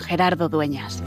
Gerardo 0.00 0.48
Dueñas. 0.48 1.02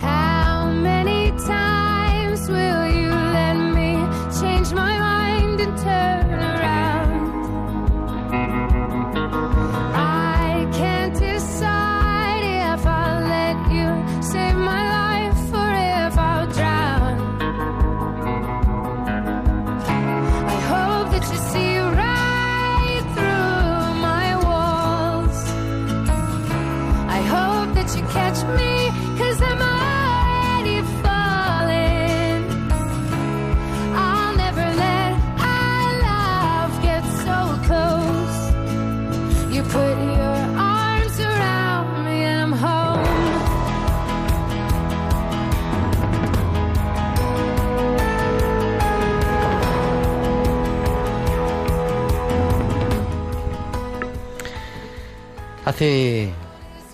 Hace 55.76 56.30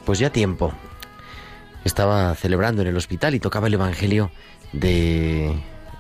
pues 0.08 0.18
ya 0.18 0.32
tiempo 0.32 0.74
estaba 1.86 2.34
celebrando 2.34 2.82
en 2.82 2.88
el 2.88 2.98
hospital 2.98 3.36
y 3.36 3.40
tocaba 3.40 3.68
el 3.68 3.76
Evangelio 3.76 4.32
de 4.74 5.56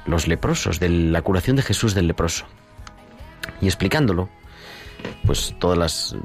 los 0.07 0.27
leprosos, 0.27 0.79
de 0.79 0.89
la 0.89 1.21
curación 1.21 1.55
de 1.55 1.61
Jesús 1.61 1.93
del 1.93 2.07
leproso. 2.07 2.45
Y 3.61 3.67
explicándolo, 3.67 4.29
pues 5.27 5.53
todas 5.59 5.77
las 5.77 6.15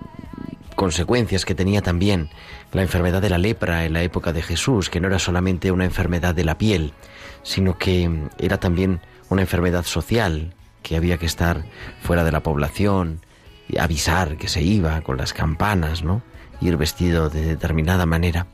consecuencias 0.77 1.45
que 1.45 1.55
tenía 1.55 1.83
también 1.83 2.31
la 2.73 2.81
enfermedad 2.81 3.21
de 3.21 3.29
la 3.29 3.37
lepra 3.37 3.85
en 3.85 3.93
la 3.93 4.03
época 4.03 4.33
de 4.33 4.41
Jesús, 4.41 4.89
que 4.89 4.99
no 4.99 5.09
era 5.09 5.19
solamente 5.19 5.71
una 5.73 5.85
enfermedad 5.85 6.35
de 6.35 6.45
la 6.45 6.57
piel, 6.57 6.95
sino 7.43 7.77
que 7.77 8.11
era 8.39 8.59
también 8.59 9.01
una 9.29 9.43
enfermedad 9.43 9.85
social, 9.85 10.55
que 10.83 10.97
había 10.97 11.19
que 11.19 11.27
estar 11.27 11.67
fuera 12.01 12.25
de 12.25 12.33
la 12.33 12.43
población 12.43 13.21
y 13.69 13.77
avisar 13.77 14.39
que 14.39 14.49
se 14.49 14.63
iba 14.63 15.03
con 15.03 15.19
las 15.19 15.35
campanas, 15.35 16.03
¿no? 16.03 16.23
Ir 16.61 16.77
vestido 16.77 17.29
de 17.29 17.45
determinada 17.45 18.07
manera. 18.07 18.47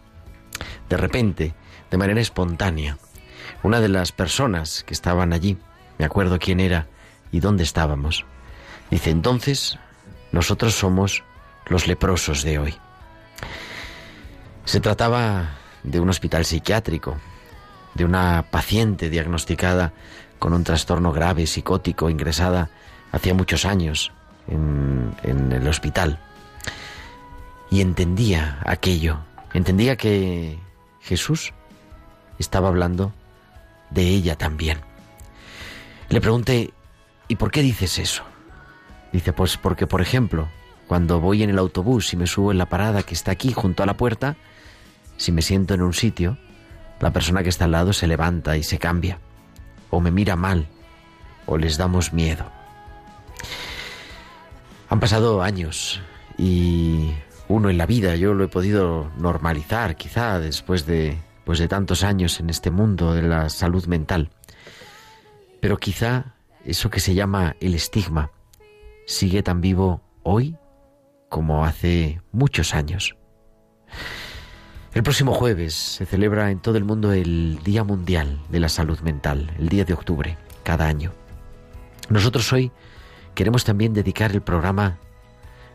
De 0.89 0.97
repente, 0.97 1.55
de 1.91 1.99
manera 1.99 2.21
espontánea, 2.21 2.99
una 3.63 3.81
de 3.81 3.89
las 3.89 4.13
personas 4.13 4.85
que 4.85 4.95
estaban 4.95 5.33
allí, 5.33 5.57
me 5.99 6.05
acuerdo 6.05 6.39
quién 6.39 6.61
era 6.61 6.89
y 7.31 7.41
dónde 7.41 7.63
estábamos, 7.63 8.25
dice 8.91 9.11
entonces, 9.11 9.79
nosotros 10.33 10.75
somos 10.75 11.23
los 11.67 11.87
leprosos 11.87 12.43
de 12.43 12.59
hoy. 12.59 12.75
Se 14.65 14.81
trataba 14.81 15.51
de 15.83 16.01
un 16.01 16.09
hospital 16.09 16.45
psiquiátrico, 16.45 17.17
de 17.95 18.05
una 18.05 18.47
paciente 18.51 19.11
diagnosticada 19.11 19.93
con 20.39 20.55
un 20.55 20.65
trastorno 20.65 21.13
grave 21.13 21.47
psicótico 21.47 22.11
ingresada 22.11 22.71
hacía 23.13 23.35
muchos 23.35 23.65
años 23.65 24.13
en, 24.49 25.15
en 25.23 25.53
el 25.53 25.69
hospital. 25.69 26.19
Y 27.73 27.81
entendía 27.81 28.59
aquello, 28.67 29.21
entendía 29.55 29.97
que 29.97 30.59
Jesús 31.01 31.55
estaba 32.39 32.69
hablando 32.69 33.15
de 33.89 34.09
ella 34.09 34.37
también. 34.37 34.79
Le 36.11 36.21
pregunté, 36.21 36.75
¿y 37.29 37.37
por 37.37 37.51
qué 37.51 37.63
dices 37.63 37.99
eso? 37.99 38.25
Dice, 39.11 39.33
pues 39.33 39.57
porque, 39.57 39.87
por 39.87 40.03
ejemplo, 40.03 40.51
cuando 40.87 41.19
voy 41.19 41.43
en 41.43 41.49
el 41.49 41.59
autobús 41.59 42.13
y 42.13 42.19
me 42.19 42.27
subo 42.27 42.53
en 42.53 42.59
la 42.59 42.69
parada 42.69 43.05
que 43.05 43.15
está 43.15 43.31
aquí 43.31 43.55
junto 43.55 43.83
a 43.83 43.87
la 43.87 43.97
puerta, 43.97 44.37
si 45.17 45.33
me 45.33 45.41
siento 45.41 45.73
en 45.73 45.81
un 45.81 45.95
sitio, 45.95 46.37
la 47.01 47.11
persona 47.11 47.43
que 47.43 47.49
está 47.49 47.65
al 47.65 47.71
lado 47.71 47.95
se 47.95 48.07
levanta 48.07 48.59
y 48.59 48.65
se 48.65 48.79
cambia, 48.79 49.19
o 49.89 49.99
me 49.99 50.11
mira 50.11 50.37
mal, 50.37 50.69
o 51.47 51.57
les 51.57 51.79
damos 51.79 52.13
miedo. 52.13 52.45
Han 54.91 55.01
pasado 55.01 55.43
años 55.43 56.03
y 56.37 57.13
uno 57.53 57.71
en 57.71 57.79
la 57.79 57.87
vida, 57.87 58.17
yo 58.17 58.35
lo 58.35 58.45
he 58.45 58.49
podido 58.49 59.11
normalizar 59.19 59.97
quizá 59.97 60.41
después 60.41 60.87
de, 60.87 61.19
pues 61.45 61.59
de 61.59 61.69
tantos 61.69 62.03
años 62.03 62.41
en 62.41 62.51
este 62.51 62.71
mundo 62.71 63.15
de 63.15 63.23
la 63.23 63.49
salud 63.51 63.87
mental. 63.87 64.31
Pero 65.61 65.77
quizá 65.77 66.35
eso 66.65 66.91
que 66.91 67.01
se 67.01 67.15
llama 67.15 67.57
el 67.61 67.75
estigma 67.75 68.31
sigue 69.07 69.43
tan 69.43 69.61
vivo 69.61 70.01
hoy 70.23 70.57
como 71.29 71.65
hace 71.65 72.21
muchos 72.33 72.75
años. 72.75 73.17
El 74.95 75.03
próximo 75.03 75.33
jueves 75.33 75.75
se 75.75 76.07
celebra 76.07 76.51
en 76.51 76.61
todo 76.61 76.77
el 76.77 76.85
mundo 76.85 77.13
el 77.13 77.59
Día 77.65 77.85
Mundial 77.85 78.41
de 78.51 78.61
la 78.61 78.69
Salud 78.69 79.01
Mental, 79.01 79.51
el 79.59 79.69
día 79.69 79.85
de 79.85 79.95
octubre, 79.95 80.37
cada 80.63 80.87
año. 80.87 81.13
Nosotros 82.09 82.53
hoy 82.53 82.71
queremos 83.35 83.65
también 83.65 83.95
dedicar 83.95 84.33
el 84.33 84.43
programa 84.43 84.99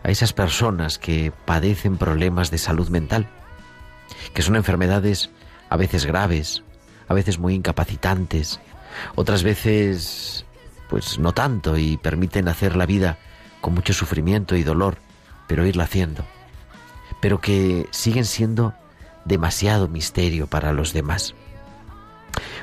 a 0.07 0.11
esas 0.11 0.31
personas 0.31 0.97
que 0.97 1.33
padecen 1.43 1.97
problemas 1.97 2.49
de 2.49 2.57
salud 2.57 2.87
mental, 2.87 3.27
que 4.33 4.41
son 4.41 4.55
enfermedades 4.55 5.29
a 5.69 5.75
veces 5.75 6.05
graves, 6.05 6.63
a 7.09 7.13
veces 7.13 7.39
muy 7.39 7.53
incapacitantes, 7.53 8.61
otras 9.15 9.43
veces 9.43 10.45
pues 10.89 11.19
no 11.19 11.33
tanto 11.33 11.77
y 11.77 11.97
permiten 11.97 12.47
hacer 12.47 12.77
la 12.77 12.85
vida 12.85 13.17
con 13.59 13.73
mucho 13.73 13.91
sufrimiento 13.91 14.55
y 14.55 14.63
dolor, 14.63 14.97
pero 15.45 15.65
irla 15.65 15.83
haciendo, 15.83 16.23
pero 17.19 17.41
que 17.41 17.85
siguen 17.91 18.23
siendo 18.23 18.73
demasiado 19.25 19.89
misterio 19.89 20.47
para 20.47 20.71
los 20.71 20.93
demás. 20.93 21.35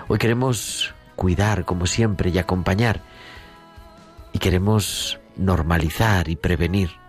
Hoy 0.08 0.16
queremos 0.16 0.94
cuidar, 1.14 1.66
como 1.66 1.86
siempre, 1.86 2.30
y 2.30 2.38
acompañar, 2.38 3.02
y 4.32 4.38
queremos 4.38 5.20
normalizar 5.36 6.30
y 6.30 6.36
prevenir. 6.36 7.03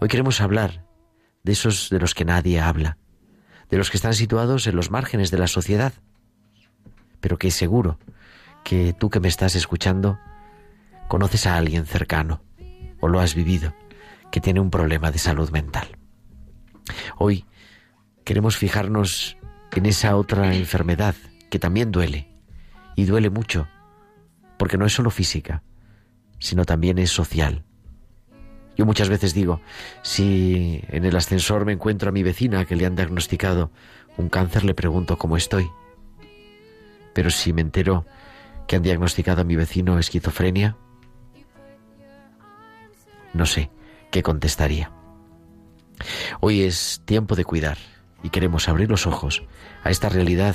Hoy 0.00 0.08
queremos 0.08 0.40
hablar 0.40 0.84
de 1.42 1.52
esos 1.52 1.90
de 1.90 1.98
los 1.98 2.14
que 2.14 2.24
nadie 2.24 2.60
habla, 2.60 2.98
de 3.70 3.78
los 3.78 3.90
que 3.90 3.96
están 3.96 4.14
situados 4.14 4.66
en 4.66 4.76
los 4.76 4.90
márgenes 4.90 5.30
de 5.30 5.38
la 5.38 5.46
sociedad, 5.46 5.92
pero 7.20 7.38
que 7.38 7.50
seguro 7.50 7.98
que 8.64 8.92
tú 8.92 9.10
que 9.10 9.20
me 9.20 9.28
estás 9.28 9.54
escuchando 9.54 10.18
conoces 11.08 11.46
a 11.46 11.56
alguien 11.56 11.86
cercano 11.86 12.42
o 13.00 13.08
lo 13.08 13.20
has 13.20 13.34
vivido 13.34 13.74
que 14.30 14.40
tiene 14.40 14.60
un 14.60 14.70
problema 14.70 15.10
de 15.10 15.18
salud 15.18 15.50
mental. 15.50 15.96
Hoy 17.16 17.44
queremos 18.24 18.56
fijarnos 18.56 19.36
en 19.72 19.86
esa 19.86 20.16
otra 20.16 20.54
enfermedad 20.54 21.14
que 21.50 21.58
también 21.58 21.92
duele 21.92 22.28
y 22.96 23.04
duele 23.04 23.30
mucho, 23.30 23.68
porque 24.58 24.76
no 24.76 24.86
es 24.86 24.92
solo 24.92 25.10
física, 25.10 25.62
sino 26.40 26.64
también 26.64 26.98
es 26.98 27.10
social. 27.10 27.64
Yo 28.78 28.86
muchas 28.86 29.08
veces 29.08 29.34
digo, 29.34 29.60
si 30.02 30.80
en 30.88 31.04
el 31.04 31.16
ascensor 31.16 31.64
me 31.64 31.72
encuentro 31.72 32.10
a 32.10 32.12
mi 32.12 32.22
vecina 32.22 32.64
que 32.64 32.76
le 32.76 32.86
han 32.86 32.94
diagnosticado 32.94 33.72
un 34.16 34.28
cáncer, 34.28 34.62
le 34.62 34.72
pregunto 34.72 35.18
cómo 35.18 35.36
estoy. 35.36 35.68
Pero 37.12 37.30
si 37.30 37.52
me 37.52 37.60
entero 37.60 38.06
que 38.68 38.76
han 38.76 38.82
diagnosticado 38.82 39.40
a 39.40 39.44
mi 39.44 39.56
vecino 39.56 39.98
esquizofrenia, 39.98 40.76
no 43.34 43.46
sé 43.46 43.68
qué 44.12 44.22
contestaría. 44.22 44.92
Hoy 46.38 46.62
es 46.62 47.02
tiempo 47.04 47.34
de 47.34 47.44
cuidar 47.44 47.78
y 48.22 48.30
queremos 48.30 48.68
abrir 48.68 48.88
los 48.88 49.08
ojos 49.08 49.42
a 49.82 49.90
esta 49.90 50.08
realidad 50.08 50.54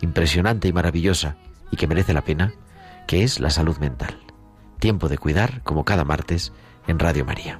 impresionante 0.00 0.68
y 0.68 0.72
maravillosa 0.72 1.36
y 1.70 1.76
que 1.76 1.86
merece 1.86 2.14
la 2.14 2.24
pena, 2.24 2.54
que 3.06 3.24
es 3.24 3.40
la 3.40 3.50
salud 3.50 3.76
mental. 3.76 4.16
Tiempo 4.78 5.10
de 5.10 5.18
cuidar, 5.18 5.62
como 5.64 5.84
cada 5.84 6.04
martes, 6.04 6.52
en 6.86 6.98
Radio 6.98 7.24
María. 7.24 7.58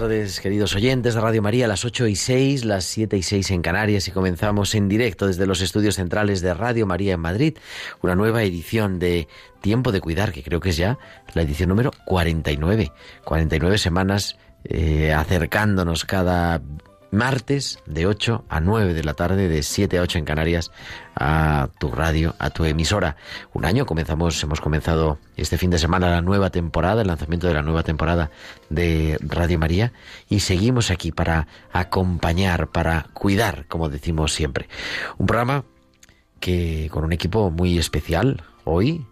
Tardes, 0.00 0.40
queridos 0.40 0.74
oyentes 0.74 1.14
de 1.14 1.20
Radio 1.20 1.40
María, 1.40 1.68
las 1.68 1.84
8 1.84 2.08
y 2.08 2.16
6, 2.16 2.64
las 2.64 2.84
7 2.84 3.16
y 3.16 3.22
6 3.22 3.52
en 3.52 3.62
Canarias 3.62 4.08
y 4.08 4.10
comenzamos 4.10 4.74
en 4.74 4.88
directo 4.88 5.28
desde 5.28 5.46
los 5.46 5.60
estudios 5.60 5.94
centrales 5.94 6.40
de 6.40 6.52
Radio 6.52 6.84
María 6.84 7.14
en 7.14 7.20
Madrid, 7.20 7.56
una 8.02 8.16
nueva 8.16 8.42
edición 8.42 8.98
de 8.98 9.28
Tiempo 9.60 9.92
de 9.92 10.00
Cuidar, 10.00 10.32
que 10.32 10.42
creo 10.42 10.58
que 10.58 10.70
es 10.70 10.76
ya 10.76 10.98
la 11.34 11.42
edición 11.42 11.68
número 11.68 11.92
49. 12.06 12.90
49 13.24 13.78
semanas 13.78 14.36
eh, 14.64 15.12
acercándonos 15.12 16.04
cada 16.04 16.60
martes 17.14 17.78
de 17.86 18.06
8 18.06 18.44
a 18.48 18.60
9 18.60 18.92
de 18.92 19.04
la 19.04 19.14
tarde, 19.14 19.48
de 19.48 19.62
7 19.62 19.98
a 19.98 20.02
8 20.02 20.18
en 20.18 20.24
Canarias, 20.24 20.70
a 21.14 21.68
tu 21.78 21.90
radio, 21.90 22.34
a 22.38 22.50
tu 22.50 22.64
emisora. 22.64 23.16
Un 23.52 23.64
año 23.64 23.86
comenzamos, 23.86 24.42
hemos 24.42 24.60
comenzado 24.60 25.18
este 25.36 25.56
fin 25.56 25.70
de 25.70 25.78
semana 25.78 26.10
la 26.10 26.20
nueva 26.20 26.50
temporada, 26.50 27.02
el 27.02 27.08
lanzamiento 27.08 27.46
de 27.46 27.54
la 27.54 27.62
nueva 27.62 27.82
temporada 27.82 28.30
de 28.68 29.18
Radio 29.20 29.58
María 29.58 29.92
y 30.28 30.40
seguimos 30.40 30.90
aquí 30.90 31.12
para 31.12 31.46
acompañar, 31.72 32.68
para 32.68 33.06
cuidar, 33.14 33.66
como 33.68 33.88
decimos 33.88 34.32
siempre. 34.32 34.68
Un 35.16 35.26
programa 35.26 35.64
que 36.40 36.88
con 36.90 37.04
un 37.04 37.12
equipo 37.12 37.50
muy 37.50 37.78
especial 37.78 38.42
hoy 38.64 39.06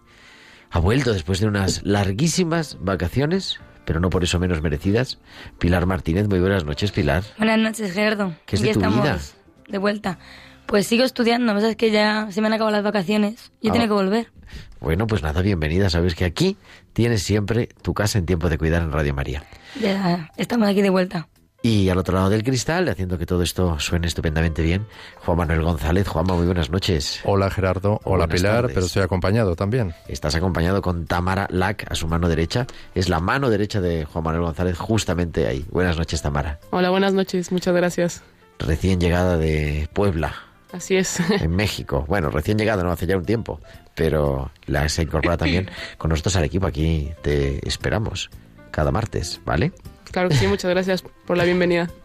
ha 0.69 0.79
vuelto 0.79 1.13
después 1.13 1.39
de 1.39 1.47
unas 1.47 1.83
larguísimas 1.83 2.77
vacaciones 2.79 3.59
pero 3.85 3.99
no 3.99 4.09
por 4.09 4.23
eso 4.23 4.39
menos 4.39 4.61
merecidas. 4.61 5.19
Pilar 5.59 5.85
Martínez, 5.85 6.27
muy 6.27 6.39
buenas 6.39 6.63
noches, 6.65 6.91
Pilar. 6.91 7.23
Buenas 7.37 7.59
noches, 7.59 7.91
Gerardo. 7.93 8.33
¿Qué 8.45 8.55
es 8.55 8.61
de 8.61 8.73
tu 8.73 8.79
estamos 8.79 9.01
vida? 9.03 9.19
de 9.67 9.77
vuelta. 9.77 10.19
Pues 10.65 10.87
sigo 10.87 11.03
estudiando, 11.03 11.55
es 11.57 11.75
que 11.75 11.91
ya 11.91 12.27
se 12.31 12.41
me 12.41 12.47
han 12.47 12.53
acabado 12.53 12.75
las 12.75 12.83
vacaciones 12.83 13.51
y 13.61 13.69
Ah. 13.69 13.73
tengo 13.73 13.85
que 13.85 13.93
volver. 13.93 14.31
Bueno, 14.79 15.07
pues 15.07 15.23
nada, 15.23 15.41
bienvenida. 15.41 15.89
Sabes 15.89 16.15
que 16.15 16.25
aquí 16.25 16.57
tienes 16.93 17.23
siempre 17.23 17.69
tu 17.81 17.93
casa 17.93 18.17
en 18.19 18.25
tiempo 18.25 18.49
de 18.49 18.57
cuidar 18.57 18.81
en 18.81 18.91
Radio 18.91 19.13
María. 19.13 19.43
Ya 19.81 20.31
estamos 20.37 20.67
aquí 20.67 20.81
de 20.81 20.89
vuelta. 20.89 21.27
Y 21.65 21.87
al 21.87 21.97
otro 21.97 22.15
lado 22.17 22.29
del 22.29 22.43
cristal, 22.43 22.89
haciendo 22.89 23.17
que 23.17 23.25
todo 23.25 23.41
esto 23.41 23.79
suene 23.79 24.07
estupendamente 24.07 24.61
bien, 24.61 24.85
Juan 25.25 25.37
Manuel 25.37 25.61
González. 25.63 26.05
Juanma, 26.09 26.35
muy 26.35 26.45
buenas 26.45 26.69
noches. 26.69 27.21
Hola 27.23 27.49
Gerardo, 27.49 28.01
hola 28.03 28.25
Buenas 28.25 28.41
Pilar, 28.41 28.55
tardes. 28.55 28.73
pero 28.73 28.85
estoy 28.85 29.01
acompañado 29.03 29.55
también. 29.55 29.93
Estás 30.09 30.35
acompañado 30.35 30.81
con 30.81 31.05
Tamara 31.05 31.47
Lack 31.49 31.89
a 31.89 31.95
su 31.95 32.09
mano 32.09 32.27
derecha. 32.27 32.67
Es 32.95 33.07
la 33.07 33.21
mano 33.21 33.49
derecha 33.49 33.79
de 33.79 34.03
Juan 34.03 34.25
Manuel 34.25 34.43
González 34.43 34.77
justamente 34.77 35.47
ahí. 35.47 35.65
Buenas 35.71 35.97
noches, 35.97 36.21
Tamara. 36.21 36.59
Hola, 36.71 36.89
buenas 36.89 37.13
noches, 37.13 37.49
muchas 37.53 37.73
gracias. 37.73 38.23
Recién 38.59 38.99
llegada 38.99 39.37
de 39.37 39.87
Puebla, 39.93 40.35
Así 40.73 40.97
es. 40.97 41.17
en 41.41 41.55
México. 41.55 42.03
Bueno, 42.09 42.29
recién 42.29 42.57
llegada, 42.57 42.83
no 42.83 42.91
hace 42.91 43.07
ya 43.07 43.15
un 43.15 43.23
tiempo, 43.25 43.61
pero 43.95 44.51
la 44.65 44.89
se 44.89 45.03
incorpora 45.03 45.37
también 45.37 45.69
con 45.97 46.09
nosotros 46.09 46.35
al 46.35 46.43
equipo. 46.43 46.67
Aquí 46.67 47.09
te 47.21 47.65
esperamos 47.65 48.29
cada 48.69 48.91
martes, 48.91 49.39
¿vale? 49.45 49.71
Claro 50.13 50.29
que 50.29 50.35
sí, 50.35 50.47
muchas 50.47 50.71
gracias 50.71 51.03
por 51.25 51.35
la 51.35 51.43
bienvenida. 51.43 51.89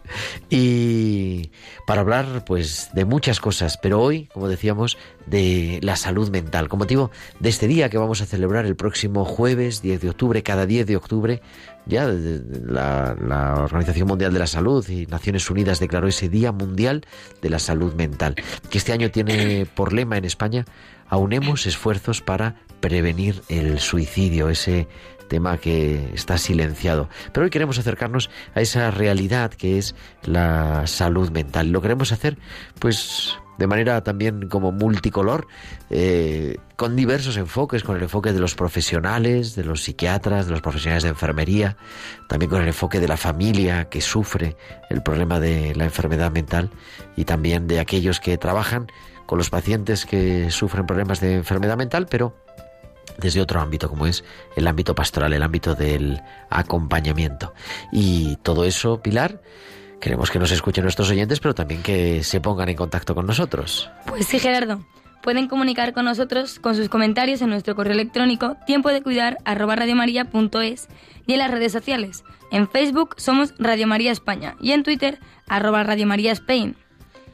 Y 0.49 1.51
para 1.85 2.01
hablar, 2.01 2.43
pues, 2.43 2.89
de 2.93 3.05
muchas 3.05 3.39
cosas, 3.39 3.77
pero 3.77 4.01
hoy, 4.01 4.25
como 4.33 4.47
decíamos, 4.47 4.97
de 5.27 5.79
la 5.83 5.95
salud 5.95 6.31
mental, 6.31 6.67
con 6.67 6.79
motivo 6.79 7.11
de 7.39 7.49
este 7.49 7.67
día 7.67 7.89
que 7.89 7.99
vamos 7.99 8.21
a 8.21 8.25
celebrar 8.25 8.65
el 8.65 8.75
próximo 8.75 9.23
jueves 9.23 9.83
10 9.83 10.01
de 10.01 10.09
octubre, 10.09 10.41
cada 10.41 10.65
10 10.65 10.87
de 10.87 10.95
octubre, 10.95 11.41
ya 11.85 12.07
la, 12.07 13.15
la 13.21 13.63
Organización 13.63 14.07
Mundial 14.07 14.33
de 14.33 14.39
la 14.39 14.47
Salud 14.47 14.87
y 14.89 15.05
Naciones 15.05 15.47
Unidas 15.51 15.79
declaró 15.79 16.07
ese 16.07 16.27
Día 16.27 16.51
Mundial 16.51 17.05
de 17.43 17.49
la 17.49 17.59
Salud 17.59 17.93
Mental, 17.93 18.33
que 18.71 18.79
este 18.79 18.91
año 18.91 19.11
tiene 19.11 19.67
por 19.67 19.93
lema 19.93 20.17
en 20.17 20.25
España, 20.25 20.65
aunemos 21.07 21.67
esfuerzos 21.67 22.21
para 22.21 22.55
prevenir 22.79 23.41
el 23.49 23.79
suicidio, 23.79 24.49
ese 24.49 24.87
tema 25.29 25.57
que 25.57 26.11
está 26.13 26.37
silenciado. 26.37 27.07
Pero 27.31 27.45
hoy 27.45 27.49
queremos 27.49 27.79
acercarnos 27.79 28.29
a 28.53 28.59
esa 28.59 28.91
realidad 28.91 29.51
que 29.51 29.77
es 29.77 29.95
la 30.23 30.85
salud 30.87 31.31
mental. 31.31 31.69
Lo 31.69 31.81
queremos 31.81 32.11
hacer, 32.11 32.37
pues, 32.79 33.37
de 33.57 33.67
manera 33.67 34.03
también 34.03 34.47
como 34.47 34.71
multicolor, 34.71 35.47
eh, 35.89 36.57
con 36.77 36.95
diversos 36.95 37.35
enfoques, 37.37 37.83
con 37.83 37.97
el 37.97 38.03
enfoque 38.03 38.31
de 38.31 38.39
los 38.39 38.55
profesionales, 38.55 39.55
de 39.55 39.65
los 39.65 39.83
psiquiatras, 39.83 40.45
de 40.45 40.53
los 40.53 40.61
profesionales 40.61 41.03
de 41.03 41.09
enfermería, 41.09 41.77
también 42.27 42.49
con 42.49 42.61
el 42.61 42.69
enfoque 42.69 42.99
de 42.99 43.07
la 43.07 43.17
familia 43.17 43.89
que 43.89 44.01
sufre 44.01 44.55
el 44.89 45.03
problema 45.03 45.39
de 45.39 45.75
la 45.75 45.83
enfermedad 45.83 46.31
mental 46.31 46.69
y 47.17 47.25
también 47.25 47.67
de 47.67 47.79
aquellos 47.79 48.19
que 48.21 48.37
trabajan 48.37 48.87
con 49.25 49.37
los 49.37 49.49
pacientes 49.51 50.05
que 50.05 50.49
sufren 50.49 50.87
problemas 50.87 51.19
de 51.19 51.35
enfermedad 51.35 51.77
mental, 51.77 52.07
pero 52.09 52.33
desde 53.19 53.41
otro 53.41 53.61
ámbito 53.61 53.89
como 53.89 54.07
es 54.07 54.23
el 54.55 54.67
ámbito 54.67 54.95
pastoral, 54.95 55.33
el 55.33 55.43
ámbito 55.43 55.75
del 55.75 56.21
acompañamiento. 56.49 57.53
Y 57.91 58.37
todo 58.37 58.65
eso, 58.65 59.01
Pilar, 59.01 59.41
queremos 59.99 60.31
que 60.31 60.39
nos 60.39 60.51
escuchen 60.51 60.83
nuestros 60.83 61.09
oyentes, 61.09 61.39
pero 61.39 61.53
también 61.53 61.81
que 61.83 62.23
se 62.23 62.41
pongan 62.41 62.69
en 62.69 62.75
contacto 62.75 63.15
con 63.15 63.25
nosotros. 63.25 63.89
Pues 64.05 64.25
sí, 64.27 64.39
Gerardo. 64.39 64.83
Pueden 65.21 65.49
comunicar 65.49 65.93
con 65.93 66.05
nosotros 66.05 66.59
con 66.59 66.75
sus 66.75 66.87
comentarios 66.87 67.41
en 67.41 67.49
nuestro 67.49 67.75
correo 67.75 67.93
electrónico 67.93 68.55
tiempo 68.65 68.89
de 68.89 69.03
y 71.27 71.33
en 71.33 71.39
las 71.39 71.51
redes 71.51 71.71
sociales. 71.71 72.23
En 72.51 72.69
Facebook 72.69 73.15
somos 73.17 73.53
Radio 73.59 73.85
María 73.85 74.11
España 74.11 74.55
y 74.61 74.71
en 74.71 74.83
Twitter 74.83 75.19
arroba 75.47 75.83
Radio 75.83 76.07
María 76.07 76.31
Spain. 76.31 76.75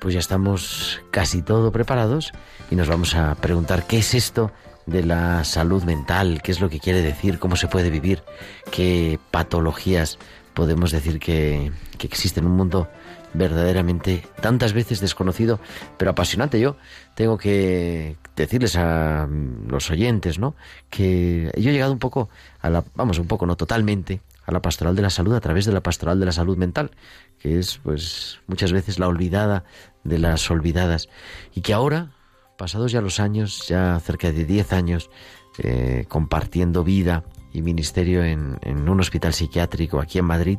pues 0.00 0.14
ya 0.14 0.20
estamos 0.20 1.00
casi 1.10 1.42
todo 1.42 1.72
preparados 1.72 2.32
y 2.70 2.76
nos 2.76 2.88
vamos 2.88 3.14
a 3.14 3.34
preguntar 3.34 3.86
qué 3.86 3.98
es 3.98 4.14
esto 4.14 4.52
de 4.86 5.04
la 5.04 5.44
salud 5.44 5.82
mental, 5.84 6.40
qué 6.42 6.52
es 6.52 6.60
lo 6.60 6.70
que 6.70 6.80
quiere 6.80 7.02
decir, 7.02 7.38
cómo 7.38 7.56
se 7.56 7.68
puede 7.68 7.90
vivir, 7.90 8.22
qué 8.70 9.18
patologías 9.30 10.18
podemos 10.54 10.92
decir 10.92 11.18
que, 11.18 11.72
que 11.98 12.06
existen 12.06 12.44
en 12.44 12.50
un 12.50 12.56
mundo 12.56 12.88
verdaderamente 13.34 14.26
tantas 14.40 14.72
veces 14.72 15.00
desconocido, 15.00 15.60
pero 15.96 16.10
apasionante. 16.10 16.60
Yo 16.60 16.76
tengo 17.14 17.38
que 17.38 18.16
decirles 18.36 18.76
a 18.76 19.28
los 19.66 19.90
oyentes, 19.90 20.38
¿no? 20.38 20.54
Que 20.90 21.50
yo 21.56 21.70
he 21.70 21.72
llegado 21.72 21.92
un 21.92 21.98
poco 21.98 22.28
a 22.60 22.70
la, 22.70 22.84
vamos, 22.94 23.18
un 23.18 23.26
poco, 23.26 23.46
no 23.46 23.56
totalmente, 23.56 24.20
a 24.44 24.52
la 24.52 24.62
pastoral 24.62 24.96
de 24.96 25.02
la 25.02 25.10
salud 25.10 25.34
a 25.34 25.40
través 25.40 25.66
de 25.66 25.72
la 25.72 25.82
pastoral 25.82 26.18
de 26.20 26.26
la 26.26 26.32
salud 26.32 26.56
mental, 26.56 26.90
que 27.38 27.58
es, 27.58 27.78
pues, 27.82 28.40
muchas 28.46 28.72
veces 28.72 28.98
la 28.98 29.08
olvidada 29.08 29.64
de 30.04 30.18
las 30.18 30.50
olvidadas, 30.50 31.08
y 31.54 31.60
que 31.60 31.74
ahora, 31.74 32.12
pasados 32.56 32.92
ya 32.92 33.00
los 33.00 33.20
años, 33.20 33.66
ya 33.68 34.00
cerca 34.00 34.32
de 34.32 34.44
10 34.44 34.72
años, 34.72 35.10
eh, 35.58 36.04
compartiendo 36.08 36.84
vida 36.84 37.24
y 37.52 37.62
ministerio 37.62 38.22
en, 38.22 38.58
en 38.62 38.88
un 38.88 39.00
hospital 39.00 39.34
psiquiátrico 39.34 40.00
aquí 40.00 40.18
en 40.18 40.24
Madrid, 40.24 40.58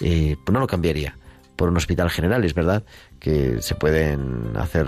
eh, 0.00 0.36
pues 0.44 0.52
no 0.52 0.60
lo 0.60 0.66
cambiaría 0.66 1.16
por 1.56 1.68
un 1.68 1.76
hospital 1.76 2.10
general. 2.10 2.44
Es 2.44 2.54
verdad 2.54 2.84
que 3.20 3.60
se 3.62 3.74
pueden 3.74 4.52
hacer 4.56 4.86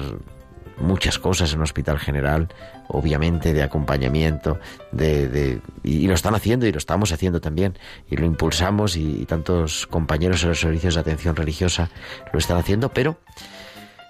muchas 0.78 1.18
cosas 1.18 1.52
en 1.52 1.58
un 1.58 1.62
hospital 1.64 1.98
general, 1.98 2.48
obviamente 2.88 3.54
de 3.54 3.62
acompañamiento, 3.62 4.58
de, 4.92 5.26
de- 5.28 5.60
y, 5.82 6.06
lo 6.06 6.14
están 6.14 6.34
haciendo 6.34 6.66
y 6.66 6.72
lo 6.72 6.78
estamos 6.78 7.12
haciendo 7.12 7.40
también, 7.40 7.78
y 8.10 8.16
lo 8.16 8.26
impulsamos 8.26 8.96
y, 8.96 9.22
y 9.22 9.24
tantos 9.24 9.86
compañeros 9.86 10.42
en 10.42 10.50
los 10.50 10.60
servicios 10.60 10.94
de 10.94 11.00
atención 11.00 11.34
religiosa 11.34 11.88
lo 12.32 12.38
están 12.38 12.58
haciendo, 12.58 12.90
pero 12.90 13.18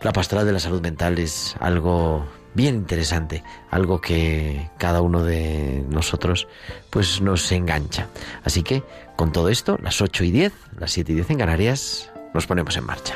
la 0.03 0.13
pastoral 0.13 0.45
de 0.45 0.53
la 0.53 0.59
salud 0.59 0.81
mental 0.81 1.19
es 1.19 1.55
algo 1.61 2.27
bien 2.55 2.75
interesante, 2.75 3.45
algo 3.71 4.01
que 4.01 4.69
cada 4.79 5.03
uno 5.03 5.23
de 5.23 5.85
nosotros 5.89 6.49
pues 6.91 7.21
nos 7.21 7.53
engancha. 7.53 8.09
Así 8.43 8.63
que 8.63 8.83
con 9.15 9.31
todo 9.31 9.51
esto, 9.51 9.79
las 9.83 10.01
8 10.01 10.25
y 10.25 10.31
10, 10.33 10.53
las 10.79 10.91
7 10.91 11.13
y 11.13 11.15
10 11.17 11.31
en 11.31 11.39
Canarias, 11.39 12.11
nos 12.37 12.47
ponemos 12.47 12.77
en 12.77 12.85
marcha. 12.85 13.15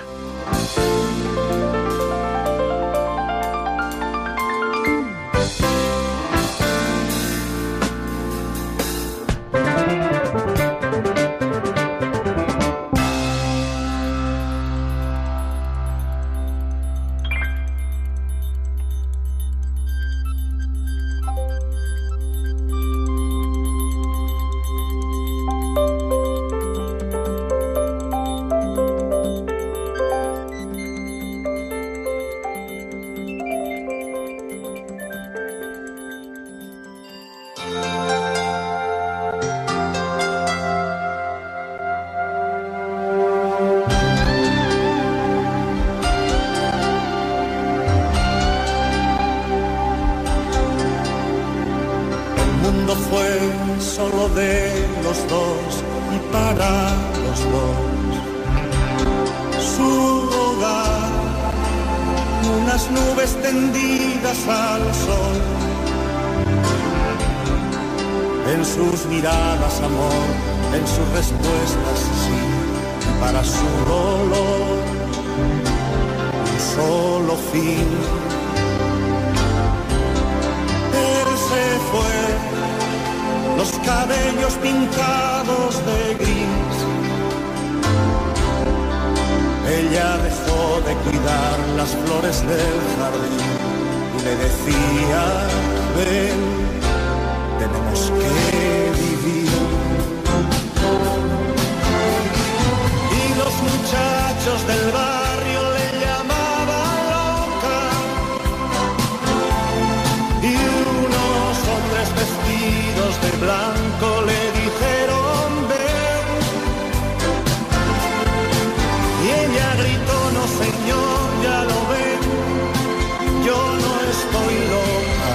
Yo 123.45 123.57
no 123.57 123.93
estoy 124.11 124.55
loca. 124.71 125.31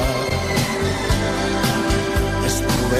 Estuve 2.45 2.99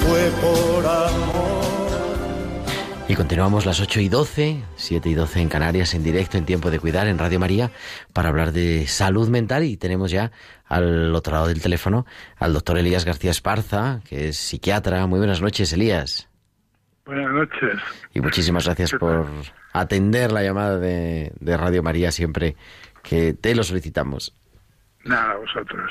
fue 0.00 0.30
por 0.40 0.86
amor. 0.86 1.58
Y 3.08 3.14
continuamos 3.14 3.64
las 3.64 3.80
8 3.80 4.00
y 4.00 4.08
12, 4.08 4.62
7 4.76 5.08
y 5.08 5.14
12 5.14 5.40
en 5.40 5.48
Canarias, 5.48 5.94
en 5.94 6.04
directo, 6.04 6.36
en 6.36 6.44
Tiempo 6.44 6.70
de 6.70 6.78
Cuidar, 6.78 7.06
en 7.08 7.18
Radio 7.18 7.40
María, 7.40 7.70
para 8.12 8.28
hablar 8.28 8.52
de 8.52 8.86
salud 8.86 9.28
mental. 9.28 9.64
Y 9.64 9.78
tenemos 9.78 10.10
ya 10.10 10.30
al 10.66 11.14
otro 11.14 11.32
lado 11.32 11.48
del 11.48 11.62
teléfono 11.62 12.04
al 12.36 12.52
doctor 12.52 12.76
Elías 12.76 13.06
García 13.06 13.30
Esparza, 13.30 14.00
que 14.04 14.28
es 14.28 14.36
psiquiatra. 14.36 15.06
Muy 15.06 15.18
buenas 15.18 15.40
noches, 15.40 15.72
Elías. 15.72 16.27
Buenas 17.08 17.32
noches. 17.32 17.80
Y 18.12 18.20
muchísimas 18.20 18.66
gracias 18.66 18.92
por 18.92 19.24
atender 19.72 20.30
la 20.30 20.42
llamada 20.42 20.78
de, 20.78 21.32
de 21.40 21.56
Radio 21.56 21.82
María 21.82 22.12
siempre 22.12 22.54
que 23.02 23.32
te 23.32 23.54
lo 23.54 23.62
solicitamos. 23.62 24.34
Nada, 25.06 25.36
vosotros. 25.36 25.90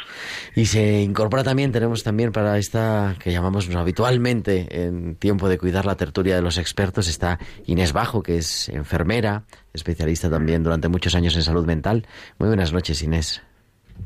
Y 0.56 0.68
se 0.68 1.02
incorpora 1.02 1.44
también, 1.44 1.72
tenemos 1.72 2.04
también 2.04 2.32
para 2.32 2.60
esta 2.60 3.16
que 3.18 3.32
llamamos 3.32 3.68
habitualmente 3.76 4.86
en 4.86 5.16
tiempo 5.16 5.50
de 5.50 5.58
cuidar 5.58 5.88
la 5.88 5.96
tertulia 5.96 6.36
de 6.36 6.44
los 6.44 6.60
expertos, 6.60 7.08
está 7.08 7.40
Inés 7.66 7.94
Bajo, 7.94 8.22
que 8.22 8.38
es 8.38 8.70
enfermera, 8.70 9.42
especialista 9.74 10.30
también 10.30 10.62
durante 10.62 10.88
muchos 10.88 11.16
años 11.16 11.36
en 11.36 11.42
salud 11.42 11.66
mental. 11.66 12.06
Muy 12.38 12.50
buenas 12.50 12.72
noches, 12.74 13.02
Inés. 13.02 13.42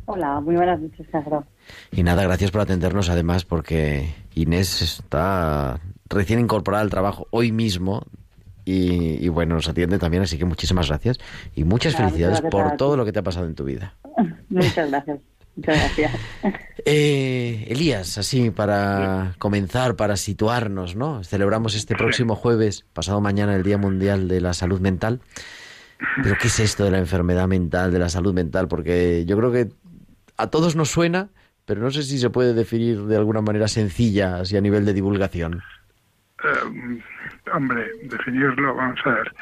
Hola, 0.06 0.40
muy 0.40 0.56
buenas 0.56 0.80
noches, 0.80 1.06
Carlos. 1.12 1.44
Y 1.92 2.04
nada, 2.04 2.24
gracias 2.24 2.52
por 2.52 2.62
atendernos 2.62 3.10
además 3.10 3.44
porque 3.44 4.14
Inés 4.34 4.82
está 4.82 5.82
recién 6.12 6.40
incorporada 6.40 6.84
al 6.84 6.90
trabajo 6.90 7.28
hoy 7.32 7.52
mismo 7.52 8.06
y, 8.66 9.26
y 9.26 9.30
bueno, 9.30 9.56
nos 9.56 9.68
atiende 9.68 9.98
también, 9.98 10.24
así 10.24 10.38
que 10.38 10.46
muchísimas 10.46 10.88
gracias 10.88 11.18
y 11.56 11.64
muchas 11.64 11.96
felicidades 11.96 12.42
por 12.42 12.78
todo 12.78 12.96
lo 12.96 13.06
que 13.06 13.12
te 13.12 13.20
ha 13.20 13.24
pasado 13.24 13.48
en 13.48 13.56
tu 13.56 13.64
vida. 13.64 13.96
Muchas 14.50 14.90
gracias. 14.90 15.20
Muchas 15.56 15.78
gracias. 15.78 16.12
Eh, 16.84 17.68
Elías, 17.70 18.18
así 18.18 18.50
para 18.50 19.36
comenzar, 19.38 19.96
para 19.96 20.18
situarnos, 20.18 20.96
¿no? 20.96 21.24
Celebramos 21.24 21.76
este 21.76 21.96
próximo 21.96 22.36
jueves, 22.36 22.86
pasado 22.92 23.22
mañana, 23.22 23.56
el 23.56 23.62
Día 23.62 23.78
Mundial 23.78 24.28
de 24.28 24.42
la 24.42 24.56
Salud 24.56 24.80
Mental. 24.80 25.20
Pero 26.24 26.36
¿qué 26.42 26.48
es 26.48 26.60
esto 26.60 26.84
de 26.84 26.90
la 26.90 26.98
enfermedad 26.98 27.48
mental, 27.48 27.92
de 27.92 28.00
la 28.00 28.10
salud 28.10 28.34
mental? 28.34 28.68
Porque 28.68 29.26
yo 29.28 29.38
creo 29.38 29.52
que 29.52 29.70
a 30.38 30.48
todos 30.48 30.76
nos 30.76 30.90
suena, 30.90 31.30
pero 31.66 31.82
no 31.82 31.92
sé 31.92 32.02
si 32.02 32.18
se 32.18 32.32
puede 32.32 32.56
definir 32.56 33.04
de 33.04 33.16
alguna 33.16 33.42
manera 33.42 33.68
sencilla, 33.68 34.38
así 34.38 34.58
a 34.58 34.62
nivel 34.62 34.86
de 34.86 34.94
divulgación. 34.94 35.62
Eh, 36.44 37.02
hombre, 37.54 37.88
definirlo, 38.04 38.76
vamos 38.76 39.00
a 39.06 39.10
ver. 39.12 39.34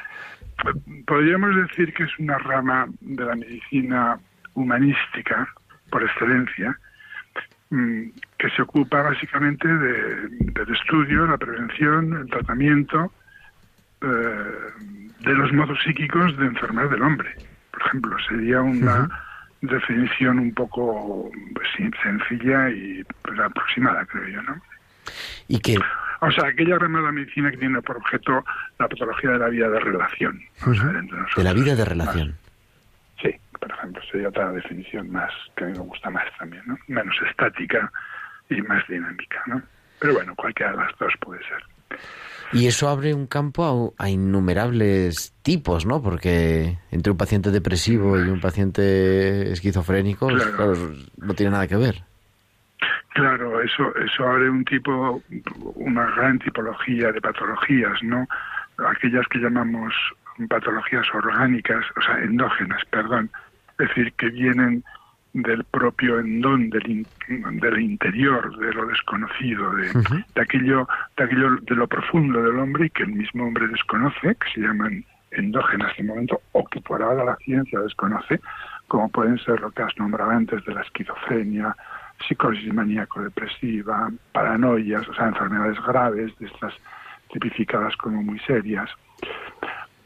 Podríamos 1.05 1.55
decir 1.55 1.93
que 1.93 2.03
es 2.03 2.19
una 2.19 2.37
rama 2.39 2.87
de 2.99 3.23
la 3.25 3.35
medicina 3.35 4.17
humanística, 4.53 5.47
por 5.89 6.03
excelencia, 6.03 6.77
mm, 7.69 8.09
que 8.37 8.49
se 8.49 8.61
ocupa 8.63 9.01
básicamente 9.01 9.67
de- 9.67 10.27
del 10.53 10.75
estudio, 10.75 11.25
la 11.27 11.37
prevención, 11.37 12.13
el 12.17 12.29
tratamiento 12.29 13.11
eh, 14.01 14.07
de 15.19 15.33
los 15.33 15.51
modos 15.51 15.77
psíquicos 15.83 16.37
de 16.37 16.45
enfermar 16.45 16.89
del 16.89 17.01
hombre. 17.01 17.35
Por 17.71 17.81
ejemplo, 17.85 18.17
sería 18.29 18.61
una 18.61 19.09
definición 19.61 20.39
un 20.39 20.53
poco 20.53 21.29
pues, 21.53 21.67
sencilla 22.01 22.69
y 22.69 23.03
pues, 23.21 23.37
aproximada, 23.39 24.05
creo 24.05 24.27
yo, 24.29 24.41
¿no? 24.43 24.61
Y 25.49 25.59
que, 25.59 25.77
O 26.21 26.31
sea, 26.31 26.47
aquella 26.49 26.77
rama 26.77 26.99
de 26.99 27.05
la 27.05 27.11
medicina 27.11 27.49
que 27.51 27.57
tiene 27.57 27.81
por 27.81 27.97
objeto 27.97 28.43
la 28.77 28.87
patología 28.87 29.31
de 29.31 29.39
la 29.39 29.47
vida 29.49 29.69
de 29.69 29.79
relación. 29.79 30.41
ver, 30.65 30.95
entre 30.97 31.17
de 31.37 31.43
la 31.43 31.53
vida 31.53 31.75
de 31.75 31.85
relación. 31.85 32.35
Sí, 33.21 33.33
por 33.59 33.71
ejemplo, 33.71 34.01
sería 34.11 34.29
otra 34.29 34.51
definición 34.51 35.09
más, 35.11 35.31
que 35.55 35.63
a 35.63 35.67
mí 35.67 35.73
me 35.73 35.79
gusta 35.85 36.09
más 36.09 36.25
también, 36.37 36.63
¿no? 36.65 36.77
Menos 36.87 37.15
estática 37.29 37.91
y 38.49 38.61
más 38.61 38.85
dinámica, 38.87 39.41
¿no? 39.47 39.61
Pero 39.99 40.13
bueno, 40.13 40.33
cualquiera 40.35 40.71
de 40.71 40.77
las 40.77 40.97
dos 40.97 41.13
puede 41.21 41.41
ser. 41.43 41.63
Y 42.51 42.67
eso 42.67 42.89
abre 42.89 43.13
un 43.13 43.27
campo 43.27 43.93
a, 43.99 44.03
a 44.05 44.09
innumerables 44.09 45.33
tipos, 45.43 45.85
¿no? 45.85 46.01
Porque 46.01 46.77
entre 46.91 47.11
un 47.11 47.17
paciente 47.17 47.51
depresivo 47.51 48.17
y 48.17 48.27
un 48.29 48.39
paciente 48.41 49.51
esquizofrénico, 49.51 50.27
Claro. 50.27 50.51
claro, 50.55 50.73
no 51.17 51.33
tiene 51.33 51.51
nada 51.51 51.67
que 51.67 51.75
ver. 51.75 52.03
Claro, 53.09 53.61
eso, 53.61 53.93
eso 53.95 54.27
abre 54.27 54.49
un 54.49 54.63
tipo, 54.65 55.21
una 55.75 56.05
gran 56.11 56.39
tipología 56.39 57.11
de 57.11 57.19
patologías, 57.21 58.01
¿no? 58.03 58.27
Aquellas 58.87 59.27
que 59.27 59.39
llamamos 59.39 59.93
patologías 60.47 61.05
orgánicas, 61.13 61.83
o 61.97 62.01
sea, 62.01 62.19
endógenas, 62.19 62.81
perdón, 62.89 63.29
es 63.77 63.87
decir, 63.89 64.13
que 64.13 64.29
vienen 64.29 64.83
del 65.33 65.63
propio 65.65 66.19
endón, 66.19 66.69
del, 66.69 66.89
in- 66.89 67.07
del 67.59 67.79
interior, 67.81 68.55
de 68.57 68.73
lo 68.73 68.85
desconocido, 68.87 69.71
de, 69.75 69.91
de 70.35 70.41
aquello, 70.41 70.87
de 71.17 71.23
aquello 71.25 71.57
de 71.57 71.75
lo 71.75 71.87
profundo 71.87 72.41
del 72.41 72.57
hombre 72.57 72.85
y 72.85 72.89
que 72.89 73.03
el 73.03 73.09
mismo 73.13 73.45
hombre 73.45 73.67
desconoce, 73.67 74.35
que 74.35 74.51
se 74.53 74.61
llaman 74.61 75.03
endógenas 75.31 75.95
de 75.97 76.03
momento, 76.03 76.41
o 76.53 76.65
que 76.67 76.79
por 76.81 77.01
ahora 77.03 77.23
la 77.25 77.35
ciencia 77.37 77.79
desconoce, 77.79 78.39
como 78.87 79.09
pueden 79.09 79.37
ser 79.39 79.59
lo 79.61 79.69
que 79.71 79.83
has 79.83 79.95
nombrado 79.99 80.31
antes 80.31 80.63
de 80.65 80.73
la 80.73 80.81
esquizofrenia, 80.81 81.75
psicosis 82.27 82.73
maníaco-depresiva, 82.73 84.11
paranoias, 84.31 85.07
o 85.07 85.13
sea, 85.13 85.27
enfermedades 85.27 85.77
graves, 85.85 86.37
de 86.39 86.47
estas 86.47 86.73
tipificadas 87.31 87.95
como 87.97 88.23
muy 88.23 88.39
serias, 88.39 88.89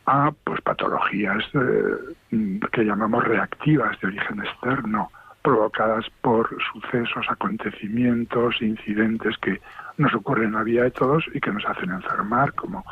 a 0.06 0.32
pues 0.44 0.62
patologías 0.62 1.44
eh, 1.54 2.60
que 2.72 2.84
llamamos 2.84 3.24
reactivas 3.24 4.00
de 4.02 4.08
origen 4.08 4.40
externo, 4.42 5.10
provocadas 5.42 6.06
por 6.22 6.50
sucesos, 6.72 7.26
acontecimientos, 7.30 8.62
incidentes 8.62 9.38
que 9.38 9.60
nos 9.98 10.14
ocurren 10.14 10.46
en 10.46 10.54
la 10.54 10.64
vida 10.64 10.84
de 10.84 10.92
todos 10.92 11.26
y 11.34 11.40
que 11.40 11.52
nos 11.52 11.66
hacen 11.66 11.92
enfermar, 11.92 12.54
como 12.54 12.84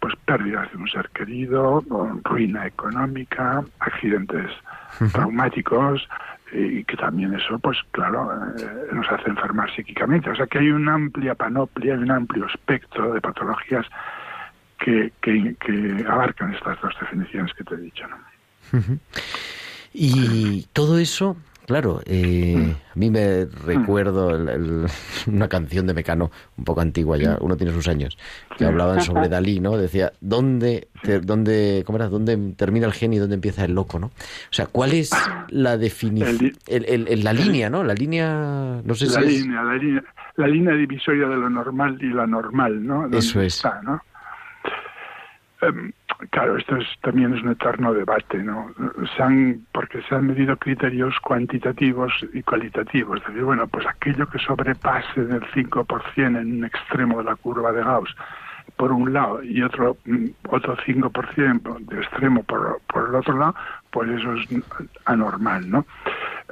pues 0.00 0.14
pérdidas 0.24 0.70
de 0.70 0.78
un 0.78 0.88
ser 0.88 1.08
querido, 1.10 1.82
ruina 2.24 2.66
económica, 2.66 3.64
accidentes 3.80 4.50
traumáticos 5.12 6.06
y 6.52 6.84
que 6.84 6.96
también 6.96 7.34
eso, 7.34 7.58
pues 7.58 7.78
claro, 7.90 8.30
eh, 8.56 8.88
nos 8.92 9.06
hace 9.10 9.28
enfermar 9.30 9.74
psíquicamente. 9.74 10.30
O 10.30 10.36
sea 10.36 10.46
que 10.46 10.58
hay 10.58 10.70
una 10.70 10.94
amplia 10.94 11.34
panoplia, 11.34 11.94
hay 11.94 12.00
un 12.00 12.10
amplio 12.10 12.46
espectro 12.46 13.12
de 13.12 13.20
patologías 13.20 13.86
que, 14.78 15.12
que, 15.20 16.04
abarcan 16.08 16.54
estas 16.54 16.80
dos 16.80 16.94
definiciones 17.00 17.52
que 17.54 17.64
te 17.64 17.74
he 17.74 17.78
dicho. 17.78 18.04
¿no? 18.06 18.98
Y 19.92 20.66
todo 20.72 20.98
eso, 20.98 21.36
Claro, 21.66 22.00
eh, 22.06 22.74
a 22.94 22.98
mí 22.98 23.10
me 23.10 23.44
recuerdo 23.46 24.30
el- 24.36 24.48
el- 24.48 24.86
una 25.26 25.48
canción 25.48 25.86
de 25.86 25.94
Mecano, 25.94 26.30
un 26.56 26.64
poco 26.64 26.80
antigua 26.80 27.16
ya, 27.16 27.38
uno 27.40 27.56
tiene 27.56 27.72
sus 27.72 27.88
años, 27.88 28.16
que 28.56 28.64
hablaban 28.64 29.00
sobre 29.00 29.28
Dalí, 29.28 29.58
¿no? 29.60 29.76
Decía, 29.76 30.12
¿dónde, 30.20 30.88
te- 31.02 31.20
dónde, 31.20 31.82
¿cómo 31.84 31.98
era? 31.98 32.08
¿Dónde 32.08 32.36
termina 32.56 32.86
el 32.86 32.92
genio 32.92 33.16
y 33.16 33.20
dónde 33.20 33.34
empieza 33.34 33.64
el 33.64 33.72
loco, 33.74 33.98
no? 33.98 34.06
O 34.06 34.12
sea, 34.52 34.66
¿cuál 34.66 34.92
es 34.92 35.10
la 35.48 35.76
definición, 35.76 36.52
la 36.68 37.32
línea, 37.32 37.68
¿no? 37.68 37.82
La 37.82 37.94
línea, 37.94 38.80
no 38.84 38.94
sé 38.94 39.06
la 39.06 39.12
si 39.12 39.18
es... 39.26 39.42
línea, 39.42 39.62
la 39.62 39.74
línea, 39.74 40.04
la 40.36 40.46
línea 40.46 40.74
divisoria 40.74 41.26
de 41.28 41.36
lo 41.36 41.50
normal 41.50 41.98
y 42.00 42.10
la 42.10 42.26
normal, 42.26 42.86
¿no? 42.86 43.02
¿Dónde 43.02 43.18
Eso 43.18 43.40
es. 43.40 43.56
está, 43.56 43.80
¿no? 43.82 44.00
Em, 45.62 45.92
claro, 46.30 46.56
esto 46.56 46.76
es, 46.76 46.86
también 47.00 47.34
es 47.34 47.42
un 47.42 47.52
eterno 47.52 47.92
debate, 47.94 48.38
¿no? 48.38 48.70
Se 49.16 49.22
han, 49.22 49.66
porque 49.72 50.02
se 50.02 50.14
han 50.14 50.26
medido 50.26 50.56
criterios 50.56 51.18
cuantitativos 51.20 52.12
y 52.34 52.42
cualitativos. 52.42 53.20
Es 53.20 53.26
decir, 53.28 53.44
bueno, 53.44 53.66
pues 53.66 53.86
aquello 53.86 54.28
que 54.28 54.38
sobrepase 54.38 55.24
del 55.24 55.42
5% 55.52 56.16
en 56.16 56.58
un 56.58 56.64
extremo 56.64 57.18
de 57.18 57.24
la 57.24 57.36
curva 57.36 57.72
de 57.72 57.82
Gauss, 57.82 58.14
por 58.76 58.92
un 58.92 59.12
lado, 59.12 59.42
y 59.42 59.62
otro 59.62 59.96
mm, 60.04 60.26
otro 60.50 60.76
5% 60.76 61.78
de 61.86 61.98
extremo 61.98 62.42
por, 62.42 62.80
por 62.92 63.08
el 63.08 63.14
otro 63.14 63.38
lado, 63.38 63.54
pues 63.90 64.10
eso 64.10 64.34
es 64.34 64.48
anormal, 65.04 65.70
¿no? 65.70 65.86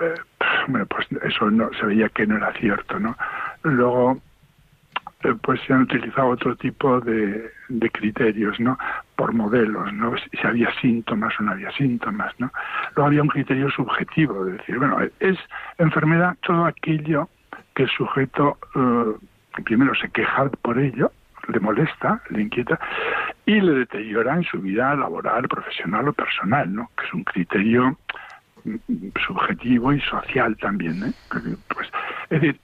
Eh, 0.01 0.15
bueno, 0.69 0.87
pues 0.87 1.07
eso 1.23 1.51
no 1.51 1.71
se 1.79 1.87
veía 1.87 2.09
que 2.09 2.27
no 2.27 2.37
era 2.37 2.53
cierto, 2.55 2.99
¿no? 2.99 3.17
Luego, 3.63 4.21
pues 5.43 5.61
se 5.67 5.73
han 5.73 5.83
utilizado 5.83 6.29
otro 6.29 6.57
tipo 6.57 7.01
de, 7.01 7.51
de 7.69 7.91
criterios, 7.91 8.59
¿no? 8.61 8.79
Por 9.17 9.33
modelos, 9.33 9.93
¿no? 9.93 10.15
Si 10.17 10.47
había 10.47 10.73
síntomas 10.81 11.33
o 11.41 11.43
no 11.43 11.53
había 11.53 11.71
síntomas, 11.73 12.33
¿no? 12.39 12.53
Luego 12.95 13.09
había 13.09 13.23
un 13.23 13.29
criterio 13.29 13.71
subjetivo, 13.71 14.45
de 14.45 14.53
decir, 14.53 14.79
bueno, 14.79 14.99
es 15.21 15.39
enfermedad 15.79 16.37
todo 16.43 16.67
aquello 16.67 17.29
que 17.75 17.85
el 17.85 17.91
sujeto 17.91 18.59
eh, 18.75 19.63
primero 19.65 19.95
se 19.95 20.09
queja 20.11 20.49
por 20.63 20.79
ello, 20.79 21.11
le 21.49 21.61
molesta, 21.61 22.21
le 22.31 22.43
inquieta 22.43 22.79
y 23.47 23.61
le 23.61 23.73
deteriora 23.73 24.35
en 24.35 24.45
su 24.45 24.61
vida 24.61 24.95
laboral, 24.95 25.49
profesional 25.49 26.09
o 26.09 26.13
personal, 26.13 26.73
¿no? 26.73 26.91
Que 26.97 27.07
es 27.07 27.15
un 27.15 27.25
criterio 27.25 27.99
subjetivo 29.27 29.93
y 29.93 30.01
social 30.01 30.57
también, 30.59 31.03
¿eh? 31.05 31.13
Pues, 31.69 31.89
es 32.31 32.41
decir, 32.41 32.61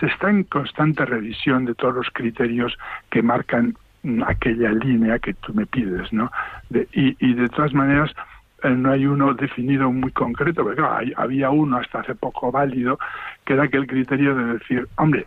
se 0.00 0.06
está 0.06 0.30
en 0.30 0.44
constante 0.44 1.04
revisión 1.04 1.64
de 1.64 1.74
todos 1.74 1.94
los 1.94 2.10
criterios 2.12 2.76
que 3.10 3.22
marcan 3.22 3.74
aquella 4.26 4.70
línea 4.72 5.18
que 5.18 5.34
tú 5.34 5.52
me 5.54 5.66
pides, 5.66 6.12
¿no? 6.12 6.30
De- 6.70 6.88
y, 6.92 7.16
y 7.24 7.34
de 7.34 7.48
todas 7.50 7.72
maneras 7.74 8.10
eh, 8.62 8.70
no 8.70 8.90
hay 8.90 9.06
uno 9.06 9.34
definido 9.34 9.90
muy 9.92 10.10
concreto, 10.12 10.62
porque 10.62 10.76
claro, 10.78 10.96
hay- 10.96 11.12
había 11.16 11.50
uno 11.50 11.76
hasta 11.78 12.00
hace 12.00 12.14
poco 12.14 12.50
válido, 12.50 12.98
que 13.44 13.54
era 13.54 13.64
aquel 13.64 13.86
criterio 13.86 14.34
de 14.34 14.54
decir, 14.54 14.88
hombre, 14.96 15.26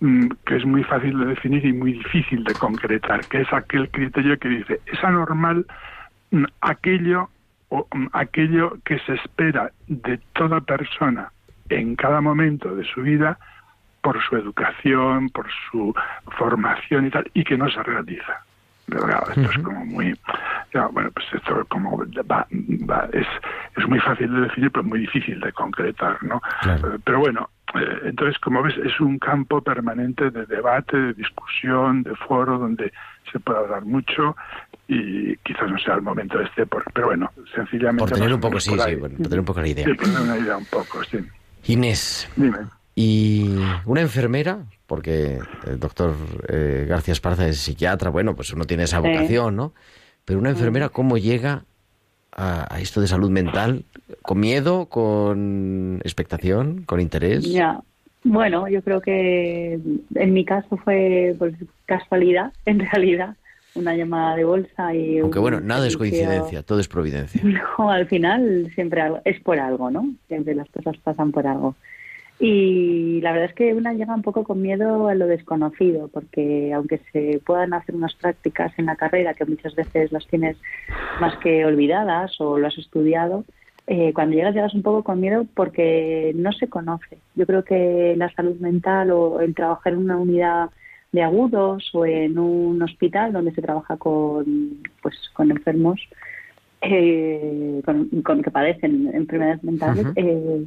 mm, 0.00 0.28
que 0.46 0.56
es 0.56 0.64
muy 0.64 0.84
fácil 0.84 1.18
de 1.18 1.26
definir 1.26 1.64
y 1.64 1.72
muy 1.72 1.92
difícil 1.92 2.44
de 2.44 2.54
concretar, 2.56 3.26
que 3.28 3.42
es 3.42 3.52
aquel 3.52 3.90
criterio 3.90 4.38
que 4.38 4.48
dice, 4.48 4.80
es 4.86 5.02
anormal 5.04 5.66
mm, 6.30 6.44
aquello 6.60 7.30
aquello 8.12 8.78
que 8.84 8.98
se 9.00 9.14
espera 9.14 9.70
de 9.86 10.18
toda 10.32 10.60
persona 10.60 11.30
en 11.68 11.96
cada 11.96 12.20
momento 12.20 12.74
de 12.74 12.84
su 12.84 13.02
vida 13.02 13.38
por 14.00 14.22
su 14.22 14.36
educación, 14.36 15.28
por 15.30 15.46
su 15.70 15.94
formación 16.38 17.06
y 17.06 17.10
tal, 17.10 17.30
y 17.34 17.44
que 17.44 17.58
no 17.58 17.68
se 17.70 17.82
realiza. 17.82 18.42
Pero 18.86 19.02
claro, 19.04 19.26
esto 19.28 19.50
es 19.50 19.58
como 19.58 19.84
muy, 19.84 20.18
ya, 20.72 20.86
bueno, 20.86 21.10
pues 21.10 21.26
esto 21.34 21.62
como 21.68 21.98
va- 21.98 22.46
va- 22.88 23.08
es, 23.12 23.26
es 23.76 23.86
muy 23.86 24.00
fácil 24.00 24.32
de 24.32 24.40
definir, 24.42 24.70
pero 24.70 24.84
muy 24.84 25.00
difícil 25.00 25.38
de 25.40 25.52
concretar, 25.52 26.22
¿no? 26.22 26.40
Claro. 26.62 26.94
Eh, 26.94 26.98
Pero 27.04 27.18
bueno, 27.18 27.50
eh, 27.74 27.98
entonces, 28.04 28.38
como 28.38 28.62
ves, 28.62 28.78
es 28.78 28.98
un 28.98 29.18
campo 29.18 29.60
permanente 29.60 30.30
de 30.30 30.46
debate, 30.46 30.96
de 30.96 31.12
discusión, 31.12 32.02
de 32.02 32.14
foro, 32.16 32.56
donde 32.58 32.90
se 33.30 33.38
puede 33.40 33.58
hablar 33.58 33.84
mucho 33.84 34.34
y 34.88 35.36
quizás 35.38 35.70
no 35.70 35.78
sea 35.78 35.94
el 35.96 36.02
momento 36.02 36.40
este, 36.40 36.64
por- 36.66 36.84
pero 36.92 37.08
bueno, 37.08 37.30
sencillamente... 37.54 38.00
Por 38.00 38.10
tener 38.18 38.32
un 38.32 38.40
poco, 38.40 38.58
sí, 38.58 38.70
sí, 38.70 38.96
por 38.96 39.10
tener 39.10 39.38
un 39.38 39.44
poco 39.44 39.60
la 39.60 39.68
idea. 39.68 39.84
Sí, 39.84 39.94
por 39.94 40.06
tener 40.06 40.20
una 40.22 40.38
idea 40.38 40.56
un 40.56 40.64
poco, 40.64 41.04
sí. 41.04 41.18
Inés, 41.66 42.28
Dime. 42.36 42.58
Y 42.94 43.54
una 43.84 44.00
enfermera, 44.00 44.64
porque 44.86 45.38
el 45.66 45.78
doctor 45.78 46.16
eh, 46.48 46.86
García 46.88 47.12
Esparza 47.12 47.46
es 47.46 47.58
psiquiatra, 47.58 48.10
bueno, 48.10 48.34
pues 48.34 48.52
uno 48.52 48.64
tiene 48.64 48.84
esa 48.84 48.98
vocación, 48.98 49.54
¿no? 49.54 49.72
Pero 50.24 50.40
una 50.40 50.50
enfermera, 50.50 50.88
¿cómo 50.88 51.16
llega 51.16 51.62
a, 52.32 52.74
a 52.74 52.80
esto 52.80 53.00
de 53.00 53.06
salud 53.06 53.30
mental? 53.30 53.84
¿Con 54.22 54.40
miedo, 54.40 54.86
con 54.86 56.00
expectación, 56.02 56.82
con 56.84 57.00
interés? 57.00 57.44
Ya. 57.52 57.80
Bueno, 58.24 58.66
yo 58.68 58.82
creo 58.82 59.00
que 59.00 59.78
en 60.16 60.32
mi 60.32 60.44
caso 60.44 60.76
fue 60.78 61.36
pues, 61.38 61.54
casualidad, 61.86 62.52
en 62.66 62.80
realidad, 62.80 63.36
una 63.78 63.94
llamada 63.96 64.36
de 64.36 64.44
bolsa 64.44 64.94
y... 64.94 65.18
Aunque 65.18 65.38
un 65.38 65.42
bueno, 65.42 65.60
nada 65.60 65.86
es 65.86 65.96
coincidencia, 65.96 66.62
todo 66.62 66.80
es 66.80 66.88
providencia. 66.88 67.40
No, 67.78 67.90
al 67.90 68.06
final 68.06 68.70
siempre 68.74 69.00
algo- 69.00 69.20
es 69.24 69.40
por 69.40 69.58
algo, 69.58 69.90
¿no? 69.90 70.10
Siempre 70.28 70.54
las 70.54 70.68
cosas 70.70 70.96
pasan 70.98 71.32
por 71.32 71.46
algo. 71.46 71.74
Y 72.40 73.20
la 73.20 73.32
verdad 73.32 73.48
es 73.50 73.54
que 73.56 73.74
una 73.74 73.92
llega 73.94 74.14
un 74.14 74.22
poco 74.22 74.44
con 74.44 74.62
miedo 74.62 75.08
a 75.08 75.14
lo 75.14 75.26
desconocido, 75.26 76.06
porque 76.08 76.72
aunque 76.72 77.00
se 77.12 77.40
puedan 77.44 77.72
hacer 77.74 77.96
unas 77.96 78.14
prácticas 78.14 78.72
en 78.78 78.86
la 78.86 78.94
carrera, 78.94 79.34
que 79.34 79.44
muchas 79.44 79.74
veces 79.74 80.12
las 80.12 80.24
tienes 80.28 80.56
más 81.20 81.36
que 81.38 81.64
olvidadas 81.64 82.40
o 82.40 82.56
lo 82.58 82.68
has 82.68 82.78
estudiado, 82.78 83.44
eh, 83.88 84.12
cuando 84.14 84.36
llegas 84.36 84.54
llegas 84.54 84.74
un 84.74 84.82
poco 84.82 85.02
con 85.02 85.20
miedo 85.20 85.46
porque 85.54 86.32
no 86.36 86.52
se 86.52 86.68
conoce. 86.68 87.18
Yo 87.34 87.44
creo 87.44 87.64
que 87.64 88.14
la 88.16 88.32
salud 88.34 88.56
mental 88.60 89.10
o 89.10 89.40
el 89.40 89.54
trabajar 89.54 89.94
en 89.94 89.98
una 90.00 90.16
unidad 90.18 90.70
de 91.12 91.22
agudos 91.22 91.88
o 91.94 92.04
en 92.04 92.38
un 92.38 92.82
hospital 92.82 93.32
donde 93.32 93.52
se 93.52 93.62
trabaja 93.62 93.96
con 93.96 94.78
pues 95.02 95.16
con 95.32 95.50
enfermos 95.50 96.00
eh, 96.82 97.80
con, 97.84 98.08
con 98.22 98.42
que 98.42 98.50
padecen 98.50 99.10
enfermedades 99.14 99.64
mentales 99.64 100.06
eh, 100.16 100.64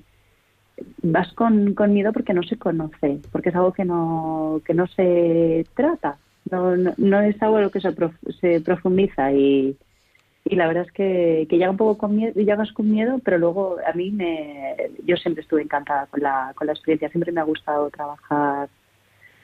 vas 1.03 1.31
con, 1.33 1.73
con 1.73 1.93
miedo 1.93 2.11
porque 2.11 2.33
no 2.33 2.43
se 2.43 2.57
conoce 2.57 3.19
porque 3.31 3.49
es 3.49 3.55
algo 3.55 3.71
que 3.71 3.85
no 3.85 4.61
que 4.65 4.73
no 4.73 4.87
se 4.87 5.65
trata. 5.75 6.17
No, 6.49 6.75
no, 6.75 6.91
no 6.97 7.21
es 7.21 7.39
algo 7.43 7.61
lo 7.61 7.69
que 7.69 7.79
se, 7.79 7.91
prof- 7.91 8.17
se 8.41 8.61
profundiza 8.61 9.31
y, 9.31 9.77
y 10.43 10.55
la 10.55 10.67
verdad 10.67 10.85
es 10.87 10.91
que, 10.91 11.45
que 11.47 11.57
llega 11.57 11.69
un 11.69 11.77
poco 11.77 11.99
con 11.99 12.15
miedo 12.15 12.33
llegas 12.33 12.71
con 12.73 12.89
miedo 12.91 13.19
pero 13.23 13.37
luego 13.37 13.77
a 13.85 13.93
mí 13.93 14.09
me 14.09 14.75
yo 15.05 15.15
siempre 15.17 15.43
estuve 15.43 15.61
encantada 15.61 16.07
con 16.07 16.19
la 16.21 16.51
con 16.55 16.65
la 16.65 16.73
experiencia 16.73 17.09
siempre 17.09 17.31
me 17.31 17.41
ha 17.41 17.45
gustado 17.45 17.91
trabajar 17.91 18.67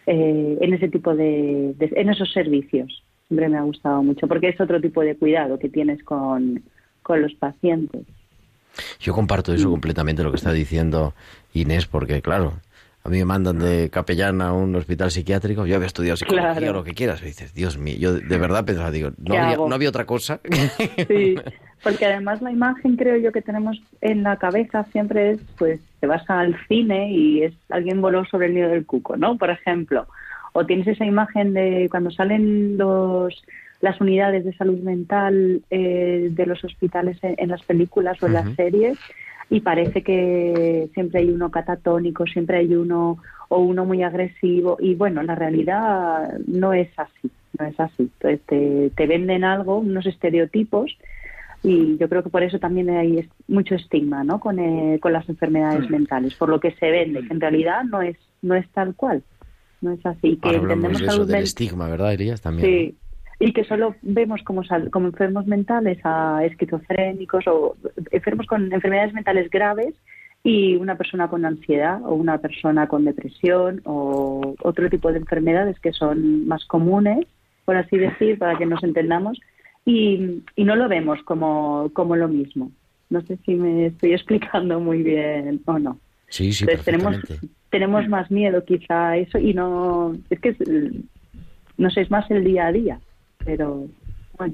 eh, 0.08 0.58
en 0.60 0.74
ese 0.74 0.88
tipo 0.88 1.16
de, 1.16 1.74
de- 1.78 1.92
en 1.96 2.10
esos 2.10 2.32
servicios. 2.34 3.04
Siempre 3.28 3.50
me 3.50 3.58
ha 3.58 3.62
gustado 3.62 4.02
mucho 4.02 4.28
porque 4.28 4.50
es 4.50 4.60
otro 4.60 4.80
tipo 4.82 5.02
de 5.02 5.16
cuidado 5.16 5.60
que 5.60 5.70
tienes 5.70 6.02
con, 6.04 6.64
con 7.04 7.22
los 7.22 7.34
pacientes. 7.36 8.02
Yo 9.00 9.14
comparto 9.14 9.54
eso 9.54 9.70
completamente 9.70 10.24
lo 10.24 10.32
que 10.32 10.38
está 10.38 10.52
diciendo 10.54 11.14
Inés, 11.54 11.88
porque 11.88 12.22
claro, 12.22 12.54
a 13.08 13.10
mí 13.10 13.20
me 13.20 13.26
mandan 13.26 13.60
de 13.60 13.90
capellán 13.90 14.42
a 14.42 14.52
un 14.52 14.76
hospital 14.76 15.12
psiquiátrico, 15.12 15.66
yo 15.66 15.78
había 15.78 15.88
estudiado 15.88 16.18
psicología 16.18 16.56
Claro. 16.56 16.72
o 16.72 16.74
lo 16.74 16.84
que 16.84 16.94
quieras, 16.94 17.22
y 17.22 17.28
dices, 17.28 17.54
Dios 17.54 17.78
mío, 17.78 17.96
yo 17.98 18.14
de 18.14 18.38
verdad 18.38 18.66
pensaba, 18.66 18.92
digo, 18.92 19.12
no 19.18 19.34
¿Qué 19.34 19.40
había, 19.40 19.56
no 19.56 19.74
había 19.74 19.88
otra 19.88 20.06
cosa. 20.06 20.42
Sí, 21.08 21.36
porque 21.82 22.06
además 22.06 22.42
la 22.42 22.52
imagen 22.52 22.98
creo 22.98 23.16
yo 23.16 23.32
que 23.32 23.42
tenemos 23.42 23.82
en 24.02 24.24
la 24.24 24.36
cabeza 24.36 24.84
siempre 24.92 25.32
es, 25.32 25.40
pues, 25.58 25.80
te 26.02 26.08
vas 26.08 26.30
al 26.30 26.58
cine 26.68 27.10
y 27.14 27.44
es 27.44 27.54
alguien 27.70 28.02
voló 28.02 28.26
sobre 28.26 28.48
el 28.48 28.56
nido 28.56 28.70
del 28.70 28.86
cuco, 28.86 29.16
¿no? 29.16 29.38
Por 29.38 29.52
ejemplo, 29.52 30.06
o 30.52 30.66
tienes 30.66 30.88
esa 30.88 31.06
imagen 31.06 31.54
de 31.54 31.88
cuando 31.90 32.12
salen 32.12 32.78
los 32.78 33.42
las 33.80 34.02
unidades 34.02 34.44
de 34.44 34.54
salud 34.58 34.80
mental 34.80 35.62
eh, 35.70 36.30
de 36.32 36.46
los 36.46 36.62
hospitales 36.64 37.20
en, 37.22 37.36
en 37.38 37.50
las 37.50 37.62
películas 37.62 38.22
o 38.22 38.26
en 38.26 38.34
las 38.34 38.56
series 38.56 38.98
y 39.50 39.62
parece 39.62 40.04
que 40.04 40.90
siempre 40.94 41.22
hay 41.22 41.30
uno 41.30 41.50
catatónico, 41.52 42.26
siempre 42.26 42.58
hay 42.58 42.76
uno 42.76 43.18
o 43.50 43.60
uno 43.60 43.86
muy 43.86 44.04
agresivo 44.04 44.78
y 44.80 44.96
bueno, 44.96 45.24
la 45.24 45.36
realidad 45.36 46.38
no 46.48 46.74
es 46.74 46.90
así, 46.98 47.32
no 47.58 47.66
es 47.66 47.80
así. 47.80 48.04
Entonces 48.04 48.42
te, 48.46 48.92
te 48.96 49.08
venden 49.08 49.44
algo, 49.44 49.78
unos 49.80 50.06
estereotipos 50.06 50.98
y 51.64 51.98
yo 51.98 52.10
creo 52.10 52.24
que 52.24 52.30
por 52.30 52.44
eso 52.44 52.60
también 52.60 52.90
hay 52.90 53.28
mucho 53.48 53.76
estigma 53.76 54.24
¿no? 54.24 54.40
con, 54.40 54.60
eh, 54.60 55.00
con 55.02 55.14
las 55.14 55.28
enfermedades 55.30 55.90
mentales, 55.90 56.36
por 56.36 56.50
lo 56.50 56.60
que 56.60 56.72
se 56.72 56.92
vende, 56.92 57.26
que 57.26 57.34
en 57.34 57.42
realidad 57.42 57.84
no 57.84 58.02
es, 58.02 58.18
no 58.42 58.56
es 58.56 58.68
tal 58.70 58.96
cual, 58.96 59.24
no 59.82 59.92
es 59.92 60.06
así. 60.06 60.38
Que 60.38 60.50
Ahora 60.50 60.60
hablamos 60.60 61.00
de 61.00 61.06
eso, 61.06 61.26
del 61.26 61.44
estigma, 61.44 61.88
¿verdad, 61.90 62.14
Elías? 62.14 62.42
También. 62.42 62.68
Sí, 62.68 62.96
y 63.40 63.54
que 63.54 63.64
solo 63.66 63.96
vemos 64.02 64.42
como, 64.44 64.64
sal- 64.64 64.90
como 64.90 65.08
enfermos 65.08 65.46
mentales 65.48 66.00
a 66.04 66.42
esquizofrénicos 66.44 67.46
o 67.48 67.76
enfermos 68.12 68.48
con 68.48 68.72
enfermedades 68.74 69.14
mentales 69.14 69.50
graves 69.50 69.94
y 70.44 70.76
una 70.76 70.96
persona 70.96 71.28
con 71.28 71.46
ansiedad 71.46 72.02
o 72.04 72.16
una 72.16 72.38
persona 72.40 72.88
con 72.88 73.06
depresión 73.06 73.82
o 73.86 74.56
otro 74.64 74.90
tipo 74.90 75.12
de 75.12 75.20
enfermedades 75.20 75.80
que 75.80 75.94
son 75.94 76.48
más 76.48 76.66
comunes, 76.66 77.26
por 77.66 77.76
así 77.76 77.98
decir, 77.98 78.40
para 78.40 78.58
que 78.58 78.66
nos 78.66 78.84
entendamos, 78.84 79.40
y, 79.86 80.44
y 80.56 80.64
no 80.64 80.76
lo 80.76 80.88
vemos 80.88 81.22
como, 81.24 81.90
como 81.94 82.16
lo 82.16 82.28
mismo. 82.28 82.72
No 83.10 83.22
sé 83.22 83.38
si 83.46 83.56
me 83.56 83.88
estoy 83.88 84.14
explicando 84.14 84.80
muy 84.80 85.04
bien 85.04 85.62
o 85.66 85.80
no. 85.80 85.98
Sí, 86.30 86.52
sí, 86.52 86.66
Entonces, 86.68 86.86
tenemos, 86.86 87.18
tenemos 87.70 88.08
más 88.10 88.30
miedo 88.32 88.64
quizá 88.66 89.10
a 89.10 89.18
eso 89.18 89.38
y 89.38 89.54
no, 89.54 90.14
es 90.30 90.40
que 90.42 90.50
es, 90.50 90.58
no 91.78 91.90
sé, 91.90 92.02
es 92.02 92.12
más 92.12 92.30
el 92.32 92.44
día 92.44 92.68
a 92.68 92.72
día, 92.72 93.00
pero 93.48 93.88
bueno, 94.38 94.54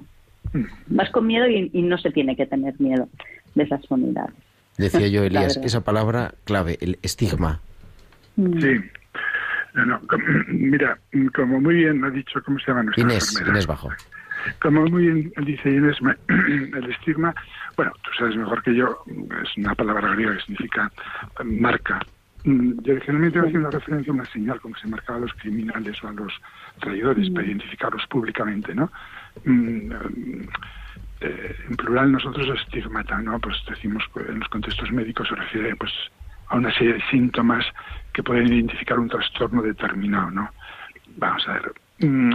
vas 0.87 1.09
con 1.09 1.25
miedo 1.27 1.47
y, 1.47 1.69
y 1.73 1.81
no 1.81 1.97
se 1.97 2.11
tiene 2.11 2.35
que 2.35 2.45
tener 2.45 2.79
miedo 2.79 3.09
de 3.55 3.63
esas 3.63 3.81
unidades. 3.89 4.33
Decía 4.77 5.07
yo, 5.07 5.23
Elías, 5.25 5.57
esa 5.57 5.81
palabra 5.81 6.35
clave, 6.45 6.77
el 6.79 6.99
estigma. 7.01 7.59
Mm. 8.35 8.61
Sí. 8.61 8.79
No, 9.73 9.85
no, 9.87 10.01
mira, 10.49 10.99
como 11.35 11.59
muy 11.59 11.73
bien 11.75 12.03
ha 12.05 12.11
dicho, 12.11 12.39
¿cómo 12.45 12.59
se 12.59 12.67
llama 12.67 12.83
nuestra 12.83 13.03
Inés, 13.03 13.29
enfermera? 13.29 13.51
Inés 13.55 13.65
Bajo. 13.67 13.89
Como 14.61 14.85
muy 14.85 15.03
bien 15.07 15.33
dice 15.45 15.69
Inés, 15.71 15.99
me- 16.03 16.15
el 16.77 16.91
estigma, 16.91 17.33
bueno, 17.75 17.91
tú 18.03 18.11
sabes 18.19 18.35
mejor 18.35 18.61
que 18.61 18.75
yo, 18.75 19.03
es 19.43 19.57
una 19.57 19.73
palabra 19.73 20.13
griega 20.13 20.35
que 20.35 20.41
significa 20.43 20.91
marca. 21.43 21.99
Mm, 22.43 22.81
Yo 22.81 22.93
originalmente 22.93 23.37
iba 23.37 23.47
haciendo 23.47 23.69
referencia 23.71 24.11
a 24.11 24.15
una 24.15 24.25
señal, 24.25 24.59
como 24.59 24.75
se 24.75 24.87
marcaba 24.87 25.17
a 25.17 25.21
los 25.21 25.33
criminales 25.35 26.03
o 26.03 26.07
a 26.09 26.13
los 26.13 26.33
traidores 26.79 27.29
para 27.29 27.47
identificarlos 27.47 28.05
públicamente, 28.07 28.75
¿no? 28.75 28.91
Mm, 29.45 29.91
eh, 31.21 31.55
en 31.69 31.75
plural 31.77 32.11
nosotros 32.11 32.59
estigmata, 32.59 33.17
¿no? 33.21 33.39
Pues 33.39 33.55
decimos 33.69 34.03
en 34.27 34.39
los 34.39 34.49
contextos 34.49 34.91
médicos 34.91 35.29
se 35.29 35.35
refiere 35.35 35.75
pues 35.77 35.91
a 36.49 36.57
una 36.57 36.71
serie 36.73 36.95
de 36.95 37.01
síntomas 37.09 37.65
que 38.11 38.23
pueden 38.23 38.51
identificar 38.51 38.99
un 38.99 39.07
trastorno 39.07 39.61
determinado, 39.61 40.29
¿no? 40.31 40.49
Vamos 41.17 41.47
a 41.47 41.53
ver. 41.53 41.73
mm, 41.99 42.33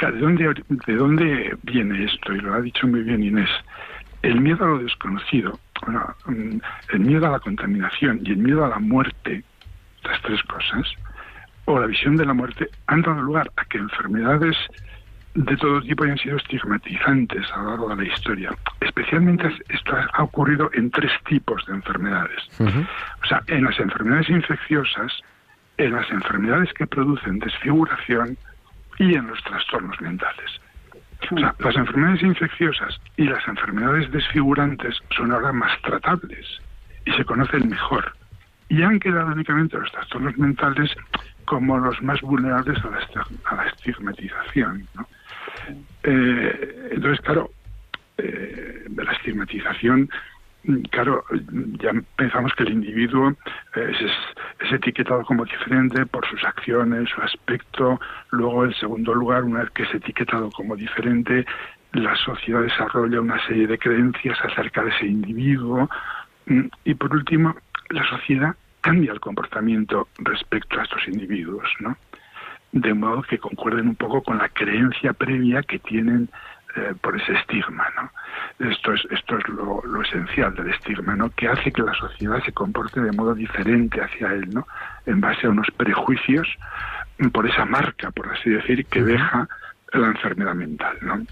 ¿De 0.00 0.18
dónde, 0.18 0.54
¿De 0.86 0.96
dónde 0.96 1.56
viene 1.62 2.04
esto? 2.04 2.34
Y 2.34 2.40
lo 2.40 2.54
ha 2.54 2.60
dicho 2.60 2.86
muy 2.88 3.02
bien 3.02 3.22
Inés. 3.22 3.48
El 4.22 4.40
miedo 4.40 4.64
a 4.64 4.68
lo 4.68 4.78
desconocido, 4.78 5.58
bueno, 5.82 6.14
mm, 6.26 6.58
el 6.92 7.00
miedo 7.00 7.26
a 7.26 7.30
la 7.30 7.40
contaminación 7.40 8.20
y 8.24 8.32
el 8.32 8.38
miedo 8.38 8.64
a 8.64 8.68
la 8.68 8.78
muerte, 8.78 9.42
las 10.04 10.20
tres 10.22 10.42
cosas, 10.44 10.86
o 11.66 11.78
la 11.78 11.86
visión 11.86 12.16
de 12.16 12.26
la 12.26 12.34
muerte, 12.34 12.68
han 12.86 13.02
dado 13.02 13.22
lugar 13.22 13.50
a 13.56 13.64
que 13.64 13.78
enfermedades 13.78 14.56
de 15.34 15.56
todo 15.56 15.80
tipo 15.82 16.04
hayan 16.04 16.18
sido 16.18 16.36
estigmatizantes 16.36 17.44
a 17.52 17.58
lo 17.58 17.70
largo 17.70 17.88
de 17.96 18.04
la 18.04 18.12
historia. 18.12 18.50
Especialmente 18.80 19.50
esto 19.68 19.96
ha 20.12 20.22
ocurrido 20.22 20.70
en 20.74 20.90
tres 20.90 21.10
tipos 21.26 21.64
de 21.66 21.74
enfermedades. 21.74 22.40
O 22.60 23.26
sea, 23.26 23.42
en 23.48 23.64
las 23.64 23.78
enfermedades 23.80 24.28
infecciosas, 24.28 25.12
en 25.76 25.92
las 25.92 26.08
enfermedades 26.10 26.72
que 26.74 26.86
producen 26.86 27.40
desfiguración 27.40 28.38
y 28.98 29.14
en 29.14 29.26
los 29.26 29.42
trastornos 29.42 30.00
mentales. 30.00 30.60
O 31.30 31.38
sea, 31.38 31.54
las 31.58 31.76
enfermedades 31.76 32.22
infecciosas 32.22 33.00
y 33.16 33.24
las 33.24 33.46
enfermedades 33.48 34.10
desfigurantes 34.10 34.96
son 35.16 35.32
ahora 35.32 35.52
más 35.52 35.80
tratables 35.82 36.60
y 37.04 37.12
se 37.12 37.24
conocen 37.24 37.68
mejor. 37.68 38.14
Y 38.68 38.82
han 38.82 38.98
quedado 38.98 39.28
únicamente 39.28 39.78
los 39.78 39.90
trastornos 39.92 40.36
mentales 40.38 40.90
como 41.44 41.78
los 41.78 42.00
más 42.02 42.20
vulnerables 42.22 42.78
a 42.84 43.56
la, 43.56 43.66
estigmatización. 43.66 44.86
Eh, 46.02 46.90
entonces, 46.92 47.20
claro, 47.20 47.50
eh, 48.18 48.84
la 48.96 49.12
estigmatización, 49.12 50.08
claro, 50.90 51.24
ya 51.80 51.92
pensamos 52.16 52.52
que 52.54 52.64
el 52.64 52.72
individuo 52.72 53.30
eh, 53.76 53.92
es, 53.92 54.66
es 54.66 54.72
etiquetado 54.72 55.22
como 55.24 55.44
diferente 55.44 56.06
por 56.06 56.26
sus 56.26 56.42
acciones, 56.44 57.08
su 57.10 57.20
aspecto. 57.20 58.00
Luego, 58.30 58.64
en 58.64 58.74
segundo 58.74 59.14
lugar, 59.14 59.44
una 59.44 59.60
vez 59.60 59.70
que 59.70 59.82
es 59.84 59.94
etiquetado 59.94 60.50
como 60.50 60.76
diferente, 60.76 61.44
la 61.92 62.16
sociedad 62.16 62.62
desarrolla 62.62 63.20
una 63.20 63.44
serie 63.46 63.66
de 63.66 63.78
creencias 63.78 64.38
acerca 64.42 64.82
de 64.82 64.90
ese 64.90 65.06
individuo. 65.06 65.88
Mm, 66.46 66.66
Y 66.84 66.94
por 66.94 67.14
último, 67.14 67.54
la 67.90 68.04
sociedad 68.08 68.54
cambia 68.80 69.12
el 69.12 69.20
comportamiento 69.20 70.08
respecto 70.18 70.78
a 70.78 70.84
estos 70.84 71.06
individuos, 71.08 71.68
¿no? 71.80 71.96
de 72.74 72.92
modo 72.92 73.22
que 73.22 73.38
concuerden 73.38 73.86
un 73.86 73.94
poco 73.94 74.20
con 74.22 74.38
la 74.38 74.48
creencia 74.48 75.12
previa 75.12 75.62
que 75.62 75.78
tienen 75.78 76.28
eh, 76.76 76.94
por 77.00 77.20
ese 77.20 77.32
estigma, 77.34 77.86
¿no? 77.96 78.10
Esto 78.70 78.92
es 78.92 79.02
esto 79.10 79.38
es 79.38 79.48
lo, 79.48 79.82
lo 79.84 80.02
esencial 80.02 80.54
del 80.54 80.70
estigma, 80.70 81.14
¿no? 81.14 81.30
Que 81.30 81.48
hace 81.48 81.70
que 81.70 81.82
la 81.82 81.94
sociedad 81.94 82.42
se 82.44 82.52
comporte 82.52 83.00
de 83.00 83.12
modo 83.12 83.34
diferente 83.34 84.00
hacia 84.00 84.32
él, 84.32 84.50
¿no? 84.50 84.66
En 85.06 85.20
base 85.20 85.46
a 85.46 85.50
unos 85.50 85.68
prejuicios 85.76 86.48
mm, 87.18 87.28
por 87.28 87.48
esa 87.48 87.64
marca, 87.64 88.10
por 88.10 88.32
así 88.32 88.50
decir, 88.50 88.84
que 88.86 89.02
deja 89.02 89.48
la 89.92 90.06
enfermedad 90.08 90.54
mental, 90.54 90.96
¿no? 91.02 91.24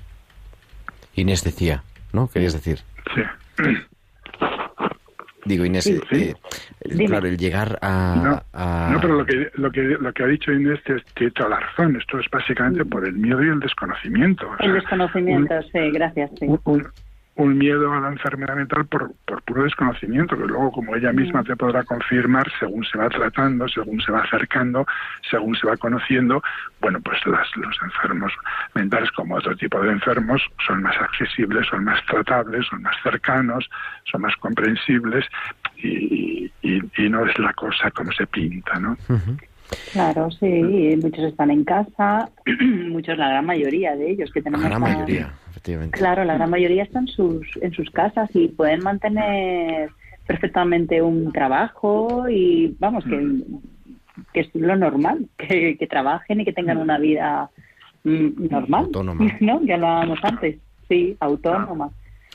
Inés 1.15 1.45
decía, 1.45 1.83
¿no? 2.13 2.29
Querías 2.29 2.53
decir. 2.53 2.81
Sí. 3.15 3.23
Digo, 5.45 5.65
Inés, 5.65 5.85
Sí, 5.85 5.93
eh, 5.95 6.01
sí. 6.11 6.35
eh, 7.03 7.07
claro, 7.07 7.27
el 7.27 7.37
llegar 7.37 7.79
a... 7.83 8.21
No, 8.25 8.43
a- 8.53 8.91
No, 8.93 9.01
pero 9.01 9.15
lo 9.17 9.27
que, 9.27 9.51
lo 9.55 9.71
que, 9.73 9.81
lo 9.83 10.13
que 10.13 10.23
ha 10.23 10.27
dicho 10.27 10.53
Inés 10.53 10.79
tiene 11.15 11.33
toda 11.33 11.49
la 11.51 11.61
razón. 11.61 11.97
Esto 11.97 12.21
es 12.21 12.27
básicamente 12.31 12.85
por 12.85 13.05
el 13.07 13.15
miedo 13.15 13.43
y 13.43 13.49
el 13.49 13.59
desconocimiento. 13.61 14.49
O 14.49 14.53
El 14.53 14.59
sea, 14.67 14.73
desconocimiento, 14.75 15.55
sí, 15.73 15.91
gracias. 15.93 16.31
Sí. 16.39 16.47
un, 16.47 16.61
un- 16.65 16.87
un 17.35 17.57
miedo 17.57 17.91
a 17.93 18.01
la 18.01 18.09
enfermedad 18.09 18.57
mental 18.57 18.85
por, 18.87 19.13
por 19.27 19.43
puro 19.43 19.63
desconocimiento, 19.65 20.37
que 20.37 20.45
luego, 20.47 20.71
como 20.71 20.95
ella 20.95 21.13
misma 21.13 21.43
te 21.43 21.57
podrá 21.57 21.83
confirmar, 21.83 22.47
según 22.61 22.85
se 22.85 22.99
va 22.99 23.09
tratando, 23.09 23.67
según 23.69 24.01
se 24.03 24.13
va 24.13 24.21
acercando, 24.21 24.87
según 25.31 25.55
se 25.57 25.67
va 25.67 25.77
conociendo, 25.79 26.43
bueno, 26.83 27.01
pues 27.01 27.19
las, 27.27 27.49
los 27.57 27.75
enfermos 27.83 28.33
mentales, 28.75 29.11
como 29.13 29.37
otro 29.37 29.57
tipo 29.57 29.81
de 29.81 29.93
enfermos, 29.93 30.43
son 30.67 30.83
más 30.83 30.95
accesibles, 31.01 31.67
son 31.69 31.85
más 31.85 32.05
tratables, 32.05 32.67
son 32.67 32.83
más 32.83 32.97
cercanos, 33.03 33.69
son 34.11 34.21
más 34.21 34.37
comprensibles 34.37 35.25
y, 35.79 36.53
y- 36.63 36.83
y 36.99 37.09
no 37.09 37.25
es 37.27 37.39
la 37.39 37.53
cosa 37.55 37.91
como 37.93 38.13
se 38.13 38.27
pinta, 38.27 38.79
¿no? 38.79 38.97
Claro, 39.93 40.31
sí, 40.31 40.97
muchos 41.03 41.25
están 41.25 41.51
en 41.51 41.65
casa, 41.65 42.29
muchos, 42.89 43.17
la 43.19 43.29
gran 43.31 43.47
mayoría 43.47 43.97
de 43.97 44.11
ellos 44.11 44.31
que 44.33 44.41
La 44.41 44.45
tenemos. 44.45 44.65
gran 44.67 44.83
a- 44.83 44.87
mayoría, 44.87 45.33
efectivamente. 45.63 45.99
Claro, 45.99 46.25
la 46.25 46.35
gran 46.35 46.51
mayoría 46.51 46.83
están 46.83 47.05
en 47.07 47.15
sus, 47.15 47.47
en 47.61 47.73
sus 47.73 47.91
casas 47.91 48.29
y 48.35 48.49
pueden 48.49 48.83
mantener 48.83 49.91
perfectamente 50.27 51.01
un 51.03 51.33
trabajo 51.33 52.29
y 52.29 52.75
vamos, 52.79 53.05
que, 53.05 53.43
que 54.33 54.41
es 54.41 54.55
lo 54.55 54.77
normal, 54.77 55.27
que, 55.37 55.77
que 55.79 55.87
trabajen 55.87 56.41
y 56.41 56.45
que 56.45 56.53
tengan 56.53 56.79
una 56.79 56.99
vida 56.99 57.51
mm, 58.05 58.49
normal, 58.51 58.85
Autónoma. 58.87 59.37
¿no? 59.41 59.63
Ya 59.65 59.77
lo 59.77 59.87
hablábamos 59.87 60.19
antes, 60.23 60.59
sí, 60.89 61.17
autónoma. 61.21 61.91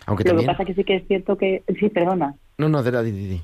Aunque 0.05 0.23
Lo 0.23 0.29
también... 0.29 0.47
que 0.47 0.53
pasa 0.53 0.65
que 0.65 0.73
sí 0.73 0.83
que 0.83 0.95
es 0.95 1.07
cierto 1.07 1.37
que, 1.37 1.63
sí, 1.79 1.89
perdona, 1.89 2.33
No, 2.57 2.69
no, 2.69 2.81
de 2.81 2.91
la 2.91 3.03
di, 3.03 3.11
di, 3.11 3.27
di. 3.27 3.41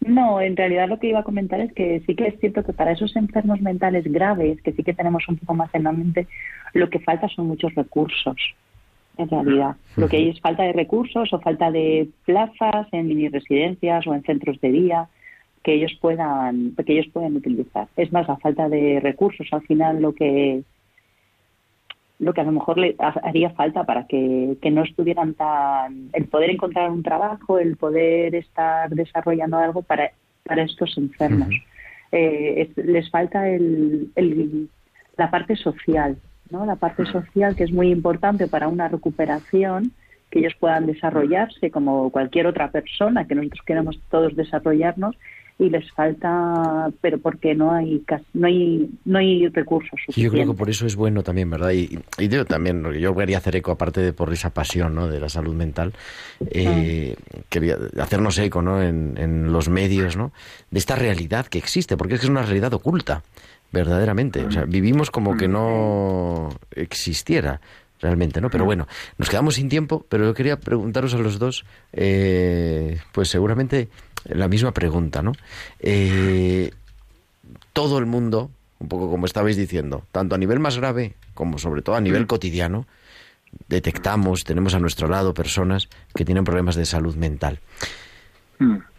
no, 0.00 0.40
en 0.40 0.56
realidad 0.56 0.88
lo 0.88 0.98
que 0.98 1.08
iba 1.08 1.20
a 1.20 1.24
comentar 1.24 1.60
es 1.60 1.72
que 1.74 2.02
sí 2.06 2.14
que 2.14 2.28
es 2.28 2.40
cierto 2.40 2.64
que 2.64 2.72
para 2.72 2.92
esos 2.92 3.14
enfermos 3.16 3.60
mentales 3.60 4.10
graves, 4.10 4.62
que 4.62 4.72
sí 4.72 4.82
que 4.82 4.94
tenemos 4.94 5.28
un 5.28 5.36
poco 5.36 5.54
más 5.54 5.74
en 5.74 5.84
la 5.84 5.92
mente, 5.92 6.26
lo 6.72 6.88
que 6.88 7.00
falta 7.00 7.28
son 7.28 7.48
muchos 7.48 7.74
recursos, 7.74 8.36
en 9.18 9.28
realidad. 9.28 9.76
Lo 9.96 10.08
que 10.08 10.16
hay 10.18 10.28
es 10.30 10.40
falta 10.40 10.62
de 10.64 10.72
recursos 10.72 11.32
o 11.32 11.40
falta 11.40 11.70
de 11.70 12.08
plazas 12.24 12.86
en 12.92 13.08
mini 13.08 13.28
residencias 13.28 14.06
o 14.06 14.14
en 14.14 14.22
centros 14.22 14.60
de 14.60 14.70
día 14.70 15.08
que 15.62 15.74
ellos 15.74 15.96
puedan 16.00 16.74
que 16.84 16.92
ellos 16.92 17.08
puedan 17.12 17.36
utilizar. 17.36 17.88
Es 17.96 18.12
más, 18.12 18.28
la 18.28 18.36
falta 18.36 18.68
de 18.68 19.00
recursos 19.00 19.46
al 19.52 19.62
final 19.62 20.00
lo 20.00 20.12
que 20.14 20.62
lo 22.18 22.32
que 22.32 22.40
a 22.40 22.44
lo 22.44 22.52
mejor 22.52 22.78
le 22.78 22.94
ha- 22.98 23.20
haría 23.24 23.50
falta 23.50 23.84
para 23.84 24.06
que, 24.06 24.56
que 24.62 24.70
no 24.70 24.82
estuvieran 24.84 25.34
tan 25.34 26.08
el 26.14 26.24
poder 26.26 26.50
encontrar 26.50 26.90
un 26.90 27.02
trabajo 27.02 27.58
el 27.58 27.76
poder 27.76 28.34
estar 28.34 28.88
desarrollando 28.90 29.58
algo 29.58 29.82
para 29.82 30.12
para 30.44 30.62
estos 30.62 30.96
enfermos 30.98 31.48
Eh, 32.12 32.68
es- 32.76 32.86
les 32.86 33.10
falta 33.10 33.48
el, 33.50 34.10
el- 34.14 34.68
la 35.16 35.28
parte 35.30 35.56
social 35.56 36.16
no 36.50 36.66
la 36.66 36.76
parte 36.76 37.04
social 37.06 37.56
que 37.56 37.64
es 37.64 37.72
muy 37.72 37.90
importante 37.90 38.46
para 38.46 38.68
una 38.68 38.88
recuperación 38.88 39.92
que 40.30 40.40
ellos 40.40 40.54
puedan 40.58 40.86
desarrollarse 40.86 41.70
como 41.70 42.10
cualquier 42.10 42.46
otra 42.46 42.70
persona 42.70 43.26
que 43.26 43.34
nosotros 43.34 43.62
queremos 43.64 43.98
todos 44.10 44.34
desarrollarnos 44.34 45.16
y 45.58 45.70
les 45.70 45.90
falta 45.92 46.90
pero 47.00 47.18
porque 47.18 47.54
no 47.54 47.72
hay 47.72 48.02
no 48.34 48.46
hay 48.46 48.90
no 49.04 49.18
hay 49.18 49.48
recursos 49.48 49.98
Sí, 50.08 50.22
yo 50.22 50.30
creo 50.30 50.42
que 50.42 50.46
suficientes 50.46 50.58
por 50.58 50.70
eso 50.70 50.86
es 50.86 50.96
bueno 50.96 51.22
también, 51.22 51.48
¿verdad? 51.48 51.70
Y, 51.72 51.98
y 52.18 52.28
yo 52.28 52.44
también, 52.44 52.84
yo 52.92 53.14
quería 53.14 53.38
hacer 53.38 53.56
eco, 53.56 53.72
aparte 53.72 54.00
de 54.00 54.12
por 54.12 54.32
esa 54.32 54.50
pasión 54.50 54.94
¿no? 54.94 55.08
de 55.08 55.18
la 55.18 55.28
salud 55.28 55.54
mental, 55.54 55.94
eh, 56.50 57.16
quería 57.48 57.78
hacernos 58.00 58.38
eco 58.38 58.60
¿no? 58.60 58.82
en, 58.82 59.14
en 59.16 59.52
los 59.52 59.68
medios 59.68 60.16
¿no? 60.16 60.32
de 60.70 60.78
esta 60.78 60.94
realidad 60.94 61.46
que 61.46 61.58
existe, 61.58 61.96
porque 61.96 62.14
es 62.14 62.20
que 62.20 62.26
es 62.26 62.30
una 62.30 62.42
realidad 62.42 62.74
oculta, 62.74 63.22
verdaderamente. 63.76 64.44
O 64.44 64.50
sea, 64.50 64.64
vivimos 64.64 65.10
como 65.10 65.36
que 65.36 65.48
no 65.48 66.48
existiera 66.70 67.60
realmente, 68.00 68.40
¿no? 68.40 68.48
Pero 68.50 68.64
bueno, 68.64 68.88
nos 69.18 69.28
quedamos 69.28 69.56
sin 69.56 69.68
tiempo, 69.68 70.04
pero 70.08 70.24
yo 70.24 70.34
quería 70.34 70.58
preguntaros 70.58 71.12
a 71.14 71.18
los 71.18 71.38
dos, 71.38 71.64
eh, 71.92 72.98
pues 73.12 73.28
seguramente 73.28 73.88
la 74.24 74.48
misma 74.48 74.72
pregunta, 74.72 75.22
¿no? 75.22 75.32
Eh, 75.80 76.70
todo 77.74 77.98
el 77.98 78.06
mundo, 78.06 78.50
un 78.78 78.88
poco 78.88 79.10
como 79.10 79.26
estabais 79.26 79.56
diciendo, 79.56 80.04
tanto 80.10 80.34
a 80.34 80.38
nivel 80.38 80.58
más 80.58 80.78
grave 80.78 81.14
como 81.34 81.58
sobre 81.58 81.82
todo 81.82 81.96
a 81.96 82.00
nivel 82.00 82.26
cotidiano, 82.26 82.86
detectamos, 83.68 84.44
tenemos 84.44 84.74
a 84.74 84.80
nuestro 84.80 85.08
lado 85.08 85.34
personas 85.34 85.88
que 86.14 86.24
tienen 86.24 86.44
problemas 86.44 86.76
de 86.76 86.86
salud 86.86 87.14
mental. 87.14 87.60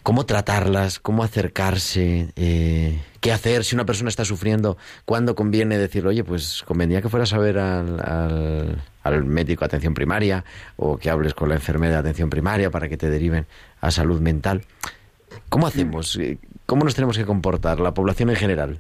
¿Cómo 0.08 0.26
tratarlas? 0.26 1.00
¿Cómo 1.00 1.22
acercarse? 1.22 2.32
Eh, 2.38 2.98
¿Qué 3.20 3.34
hacer 3.34 3.65
si 3.65 3.76
una 3.76 3.86
persona 3.86 4.08
está 4.08 4.24
sufriendo? 4.24 4.78
¿Cuándo 5.04 5.36
conviene 5.36 5.78
decir, 5.78 6.08
oye, 6.08 6.24
pues 6.24 6.63
convendría 6.65 7.02
que 7.02 7.10
fueras 7.10 7.34
a 7.34 7.39
ver 7.39 7.58
al, 7.60 8.00
al, 8.00 8.82
al 9.04 9.26
médico 9.26 9.60
de 9.60 9.65
atención 9.65 9.93
primaria 9.93 10.46
o 10.78 10.98
que 10.98 11.10
hables 11.10 11.34
con 11.34 11.50
la 11.50 11.56
enfermera 11.56 11.96
de 11.96 12.00
atención 12.00 12.30
primaria 12.30 12.72
para 12.72 12.88
que 12.88 12.96
te 12.96 13.10
deriven 13.10 13.48
a 13.82 13.91
salud 13.91 14.22
mental? 14.22 14.63
¿Cómo 15.50 15.67
hacemos? 15.67 16.15
Eh, 16.15 16.38
¿Cómo 16.65 16.86
nos 16.86 16.96
tenemos 16.96 17.17
que 17.17 17.26
comportar 17.26 17.82
la 17.82 17.93
población 17.93 18.30
en 18.30 18.38
general? 18.38 18.80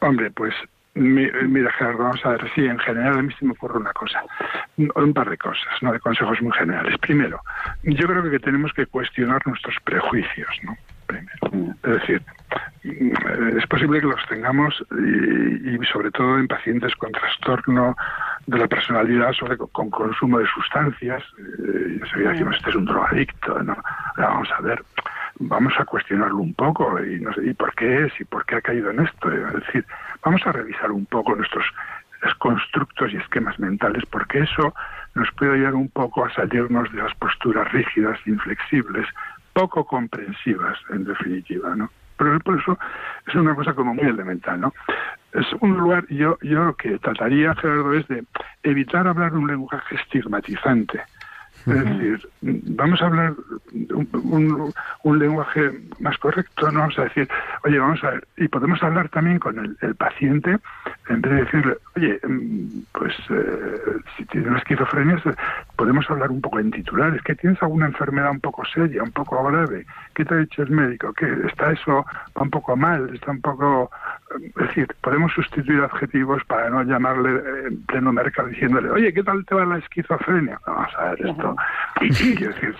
Hombre, 0.00 0.30
pues 0.32 0.52
mira, 0.94 1.72
Gerardo, 1.72 2.04
vamos 2.04 2.24
a 2.24 2.30
ver, 2.30 2.50
sí, 2.54 2.64
en 2.66 2.78
general 2.78 3.18
a 3.18 3.22
mí 3.22 3.32
se 3.38 3.44
me 3.44 3.52
ocurre 3.52 3.78
una 3.78 3.92
cosa, 3.92 4.22
un, 4.76 5.14
par 5.14 5.30
de 5.30 5.38
cosas, 5.38 5.82
no 5.82 5.92
de 5.92 6.00
consejos 6.00 6.40
muy 6.42 6.52
generales. 6.52 6.98
Primero, 6.98 7.40
yo 7.82 8.06
creo 8.06 8.30
que 8.30 8.38
tenemos 8.38 8.72
que 8.72 8.86
cuestionar 8.86 9.40
nuestros 9.46 9.76
prejuicios, 9.84 10.50
¿no? 10.64 10.76
Primero. 11.06 11.74
Es 11.82 12.00
decir, 12.00 12.22
mm, 12.84 13.58
es 13.58 13.66
posible 13.66 14.00
que 14.00 14.06
los 14.06 14.26
tengamos 14.28 14.84
y, 14.92 15.74
y 15.74 15.86
sobre 15.86 16.10
todo 16.10 16.38
en 16.38 16.48
pacientes 16.48 16.94
con 16.96 17.12
trastorno 17.12 17.96
de 18.46 18.58
la 18.58 18.66
personalidad 18.66 19.32
sobre 19.32 19.56
con 19.56 19.90
consumo 19.90 20.38
de 20.38 20.46
sustancias. 20.46 21.22
Eh, 21.38 21.98
enseguida 22.00 22.30
decimos, 22.30 22.56
este 22.56 22.70
es 22.70 22.76
un 22.76 22.84
drogadicto, 22.84 23.62
¿no? 23.62 23.76
Ahora 24.16 24.28
vamos 24.28 24.48
a 24.56 24.60
ver, 24.62 24.82
vamos 25.38 25.72
a 25.78 25.84
cuestionarlo 25.84 26.38
un 26.38 26.54
poco 26.54 27.02
y, 27.02 27.20
no 27.20 27.32
sé, 27.34 27.46
y 27.46 27.54
por 27.54 27.74
qué 27.74 28.06
es 28.06 28.20
y 28.20 28.24
por 28.24 28.44
qué 28.44 28.56
ha 28.56 28.60
caído 28.60 28.90
en 28.90 29.00
esto. 29.00 29.32
Es 29.32 29.52
decir, 29.54 29.84
vamos 30.24 30.40
a 30.46 30.52
revisar 30.52 30.90
un 30.90 31.06
poco 31.06 31.34
nuestros 31.34 31.64
constructos 32.38 33.12
y 33.12 33.16
esquemas 33.16 33.58
mentales 33.58 34.04
porque 34.10 34.40
eso 34.40 34.74
nos 35.14 35.30
puede 35.32 35.54
ayudar 35.54 35.74
un 35.74 35.88
poco 35.88 36.24
a 36.24 36.32
salirnos 36.32 36.90
de 36.92 37.02
las 37.02 37.14
posturas 37.16 37.70
rígidas, 37.72 38.18
inflexibles, 38.26 39.06
poco 39.52 39.84
comprensivas, 39.84 40.78
en 40.90 41.04
definitiva, 41.04 41.74
¿no? 41.74 41.90
Pero 42.16 42.38
por 42.40 42.58
eso 42.58 42.78
es 43.26 43.34
una 43.34 43.54
cosa 43.54 43.74
como 43.74 43.94
muy 43.94 44.06
elemental, 44.06 44.60
¿no? 44.60 44.72
Es 45.32 45.46
un 45.60 45.76
lugar, 45.76 46.06
yo, 46.08 46.38
yo 46.42 46.64
lo 46.64 46.76
que 46.76 46.98
trataría, 46.98 47.54
Gerardo, 47.54 47.92
es 47.94 48.06
de 48.08 48.24
evitar 48.62 49.06
hablar 49.06 49.34
un 49.34 49.46
lenguaje 49.46 49.96
estigmatizante. 49.96 51.00
Es 51.66 51.84
decir, 51.84 52.28
vamos 52.40 53.00
a 53.00 53.06
hablar 53.06 53.34
un, 53.72 54.08
un, 54.12 54.74
un 55.04 55.18
lenguaje 55.18 55.70
más 56.00 56.18
correcto, 56.18 56.70
no 56.72 56.80
vamos 56.80 56.98
a 56.98 57.04
decir, 57.04 57.28
oye, 57.64 57.78
vamos 57.78 58.02
a 58.02 58.10
ver, 58.10 58.26
y 58.36 58.48
podemos 58.48 58.82
hablar 58.82 59.08
también 59.10 59.38
con 59.38 59.58
el, 59.58 59.76
el 59.80 59.94
paciente, 59.94 60.58
en 61.08 61.20
vez 61.20 61.32
de 61.32 61.44
decirle, 61.44 61.76
oye, 61.96 62.20
mm, 62.26 62.82
pues 62.92 63.14
eh, 63.30 63.96
si 64.16 64.24
tienes 64.26 64.50
una 64.50 64.58
esquizofrenia, 64.58 65.22
podemos 65.82 66.08
hablar 66.08 66.30
un 66.30 66.40
poco 66.40 66.60
en 66.60 66.70
titulares, 66.70 67.20
que 67.22 67.34
tienes 67.34 67.60
alguna 67.60 67.86
enfermedad 67.86 68.30
un 68.30 68.38
poco 68.38 68.64
seria, 68.72 69.02
un 69.02 69.10
poco 69.10 69.42
grave, 69.42 69.84
¿qué 70.14 70.24
te 70.24 70.32
ha 70.32 70.36
dicho 70.36 70.62
el 70.62 70.70
médico? 70.70 71.12
que 71.12 71.26
¿Está 71.48 71.72
eso 71.72 72.06
un 72.36 72.50
poco 72.50 72.76
mal? 72.76 73.12
¿Está 73.12 73.32
un 73.32 73.40
poco...? 73.40 73.90
Es 74.32 74.68
decir, 74.68 74.86
podemos 75.02 75.30
sustituir 75.32 75.80
adjetivos 75.82 76.42
para 76.44 76.70
no 76.70 76.84
llamarle 76.84 77.30
eh, 77.32 77.66
en 77.66 77.82
pleno 77.82 78.12
mercado 78.12 78.48
diciéndole, 78.48 78.90
oye, 78.90 79.12
¿qué 79.12 79.22
tal 79.22 79.44
te 79.44 79.54
va 79.56 79.66
la 79.66 79.78
esquizofrenia? 79.78 80.58
Vamos 80.66 80.88
a 80.96 81.10
ver 81.10 81.26
esto. 81.26 81.56
Quiero 81.98 82.54
decir, 82.54 82.74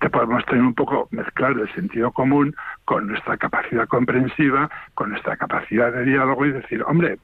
te 0.00 0.10
podemos 0.10 0.44
tener 0.46 0.64
un 0.64 0.74
poco 0.74 1.08
mezclar 1.12 1.52
el 1.52 1.72
sentido 1.74 2.10
común 2.10 2.56
con 2.86 3.06
nuestra 3.06 3.36
capacidad 3.36 3.86
comprensiva, 3.86 4.68
con 4.94 5.10
nuestra 5.10 5.36
capacidad 5.36 5.92
de 5.92 6.04
diálogo 6.04 6.44
y 6.46 6.52
decir, 6.52 6.82
hombre, 6.82 7.18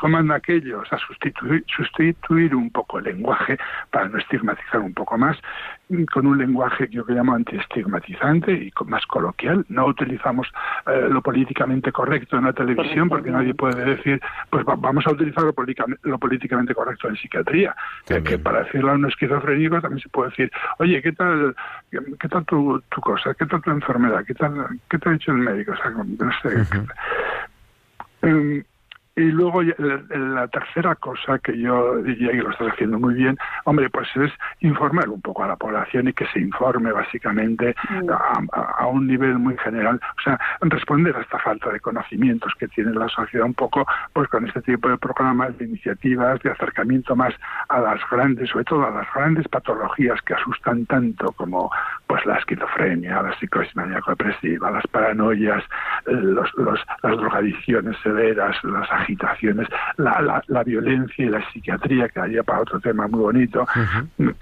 ¿cómo 0.00 0.16
anda 0.16 0.36
aquello? 0.36 0.80
O 0.80 0.84
sea, 0.86 0.98
sustituir, 0.98 1.62
sustituir 1.66 2.54
un 2.54 2.70
poco 2.70 3.00
el 3.00 3.04
lenguaje 3.04 3.58
para 3.90 4.08
no 4.08 4.16
estigmatizar 4.16 4.59
un 4.74 4.94
poco 4.94 5.18
más, 5.18 5.36
con 6.12 6.26
un 6.26 6.38
lenguaje 6.38 6.88
que 6.88 6.94
yo 6.96 7.04
que 7.04 7.12
llamo 7.12 7.34
antiestigmatizante 7.34 8.52
y 8.52 8.70
con- 8.70 8.88
más 8.88 9.04
coloquial. 9.06 9.64
No 9.68 9.86
utilizamos 9.86 10.46
eh, 10.86 11.08
lo 11.10 11.20
políticamente 11.22 11.90
correcto 11.92 12.36
en 12.38 12.44
la 12.44 12.52
televisión 12.52 13.08
porque 13.08 13.30
nadie 13.30 13.54
puede 13.54 13.84
decir, 13.96 14.20
pues 14.50 14.64
va- 14.64 14.76
vamos 14.76 15.06
a 15.06 15.10
utilizar 15.12 15.42
lo, 15.44 15.52
políticamente- 15.52 16.08
lo 16.08 16.18
políticamente 16.18 16.74
correcto 16.74 17.08
en 17.08 17.16
psiquiatría. 17.16 17.74
Que, 18.06 18.22
que 18.22 18.38
para 18.38 18.62
decirlo 18.64 18.90
a 18.92 18.94
un 18.94 19.06
esquizofrénico 19.06 19.80
también 19.80 20.00
se 20.00 20.08
puede 20.08 20.30
decir, 20.30 20.50
oye, 20.78 21.02
¿qué 21.02 21.12
tal, 21.12 21.54
qué, 21.90 21.98
qué 22.20 22.28
tal 22.28 22.44
tu, 22.44 22.80
tu 22.88 23.00
cosa? 23.00 23.34
¿Qué 23.34 23.46
tal 23.46 23.60
tu 23.62 23.70
enfermedad? 23.70 24.24
¿Qué 24.24 24.34
tal, 24.34 24.52
qué 24.88 24.98
te 24.98 25.08
ha 25.08 25.12
dicho 25.12 25.32
el 25.32 25.38
médico? 25.38 25.72
O 25.72 25.76
sea, 25.76 25.90
no 25.90 26.32
sé. 26.42 26.86
Em, 28.22 28.62
y 29.16 29.22
luego 29.22 29.62
la, 29.62 30.46
tercera 30.48 30.94
cosa 30.94 31.38
que 31.40 31.58
yo 31.58 31.96
diría 32.02 32.30
que 32.30 32.42
lo 32.42 32.50
estás 32.50 32.72
haciendo 32.72 32.98
muy 32.98 33.14
bien, 33.14 33.36
hombre, 33.64 33.90
pues 33.90 34.08
es 34.16 34.32
informar 34.60 35.08
un 35.08 35.20
poco 35.20 35.44
a 35.44 35.48
la 35.48 35.56
población 35.56 36.08
y 36.08 36.12
que 36.12 36.26
se 36.28 36.38
informe 36.40 36.92
básicamente 36.92 37.74
a, 38.08 38.40
a- 38.78 38.86
un 38.86 39.06
nivel 39.06 39.38
muy 39.38 39.56
general, 39.58 40.00
o 40.18 40.22
sea, 40.22 40.38
responder 40.62 41.14
a 41.16 41.20
esta 41.20 41.38
falta 41.38 41.70
de 41.70 41.80
conocimientos 41.80 42.52
que 42.58 42.68
tiene 42.68 42.92
la 42.92 43.08
sociedad 43.08 43.46
un 43.46 43.54
poco, 43.54 43.86
pues 44.12 44.28
con 44.28 44.46
este 44.46 44.62
tipo 44.62 44.88
de 44.88 44.96
programas, 44.98 45.56
de 45.58 45.66
iniciativas, 45.66 46.40
de 46.42 46.50
acercamiento 46.50 47.14
más 47.14 47.34
a 47.68 47.80
las 47.80 48.00
grandes, 48.10 48.48
sobre 48.50 48.64
todo 48.64 48.86
a 48.86 48.90
las 48.90 49.06
grandes 49.14 49.46
patologías 49.48 50.20
que 50.22 50.34
asustan 50.34 50.86
tanto 50.86 51.32
como 51.32 51.70
pues 52.06 52.24
la 52.26 52.36
esquizofrenia, 52.36 53.22
la 53.22 53.36
psicosis 53.38 53.74
maníaco-depresiva, 53.76 54.70
las 54.70 54.86
paranoias, 54.88 55.62
eh, 56.06 56.12
los, 56.12 56.50
los- 56.56 56.84
las 57.02 57.16
drogadicciones 57.16 57.96
severas, 58.02 58.56
las 58.64 58.90
agitaciones, 59.10 59.68
la, 59.96 60.20
la, 60.20 60.42
la 60.46 60.62
violencia 60.62 61.24
y 61.24 61.28
la 61.28 61.44
psiquiatría, 61.50 62.08
que 62.08 62.20
daría 62.20 62.42
para 62.42 62.60
otro 62.60 62.80
tema 62.80 63.08
muy 63.08 63.20
bonito, 63.20 63.66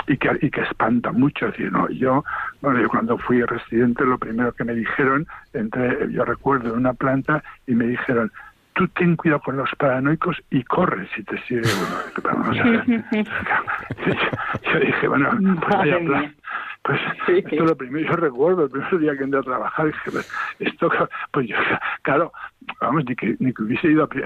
y, 0.07 0.17
que, 0.17 0.39
y 0.43 0.51
que 0.51 0.63
espanta 0.63 1.13
mucho. 1.13 1.47
Es 1.47 1.53
decir, 1.53 1.73
no, 1.73 1.89
yo, 1.91 2.25
bueno, 2.61 2.81
yo 2.81 2.89
cuando 2.89 3.19
fui 3.19 3.43
residente, 3.43 4.05
lo 4.05 4.19
primero 4.19 4.53
que 4.53 4.65
me 4.65 4.75
dijeron, 4.75 5.27
entré, 5.53 6.11
yo 6.11 6.25
recuerdo, 6.25 6.73
en 6.73 6.81
una 6.81 6.95
planta 6.95 7.43
y 7.67 7.75
me 7.75 7.87
dijeron, 7.87 8.31
tú 8.75 8.87
ten 8.89 9.17
cuidado 9.17 9.41
con 9.41 9.57
los 9.57 9.71
paranoicos 9.77 10.37
y 10.51 10.63
corre 10.65 11.09
si 11.15 11.23
te 11.25 11.41
sigue 11.43 11.63
uno. 11.63 12.23
Vamos 12.23 12.59
a 12.59 12.63
ver. 12.63 12.85
yo 14.73 14.81
dije, 14.81 15.09
bueno, 15.09 15.31
pues 15.61 15.79
vaya 15.79 15.99
plan. 15.99 16.35
Pues 16.83 17.01
esto 17.29 17.55
es 17.55 17.61
lo 17.61 17.77
primero, 17.77 18.09
yo 18.09 18.17
recuerdo 18.17 18.65
el 18.65 18.71
primer 18.71 18.99
día 18.99 19.17
que 19.17 19.25
entré 19.25 19.41
a 19.41 19.43
trabajar, 19.43 19.87
dije, 19.87 20.11
pues, 20.11 20.27
esto, 20.61 20.91
pues 21.33 21.49
yo, 21.49 21.57
claro, 22.03 22.33
vamos, 22.81 23.05
ni 23.07 23.15
que, 23.15 23.37
ni 23.41 23.53
que 23.53 23.63
hubiese 23.63 23.89
ido 23.89 24.05
a, 24.05 24.09
pri- 24.09 24.23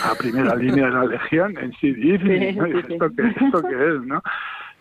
a 0.00 0.14
primera 0.16 0.54
línea 0.56 0.86
de 0.86 0.92
la 0.92 1.04
legión 1.06 1.56
en 1.58 1.72
sí, 1.74 1.94
Sí, 1.94 2.18
¿no? 2.56 2.66
sí, 2.66 2.72
Dije, 2.72 2.86
sí. 2.88 2.92
¿esto 2.94 3.10
qué, 3.16 3.28
esto 3.46 3.62
qué 3.62 3.88
es, 3.96 4.02
no? 4.02 4.22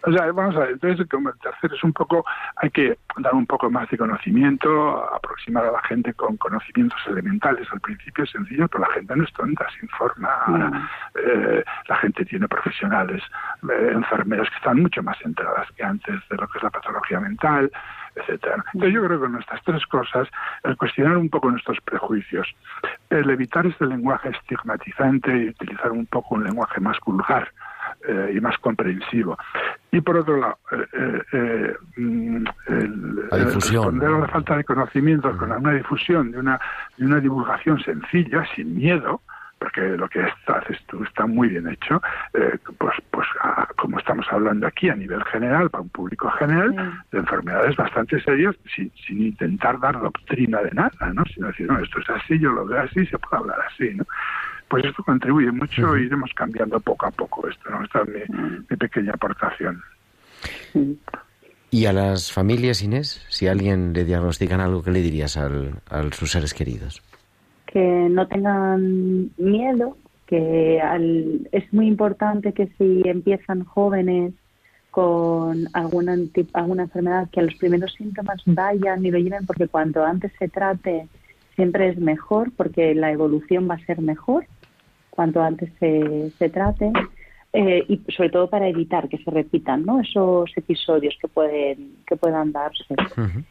O 0.05 0.11
sea, 0.11 0.29
vamos 0.33 0.55
a 0.57 0.59
ver, 0.59 0.71
entonces 0.71 1.07
como 1.09 1.29
el 1.29 1.39
tercero 1.39 1.75
es 1.75 1.83
un 1.83 1.93
poco, 1.93 2.25
hay 2.57 2.69
que 2.71 2.97
dar 3.17 3.33
un 3.33 3.45
poco 3.45 3.69
más 3.69 3.89
de 3.89 3.97
conocimiento, 3.97 5.13
aproximar 5.13 5.65
a 5.65 5.71
la 5.71 5.81
gente 5.83 6.13
con 6.13 6.35
conocimientos 6.35 6.99
elementales. 7.07 7.67
Al 7.71 7.79
principio 7.79 8.25
es 8.25 8.31
sencillo, 8.31 8.67
pero 8.67 8.85
la 8.85 8.93
gente 8.93 9.15
no 9.15 9.23
es 9.23 9.31
tonta, 9.31 9.65
se 9.69 9.85
informa. 9.85 10.29
Ahora, 10.45 10.89
eh, 11.15 11.63
la 11.87 11.95
gente 11.97 12.25
tiene 12.25 12.49
profesionales, 12.49 13.23
eh, 13.69 13.91
enfermeras 13.93 14.49
que 14.49 14.57
están 14.57 14.81
mucho 14.81 15.01
más 15.01 15.17
enteradas 15.21 15.71
que 15.71 15.83
antes 15.83 16.19
de 16.29 16.35
lo 16.35 16.49
que 16.49 16.57
es 16.57 16.63
la 16.63 16.69
patología 16.69 17.21
mental, 17.21 17.71
etcétera. 18.15 18.55
Entonces 18.73 18.93
yo 18.93 19.05
creo 19.05 19.19
que 19.21 19.25
con 19.25 19.39
estas 19.39 19.63
tres 19.63 19.85
cosas, 19.85 20.27
el 20.63 20.75
cuestionar 20.75 21.15
un 21.15 21.29
poco 21.29 21.49
nuestros 21.49 21.79
prejuicios, 21.79 22.53
el 23.09 23.29
evitar 23.29 23.65
este 23.65 23.85
lenguaje 23.85 24.29
estigmatizante 24.29 25.31
y 25.35 25.49
utilizar 25.49 25.91
un 25.91 26.05
poco 26.07 26.35
un 26.35 26.43
lenguaje 26.43 26.81
más 26.81 26.97
vulgar, 27.05 27.49
eh, 28.07 28.33
y 28.35 28.41
más 28.41 28.57
comprensivo. 28.57 29.37
Y 29.93 30.01
por 30.01 30.17
otro 30.17 30.37
lado, 30.37 30.57
eh, 30.71 30.87
eh, 30.91 31.21
eh, 31.33 31.73
mm, 31.97 32.45
el, 32.65 33.15
La 33.29 33.37
el 33.37 33.45
difusión. 33.45 33.83
responder 33.83 34.09
a 34.09 34.19
la 34.21 34.27
falta 34.27 34.57
de 34.57 34.63
conocimientos 34.63 35.37
con 35.37 35.51
una 35.51 35.71
difusión 35.71 36.31
de 36.31 36.39
una, 36.39 36.59
de 36.97 37.05
una 37.05 37.19
divulgación 37.19 37.79
sencilla, 37.79 38.43
sin 38.55 38.75
miedo, 38.75 39.21
porque 39.59 39.81
lo 39.81 40.09
que 40.09 40.25
haces 40.47 40.79
tú 40.87 41.03
está 41.03 41.27
muy 41.27 41.49
bien 41.49 41.67
hecho, 41.67 42.01
eh, 42.33 42.57
pues, 42.79 42.95
pues 43.11 43.27
como 43.77 43.99
estamos 43.99 44.25
hablando 44.31 44.65
aquí 44.65 44.89
a 44.89 44.95
nivel 44.95 45.23
general, 45.25 45.69
para 45.69 45.83
un 45.83 45.89
público 45.89 46.27
general, 46.31 46.73
de 47.11 47.19
enfermedades 47.19 47.75
bastante 47.75 48.19
serias, 48.23 48.55
sin, 48.75 48.91
sin 49.05 49.21
intentar 49.21 49.79
dar 49.79 50.01
doctrina 50.01 50.59
de 50.63 50.71
nada, 50.71 51.13
¿no? 51.13 51.23
sino 51.25 51.47
decir, 51.47 51.67
no, 51.67 51.77
esto 51.77 51.99
es 51.99 52.09
así, 52.09 52.39
yo 52.39 52.51
lo 52.51 52.65
veo 52.65 52.81
así, 52.81 53.05
se 53.05 53.19
puede 53.19 53.43
hablar 53.43 53.59
así. 53.71 53.93
¿no? 53.93 54.05
Pues 54.73 54.85
esto 54.85 55.03
contribuye 55.03 55.51
mucho 55.51 55.95
y 55.95 56.05
iremos 56.05 56.31
cambiando 56.33 56.79
poco 56.79 57.05
a 57.05 57.11
poco 57.11 57.47
esto. 57.47 57.69
¿no? 57.69 57.83
Esta 57.83 58.01
es 58.01 58.07
mi, 58.29 58.37
mi 58.67 58.75
pequeña 58.75 59.11
aportación. 59.13 59.79
Y 61.69 61.85
a 61.85 61.93
las 61.93 62.31
familias, 62.31 62.81
Inés, 62.81 63.23
si 63.29 63.45
a 63.47 63.51
alguien 63.51 63.93
le 63.93 64.03
diagnostican 64.03 64.61
algo, 64.61 64.81
¿qué 64.81 64.89
le 64.89 65.01
dirías 65.01 65.37
al, 65.37 65.75
a 65.91 66.01
sus 66.11 66.31
seres 66.31 66.55
queridos? 66.55 67.03
que 67.67 68.07
no 68.09 68.27
tengan 68.27 69.29
miedo, 69.37 69.95
que 70.25 70.81
al- 70.81 71.47
es 71.51 71.71
muy 71.71 71.85
importante 71.85 72.51
que 72.53 72.67
si 72.79 73.03
empiezan 73.05 73.63
jóvenes 73.65 74.33
con 74.89 75.67
alguna, 75.73 76.15
alguna 76.53 76.83
enfermedad, 76.83 77.29
que 77.31 77.41
a 77.41 77.43
los 77.43 77.53
primeros 77.55 77.93
síntomas 77.93 78.41
vayan 78.47 79.05
y 79.05 79.11
lo 79.11 79.19
lleven, 79.19 79.45
porque 79.45 79.67
cuanto 79.67 80.03
antes 80.03 80.31
se 80.39 80.49
trate 80.49 81.07
siempre 81.55 81.89
es 81.89 81.99
mejor, 81.99 82.51
porque 82.57 82.95
la 82.95 83.11
evolución 83.11 83.69
va 83.69 83.75
a 83.75 83.85
ser 83.85 84.01
mejor 84.01 84.45
cuanto 85.15 85.41
antes 85.41 85.69
se, 85.79 86.31
se 86.39 86.49
trate. 86.49 86.91
eh, 87.55 87.85
y 87.87 88.01
sobre 88.11 88.31
todo 88.31 88.49
para 88.49 88.67
evitar 88.67 89.07
que 89.07 89.19
se 89.19 89.29
repitan 89.29 89.85
¿no? 89.85 89.99
esos 90.01 90.49
episodios 90.57 91.15
que 91.21 91.27
pueden 91.27 91.97
que 92.07 92.15
puedan 92.15 92.51
darse. 92.51 92.95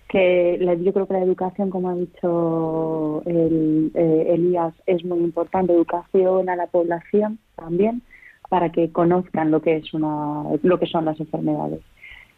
Que 0.08 0.58
la- 0.60 0.74
yo 0.74 0.92
creo 0.92 1.06
que 1.06 1.14
la 1.14 1.22
educación, 1.22 1.70
como 1.70 1.88
ha 1.88 1.94
dicho 1.94 3.22
el, 3.26 3.92
eh, 3.94 4.26
Elías, 4.34 4.74
es 4.86 5.04
muy 5.04 5.18
importante. 5.20 5.72
Educación 5.72 6.48
a 6.48 6.56
la 6.56 6.66
población 6.66 7.38
también 7.54 8.02
para 8.48 8.70
que 8.72 8.90
conozcan 8.90 9.52
lo 9.52 9.62
que 9.62 9.76
es 9.76 9.94
una 9.94 10.42
lo 10.64 10.78
que 10.80 10.86
son 10.86 11.04
las 11.04 11.18
enfermedades 11.20 11.80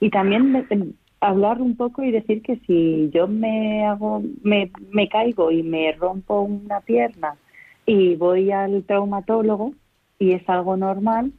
y 0.00 0.10
también 0.10 0.52
me- 0.52 0.66
em, 0.70 0.92
hablar 1.20 1.62
un 1.62 1.76
poco 1.76 2.02
y 2.04 2.10
decir 2.12 2.42
que 2.42 2.56
si 2.66 3.08
yo 3.10 3.26
me 3.26 3.86
hago 3.86 4.22
me, 4.42 4.70
me 4.92 5.08
caigo 5.08 5.50
y 5.50 5.62
me 5.62 5.92
rompo 5.92 6.42
una 6.42 6.80
pierna 6.82 7.34
y 7.86 8.16
voy 8.16 8.50
al 8.50 8.82
traumatólogo 8.84 9.72
y 10.18 10.32
es 10.32 10.48
algo 10.48 10.76
normal. 10.76 11.32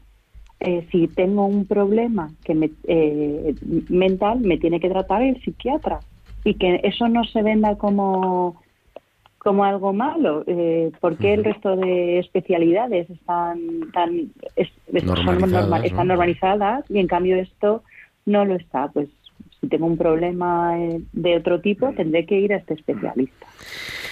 Eh, 0.59 0.87
si 0.91 1.07
tengo 1.07 1.45
un 1.45 1.65
problema 1.65 2.31
que 2.43 2.55
me, 2.55 2.71
eh, 2.87 3.55
mental 3.89 4.39
me 4.39 4.57
tiene 4.57 4.79
que 4.79 4.89
tratar 4.89 5.21
el 5.21 5.41
psiquiatra 5.43 5.99
y 6.43 6.53
que 6.55 6.79
eso 6.83 7.07
no 7.09 7.23
se 7.25 7.41
venda 7.41 7.75
como 7.77 8.61
como 9.37 9.63
algo 9.63 9.93
malo 9.93 10.43
eh, 10.47 10.91
porque 11.01 11.33
el 11.33 11.43
resto 11.43 11.75
de 11.75 12.17
especialidades 12.17 13.07
están 13.11 13.59
tan 13.93 14.31
es- 14.55 14.71
están 15.83 16.07
normalizadas 16.07 16.85
y 16.89 16.97
en 16.97 17.05
cambio 17.07 17.35
esto 17.35 17.83
no 18.25 18.43
lo 18.45 18.55
está 18.55 18.87
pues 18.87 19.07
si 19.65 19.69
tengo 19.69 19.87
un 19.87 19.97
problema 19.97 20.79
eh, 20.79 21.01
de 21.11 21.37
otro 21.37 21.59
tipo 21.59 21.91
tendré 21.93 22.25
que 22.25 22.39
ir 22.39 22.53
a 22.53 22.57
este 22.57 22.75
especialista 22.75 23.47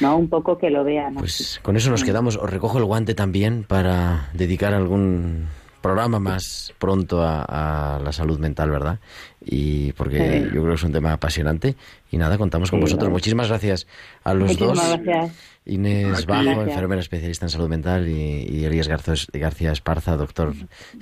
no 0.02 0.18
un 0.18 0.28
poco 0.28 0.58
que 0.58 0.72
lo 0.72 0.84
vean 0.84 1.18
así. 1.18 1.20
Pues 1.20 1.60
con 1.62 1.78
eso 1.78 1.92
nos 1.92 2.04
quedamos. 2.04 2.36
Os 2.38 2.50
recojo 2.50 2.80
el 2.80 2.86
guante 2.86 3.14
también 3.14 3.64
para 3.64 4.30
dedicar 4.34 4.74
algún 4.74 5.48
programa 5.84 6.18
más 6.18 6.74
pronto 6.80 7.22
a, 7.22 7.96
a 7.98 8.00
la 8.00 8.12
salud 8.12 8.40
mental, 8.40 8.72
¿verdad? 8.72 9.00
Y 9.42 9.92
porque 9.94 10.18
Sí. 10.18 10.46
yo 10.56 10.62
creo 10.62 10.70
que 10.70 10.74
es 10.76 10.84
un 10.84 10.94
tema 10.94 11.14
apasionante. 11.14 11.76
Y 12.10 12.18
nada, 12.18 12.38
contamos 12.40 12.72
con 12.72 12.80
Sí, 12.80 12.84
vosotros. 12.86 13.10
¿no? 13.10 13.14
Muchísimas 13.14 13.50
gracias 13.50 13.86
a 14.24 14.34
los 14.34 14.44
Muchísimas 14.50 14.78
dos. 14.78 15.00
gracias 15.04 15.50
Inés 15.66 16.26
Bajo, 16.26 16.44
Gracias. 16.44 16.68
enfermera 16.68 17.02
especialista 17.02 17.46
en 17.46 17.50
salud 17.50 17.70
mental, 17.70 18.08
y, 18.10 18.14
y 18.50 18.66
Elías 18.66 18.88
García 18.88 19.72
Esparza, 19.72 20.18
doctor 20.18 20.54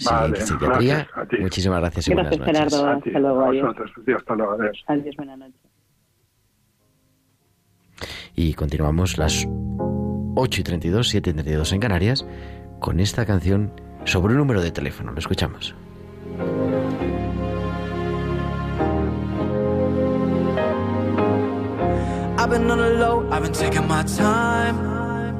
Vale, 0.05 0.35
psiquiatría. 0.41 0.95
gracias 0.95 1.17
a 1.17 1.25
ti. 1.27 1.37
Muchísimas 1.39 1.79
gracias 1.79 2.07
y 2.07 2.11
Gracias, 2.11 2.37
buenas 2.39 2.55
noches. 2.55 2.73
Gerardo. 2.77 2.97
Hasta 2.97 3.19
luego. 3.19 3.45
Adiós, 3.45 3.75
hasta 4.17 4.35
luego, 4.35 4.51
adiós. 4.53 4.83
adiós 4.87 5.15
buenas 5.15 5.37
noches 5.39 5.55
Y 8.35 8.53
continuamos 8.53 9.17
las 9.17 9.47
8 10.35 10.61
y 10.61 10.63
32, 10.63 11.09
7 11.09 11.29
y 11.29 11.33
32 11.33 11.73
en 11.73 11.79
Canarias, 11.79 12.25
con 12.79 12.99
esta 12.99 13.25
canción 13.25 13.73
sobre 14.05 14.33
un 14.33 14.39
número 14.39 14.61
de 14.61 14.71
teléfono. 14.71 15.11
Lo 15.11 15.19
escuchamos. 15.19 15.75
I've 22.37 22.49
been 22.49 22.71
on 22.71 22.79
the 22.79 22.89
low, 22.97 23.29
I've 23.31 23.43
been 23.43 23.53
taking 23.53 23.87
my 23.87 24.03
time. 24.03 24.75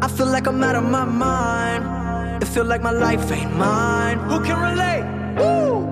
I 0.03 0.07
feel 0.07 0.27
like 0.27 0.47
I'm 0.47 0.63
out 0.63 0.75
of 0.75 0.83
my 0.83 1.03
mind. 1.03 2.43
It 2.43 2.47
feel 2.47 2.65
like 2.65 2.81
my 2.83 2.91
life 2.91 3.31
ain't 3.31 3.55
mine. 3.57 4.19
Who 4.29 4.39
can 4.41 4.59
relate? 4.59 5.03
Woo! 5.37 5.87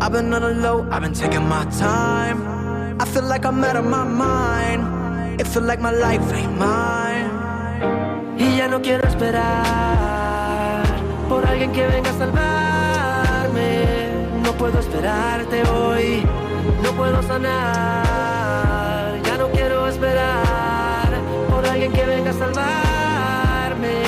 I've 0.00 0.12
been 0.12 0.32
on 0.34 0.42
the 0.42 0.54
low, 0.54 0.86
I've 0.90 1.02
been 1.02 1.14
taking 1.14 1.48
my 1.48 1.64
time. 1.78 2.38
I 3.00 3.06
feel 3.06 3.24
like 3.24 3.44
I'm 3.46 3.64
out 3.64 3.76
of 3.76 3.86
my 3.86 4.04
mind. 4.04 5.40
It 5.40 5.46
feel 5.46 5.62
like 5.62 5.80
my 5.80 5.92
life 5.92 6.32
ain't 6.32 6.58
mine. 6.58 7.30
Y 8.38 8.58
ya 8.58 8.68
no 8.68 8.80
quiero 8.80 9.08
esperar 9.08 10.33
alguien 11.54 11.72
que 11.72 11.86
venga 11.86 12.10
a 12.10 12.18
salvarme. 12.18 13.84
No 14.42 14.52
puedo 14.58 14.80
esperarte 14.80 15.62
hoy, 15.70 16.22
no 16.82 16.90
puedo 16.92 17.22
sanar. 17.22 19.22
Ya 19.22 19.38
no 19.38 19.48
quiero 19.50 19.88
esperar 19.88 21.20
por 21.50 21.64
alguien 21.64 21.92
que 21.92 22.04
venga 22.04 22.30
a 22.30 22.32
salvarme. 22.32 24.02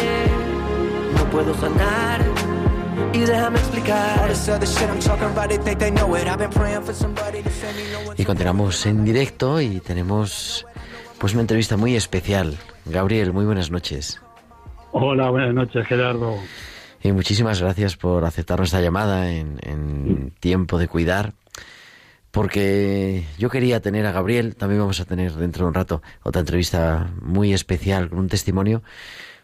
No 1.17 1.31
puedo 1.31 1.55
sanar. 1.55 2.27
Y 8.17 8.25
continuamos 8.25 8.87
en 8.87 9.05
directo 9.05 9.61
y 9.61 9.81
tenemos 9.81 10.67
pues 11.19 11.33
una 11.33 11.43
entrevista 11.43 11.77
muy 11.79 11.97
especial. 11.97 12.59
Gabriel, 12.85 13.33
muy 13.33 13.47
buenas 13.47 13.71
noches. 13.71 14.21
Hola, 14.93 15.31
buenas 15.31 15.55
noches, 15.55 15.87
Gerardo. 15.87 16.37
Muchísimas 17.13 17.61
gracias 17.61 17.97
por 17.97 18.25
aceptar 18.25 18.59
nuestra 18.59 18.81
llamada 18.81 19.33
en, 19.33 19.59
en 19.63 20.33
tiempo 20.41 20.79
de 20.79 20.89
cuidar. 20.89 21.35
Porque 22.31 23.25
yo 23.39 23.49
quería 23.49 23.81
tener 23.81 24.05
a 24.05 24.13
Gabriel, 24.13 24.57
también 24.57 24.81
vamos 24.81 25.01
a 25.01 25.07
tener 25.07 25.33
dentro 25.33 25.65
de 25.65 25.69
un 25.69 25.75
rato 25.75 26.03
otra 26.23 26.41
entrevista 26.41 27.11
muy 27.23 27.55
especial 27.55 28.11
con 28.11 28.19
un 28.19 28.29
testimonio, 28.29 28.83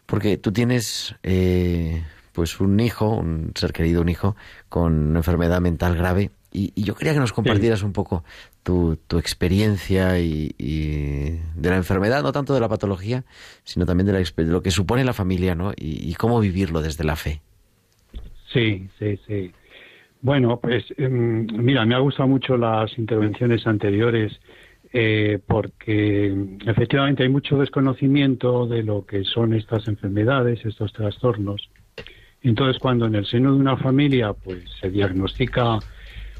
porque 0.05 0.37
tú 0.37 0.51
tienes 0.51 1.15
eh, 1.23 2.03
pues 2.33 2.59
un 2.59 2.79
hijo, 2.79 3.09
un 3.09 3.51
ser 3.55 3.73
querido, 3.73 4.01
un 4.01 4.09
hijo 4.09 4.35
con 4.69 4.93
una 5.09 5.19
enfermedad 5.19 5.59
mental 5.59 5.95
grave, 5.95 6.29
y, 6.51 6.71
y 6.75 6.83
yo 6.83 6.93
quería 6.93 7.13
que 7.13 7.19
nos 7.19 7.33
compartieras 7.33 7.81
un 7.81 7.93
poco 7.93 8.23
tu, 8.61 8.95
tu 9.07 9.17
experiencia 9.17 10.19
y, 10.19 10.53
y 10.59 11.39
de 11.55 11.69
la 11.69 11.77
enfermedad, 11.77 12.21
no 12.21 12.31
tanto 12.31 12.53
de 12.53 12.59
la 12.59 12.69
patología, 12.69 13.23
sino 13.63 13.87
también 13.87 14.05
de, 14.05 14.13
la, 14.13 14.19
de 14.19 14.43
lo 14.43 14.61
que 14.61 14.69
supone 14.69 15.03
la 15.03 15.13
familia, 15.13 15.55
¿no? 15.55 15.71
Y, 15.75 16.07
y 16.07 16.13
cómo 16.13 16.39
vivirlo 16.39 16.83
desde 16.83 17.03
la 17.03 17.15
fe. 17.15 17.41
Sí, 18.53 18.87
sí, 18.99 19.19
sí. 19.27 19.51
Bueno, 20.21 20.59
pues 20.61 20.85
em, 20.97 21.47
mira, 21.51 21.85
me 21.85 21.95
ha 21.95 21.99
gustado 21.99 22.29
mucho 22.29 22.55
las 22.55 22.97
intervenciones 22.97 23.65
anteriores 23.67 24.39
eh, 24.93 25.39
porque 25.45 26.27
em, 26.27 26.59
efectivamente 26.65 27.23
hay 27.23 27.29
mucho 27.29 27.57
desconocimiento 27.57 28.67
de 28.67 28.83
lo 28.83 29.05
que 29.05 29.23
son 29.23 29.53
estas 29.53 29.87
enfermedades, 29.87 30.63
estos 30.65 30.93
trastornos. 30.93 31.69
Entonces, 32.43 32.79
cuando 32.79 33.07
en 33.07 33.15
el 33.15 33.25
seno 33.25 33.53
de 33.53 33.59
una 33.59 33.75
familia 33.77 34.33
pues 34.33 34.59
se 34.79 34.89
diagnostica 34.89 35.79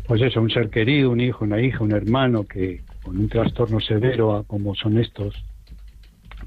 pues 0.08 0.22
eso, 0.22 0.42
un 0.42 0.50
ser 0.50 0.70
querido, 0.70 1.10
un 1.10 1.22
hijo, 1.22 1.46
una 1.46 1.62
hija, 1.62 1.84
un 1.84 1.94
hermano 1.94 2.46
que 2.46 2.82
con 3.02 3.18
un 3.18 3.30
trastorno 3.30 3.80
severo 3.80 4.44
como 4.48 4.76
son 4.76 5.00
estos, 5.00 5.34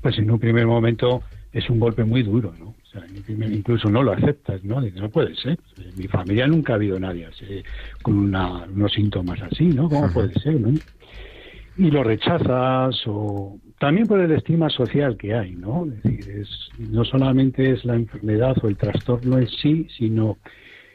pues 0.03 0.19
en 0.19 0.31
un 0.31 0.39
primer 0.39 0.67
momento 0.67 1.23
es 1.53 1.69
un 1.71 1.81
golpe 1.81 2.05
muy 2.05 2.23
duro, 2.23 2.55
¿no? 2.59 2.76
Incluso 3.53 3.89
no 3.89 4.03
lo 4.03 4.13
aceptas, 4.13 4.63
¿no? 4.65 4.81
Dices, 4.81 5.01
no 5.01 5.11
puede 5.11 5.35
ser. 5.37 5.59
En 5.79 5.97
mi 5.97 6.07
familia 6.09 6.47
nunca 6.47 6.73
ha 6.73 6.77
habido 6.77 6.99
nadie 6.99 7.27
así, 7.27 7.63
con 8.03 8.19
una- 8.19 8.65
unos 8.65 8.93
síntomas 8.93 9.41
así, 9.43 9.65
¿no? 9.67 9.89
¿Cómo 9.89 10.13
puede 10.13 10.33
ser, 10.41 10.61
no? 10.61 10.71
Y 11.79 11.91
lo 11.91 12.03
rechazas 12.03 12.97
o 13.07 13.59
también 13.79 14.07
por 14.07 14.19
el 14.21 14.33
estigma 14.33 14.71
social 14.71 15.17
que 15.19 15.35
hay, 15.35 15.53
¿no? 15.55 15.85
Es 15.87 16.03
decir, 16.03 16.31
es, 16.41 16.49
no 16.79 17.05
solamente 17.05 17.71
es 17.73 17.85
la 17.85 17.95
enfermedad 17.97 18.57
o 18.63 18.69
el 18.69 18.77
trastorno 18.77 19.37
en 19.39 19.49
sí, 19.49 19.87
sino 19.99 20.39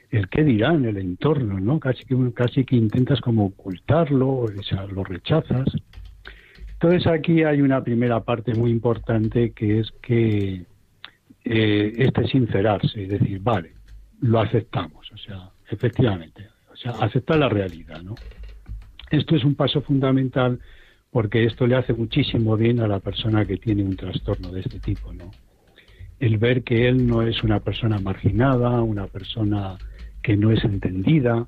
el 0.10 0.28
qué 0.28 0.44
dirán, 0.44 0.86
el 0.86 0.98
entorno, 0.98 1.60
¿no? 1.60 1.80
Casi 1.80 2.04
que, 2.06 2.16
casi 2.34 2.66
que 2.66 2.76
intentas 2.76 3.22
como 3.22 3.46
ocultarlo, 3.46 4.30
o 4.40 4.64
sea, 4.64 4.86
lo 4.88 5.04
rechazas. 5.04 5.66
Entonces 6.74 7.06
aquí 7.06 7.44
hay 7.44 7.62
una 7.62 7.84
primera 7.84 8.22
parte 8.22 8.56
muy 8.56 8.72
importante 8.72 9.52
que 9.52 9.80
es 9.82 9.92
que 10.02 10.66
eh, 11.44 11.94
este 11.98 12.28
sincerarse, 12.28 13.04
es 13.04 13.10
decir, 13.10 13.40
vale, 13.42 13.74
lo 14.22 14.40
aceptamos, 14.40 15.12
o 15.12 15.18
sea, 15.18 15.50
efectivamente, 15.70 16.48
o 16.72 16.76
sea, 16.76 16.92
aceptar 16.92 17.38
la 17.38 17.50
realidad, 17.50 18.02
¿no? 18.02 18.16
Esto 19.10 19.36
es 19.36 19.44
un 19.44 19.56
paso 19.56 19.82
fundamental 19.82 20.60
porque 21.12 21.44
esto 21.44 21.68
le 21.68 21.76
hace 21.76 21.94
muchísimo 21.94 22.56
bien 22.56 22.80
a 22.80 22.88
la 22.88 23.00
persona 23.00 23.46
que 23.46 23.58
tiene 23.58 23.84
un 23.84 23.96
trastorno 23.98 24.52
de 24.52 24.62
este 24.62 24.80
tipo, 24.80 25.12
¿no? 25.14 25.32
El 26.20 26.38
ver 26.38 26.64
que 26.64 26.88
él 26.88 27.08
no 27.08 27.24
es 27.24 27.44
una 27.44 27.60
persona 27.60 28.00
marginada, 28.00 28.82
una 28.82 29.08
persona 29.08 29.78
que 30.22 30.38
no 30.38 30.52
es 30.52 30.64
entendida, 30.64 31.46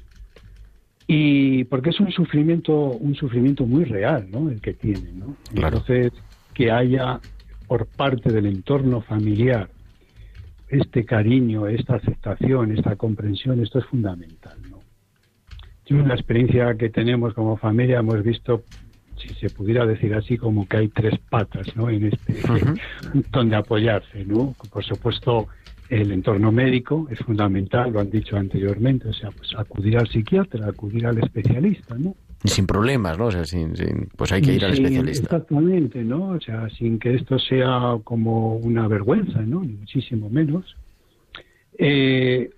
y 1.07 1.65
porque 1.65 1.91
es 1.91 1.99
un 1.99 2.11
sufrimiento, 2.11 2.73
un 2.73 3.15
sufrimiento 3.15 3.65
muy 3.65 3.85
real, 3.85 4.27
¿no? 4.31 4.49
El 4.49 4.59
que 4.61 4.73
tiene, 4.73 5.11
¿no? 5.13 5.35
Claro. 5.53 5.77
Entonces, 5.77 6.11
que 6.53 6.71
haya 6.71 7.19
por 7.67 7.85
parte 7.87 8.31
del 8.31 8.45
entorno 8.45 9.01
familiar 9.01 9.69
este 10.73 11.05
cariño, 11.05 11.67
esta 11.67 11.95
aceptación, 11.95 12.75
esta 12.75 12.95
comprensión, 12.95 13.61
esto 13.61 13.79
es 13.79 13.85
fundamental, 13.85 14.57
¿no? 14.69 14.79
Yo 15.85 15.99
en 15.99 16.07
la 16.07 16.15
experiencia 16.15 16.75
que 16.75 16.89
tenemos 16.89 17.33
como 17.33 17.57
familia 17.57 17.99
hemos 17.99 18.23
visto, 18.23 18.63
si 19.17 19.29
se 19.35 19.49
pudiera 19.49 19.85
decir 19.85 20.13
así, 20.15 20.37
como 20.37 20.67
que 20.67 20.77
hay 20.77 20.87
tres 20.87 21.19
patas, 21.29 21.75
¿no? 21.75 21.89
En 21.89 22.05
este, 22.05 22.35
donde 23.31 23.55
apoyarse, 23.55 24.25
¿no? 24.25 24.55
Por 24.71 24.83
supuesto, 24.83 25.47
el 25.89 26.11
entorno 26.11 26.51
médico 26.51 27.07
es 27.11 27.19
fundamental, 27.19 27.91
lo 27.91 27.99
han 27.99 28.09
dicho 28.09 28.37
anteriormente, 28.37 29.09
o 29.09 29.13
sea, 29.13 29.29
pues 29.31 29.53
acudir 29.55 29.97
al 29.97 30.07
psiquiatra, 30.07 30.67
acudir 30.67 31.05
al 31.05 31.19
especialista, 31.19 31.95
¿no? 31.97 32.15
Sin 32.45 32.67
problemas, 32.67 33.17
¿no? 33.17 33.27
O 33.27 33.31
sea, 33.31 33.45
sin, 33.45 33.75
sin- 33.75 34.09
pues 34.17 34.31
hay 34.31 34.41
que 34.41 34.53
ir 34.53 34.65
al 34.65 34.73
especialista. 34.73 35.23
Exactamente, 35.37 36.03
¿no? 36.03 36.29
O 36.31 36.39
sea, 36.41 36.69
sin 36.69 36.99
que 36.99 37.15
esto 37.15 37.39
sea 37.39 37.97
como 38.03 38.55
una 38.57 38.87
vergüenza, 38.87 39.41
¿no? 39.41 39.61
Ni 39.61 39.73
muchísimo 39.73 40.29
menos. 40.29 40.75
Eh, 41.77 42.49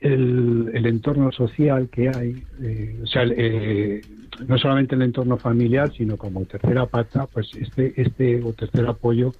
el, 0.00 0.70
el 0.72 0.86
entorno 0.86 1.30
social 1.30 1.88
que 1.90 2.08
hay, 2.08 2.42
eh, 2.62 3.00
o 3.02 3.06
sea, 3.06 3.24
eh, 3.24 4.00
no 4.48 4.56
solamente 4.58 4.94
el 4.94 5.02
entorno 5.02 5.36
familiar, 5.36 5.92
sino 5.94 6.16
como 6.16 6.44
tercera 6.46 6.86
pata, 6.86 7.26
pues 7.26 7.50
este, 7.54 7.92
este 8.00 8.42
o 8.42 8.52
tercer 8.54 8.86
apoyo, 8.86 9.32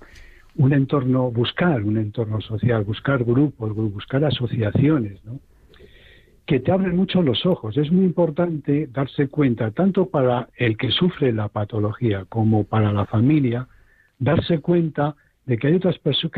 un 0.56 0.72
entorno, 0.72 1.30
buscar 1.30 1.82
un 1.82 1.96
entorno 1.96 2.40
social, 2.40 2.84
buscar 2.84 3.24
grupos, 3.24 3.74
buscar 3.74 4.24
asociaciones, 4.24 5.18
¿no? 5.24 5.40
Que 6.46 6.60
te 6.60 6.72
abren 6.72 6.96
mucho 6.96 7.22
los 7.22 7.46
ojos. 7.46 7.76
Es 7.76 7.90
muy 7.90 8.04
importante 8.04 8.88
darse 8.92 9.28
cuenta, 9.28 9.70
tanto 9.70 10.06
para 10.06 10.48
el 10.56 10.76
que 10.76 10.90
sufre 10.90 11.32
la 11.32 11.48
patología 11.48 12.24
como 12.26 12.64
para 12.64 12.92
la 12.92 13.06
familia, 13.06 13.66
darse 14.18 14.58
cuenta 14.58 15.16
de 15.46 15.58
que 15.58 15.68
hay 15.68 15.74
otras 15.74 15.98
personas 15.98 16.32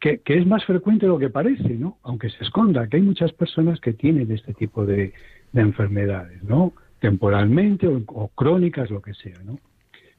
que, 0.00 0.18
que, 0.18 0.38
es 0.38 0.46
más 0.46 0.64
frecuente 0.64 1.06
lo 1.06 1.18
que 1.18 1.30
parece, 1.30 1.70
¿no? 1.70 1.98
Aunque 2.02 2.28
se 2.28 2.44
esconda, 2.44 2.88
que 2.88 2.96
hay 2.96 3.02
muchas 3.02 3.32
personas 3.32 3.80
que 3.80 3.92
tienen 3.92 4.30
este 4.30 4.52
tipo 4.52 4.84
de, 4.84 5.12
de 5.52 5.60
enfermedades, 5.60 6.42
¿no? 6.42 6.74
Temporalmente 7.00 7.86
o, 7.86 8.02
o, 8.08 8.28
crónicas, 8.28 8.90
lo 8.90 9.00
que 9.00 9.14
sea, 9.14 9.38
¿no? 9.44 9.58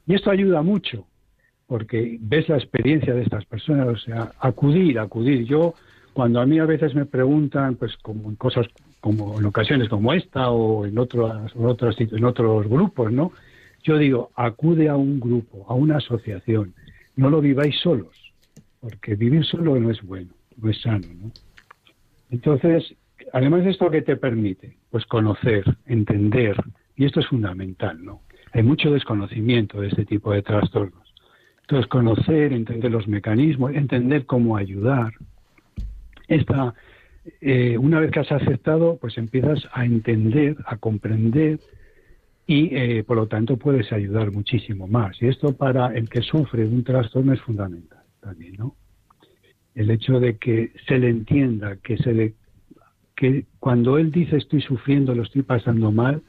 Y 0.06 0.14
esto 0.14 0.30
ayuda 0.30 0.62
mucho, 0.62 1.06
porque 1.66 2.18
ves 2.20 2.48
la 2.48 2.56
experiencia 2.56 3.14
de 3.14 3.22
estas 3.22 3.44
personas, 3.44 3.88
o 3.88 3.96
sea, 3.96 4.32
acudir, 4.40 4.98
acudir. 4.98 5.44
Yo, 5.44 5.74
cuando 6.12 6.40
a 6.40 6.46
mí 6.46 6.58
a 6.58 6.64
veces 6.64 6.94
me 6.94 7.06
preguntan, 7.06 7.76
pues 7.76 7.96
como 7.98 8.34
cosas 8.36 8.66
como 9.00 9.38
en 9.38 9.46
ocasiones 9.46 9.88
como 9.88 10.12
esta 10.12 10.50
o 10.50 10.86
en 10.86 10.98
otros, 10.98 11.54
en 11.54 11.66
otros, 11.66 11.96
en 12.00 12.24
otros 12.24 12.68
grupos, 12.68 13.12
¿no? 13.12 13.32
Yo 13.82 13.98
digo, 13.98 14.30
acude 14.34 14.88
a 14.88 14.96
un 14.96 15.20
grupo, 15.20 15.64
a 15.68 15.74
una 15.74 15.98
asociación. 15.98 16.74
No 17.14 17.30
lo 17.30 17.40
viváis 17.40 17.78
solos, 17.80 18.16
porque 18.80 19.14
vivir 19.14 19.44
solo 19.44 19.78
no 19.78 19.90
es 19.90 20.02
bueno, 20.02 20.32
no 20.56 20.70
es 20.70 20.80
sano, 20.80 21.06
¿no? 21.20 21.30
Entonces, 22.30 22.94
además 23.32 23.64
de 23.64 23.70
esto 23.70 23.90
que 23.90 24.02
te 24.02 24.16
permite, 24.16 24.76
pues 24.90 25.06
conocer, 25.06 25.64
entender, 25.86 26.56
y 26.96 27.04
esto 27.04 27.20
es 27.20 27.26
fundamental, 27.28 28.04
¿no? 28.04 28.22
Hay 28.52 28.62
mucho 28.62 28.90
desconocimiento 28.90 29.80
de 29.80 29.88
este 29.88 30.04
tipo 30.04 30.32
de 30.32 30.42
trastornos. 30.42 31.14
Entonces, 31.62 31.88
conocer, 31.88 32.52
entender 32.52 32.90
los 32.90 33.06
mecanismos, 33.08 33.74
entender 33.74 34.24
cómo 34.24 34.56
ayudar. 34.56 35.12
Esta, 36.28 36.74
eh, 37.40 37.76
una 37.78 38.00
vez 38.00 38.10
que 38.10 38.20
has 38.20 38.32
aceptado, 38.32 38.98
pues 39.00 39.18
empiezas 39.18 39.66
a 39.72 39.84
entender, 39.84 40.56
a 40.66 40.76
comprender 40.76 41.58
y 42.46 42.74
eh, 42.76 43.04
por 43.04 43.16
lo 43.16 43.26
tanto 43.26 43.56
puedes 43.56 43.92
ayudar 43.92 44.30
muchísimo 44.30 44.86
más. 44.86 45.20
Y 45.20 45.26
esto 45.26 45.56
para 45.56 45.88
el 45.96 46.08
que 46.08 46.22
sufre 46.22 46.64
un 46.64 46.84
trastorno 46.84 47.32
es 47.32 47.40
fundamental 47.40 48.02
también, 48.20 48.54
¿no? 48.58 48.76
El 49.74 49.90
hecho 49.90 50.20
de 50.20 50.36
que 50.36 50.72
se 50.86 50.98
le 50.98 51.10
entienda, 51.10 51.76
que 51.76 51.98
se 51.98 52.12
le, 52.12 52.34
que 53.14 53.44
cuando 53.58 53.98
él 53.98 54.10
dice 54.10 54.36
estoy 54.36 54.62
sufriendo, 54.62 55.14
lo 55.14 55.22
estoy 55.22 55.42
pasando 55.42 55.92
mal, 55.92 56.22